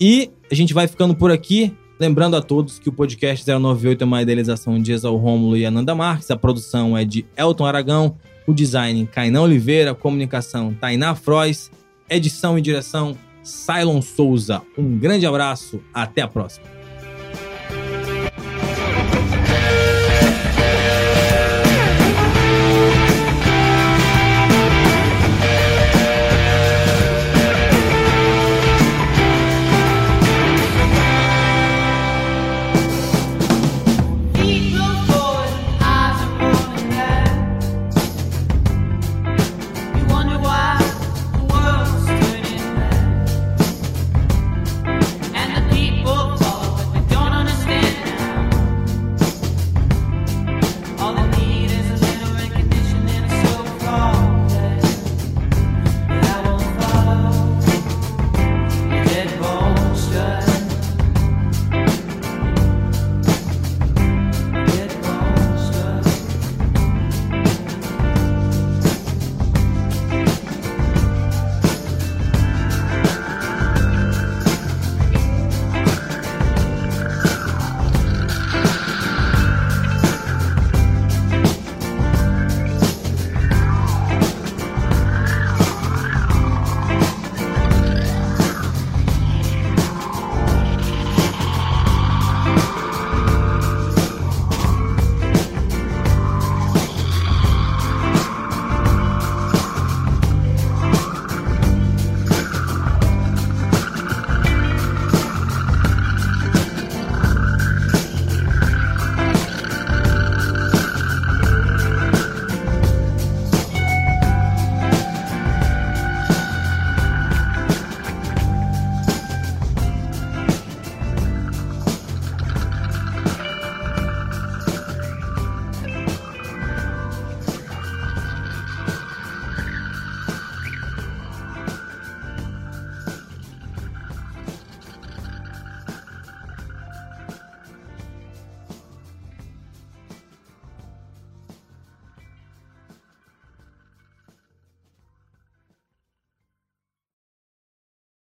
E 0.00 0.30
a 0.50 0.54
gente 0.54 0.74
vai 0.74 0.88
ficando 0.88 1.14
por 1.14 1.30
aqui. 1.30 1.72
Lembrando 2.00 2.36
a 2.36 2.42
todos 2.42 2.80
que 2.80 2.88
o 2.88 2.92
podcast 2.92 3.48
098 3.48 4.02
é 4.02 4.04
uma 4.04 4.22
idealização 4.22 4.80
de 4.80 4.92
Exal 4.92 5.16
Rômulo 5.16 5.56
e 5.56 5.64
Ananda 5.64 5.94
Marques. 5.94 6.30
A 6.30 6.36
produção 6.36 6.98
é 6.98 7.04
de 7.04 7.24
Elton 7.36 7.64
Aragão. 7.64 8.16
O 8.44 8.52
design, 8.52 9.06
Kainan 9.06 9.42
Oliveira. 9.42 9.94
Comunicação, 9.94 10.74
Tainá 10.74 11.14
Frois. 11.14 11.70
Edição 12.10 12.58
e 12.58 12.60
direção, 12.60 13.16
Cylon 13.42 14.02
Souza. 14.02 14.60
Um 14.76 14.98
grande 14.98 15.24
abraço. 15.24 15.80
Até 15.94 16.22
a 16.22 16.28
próxima. 16.28 16.81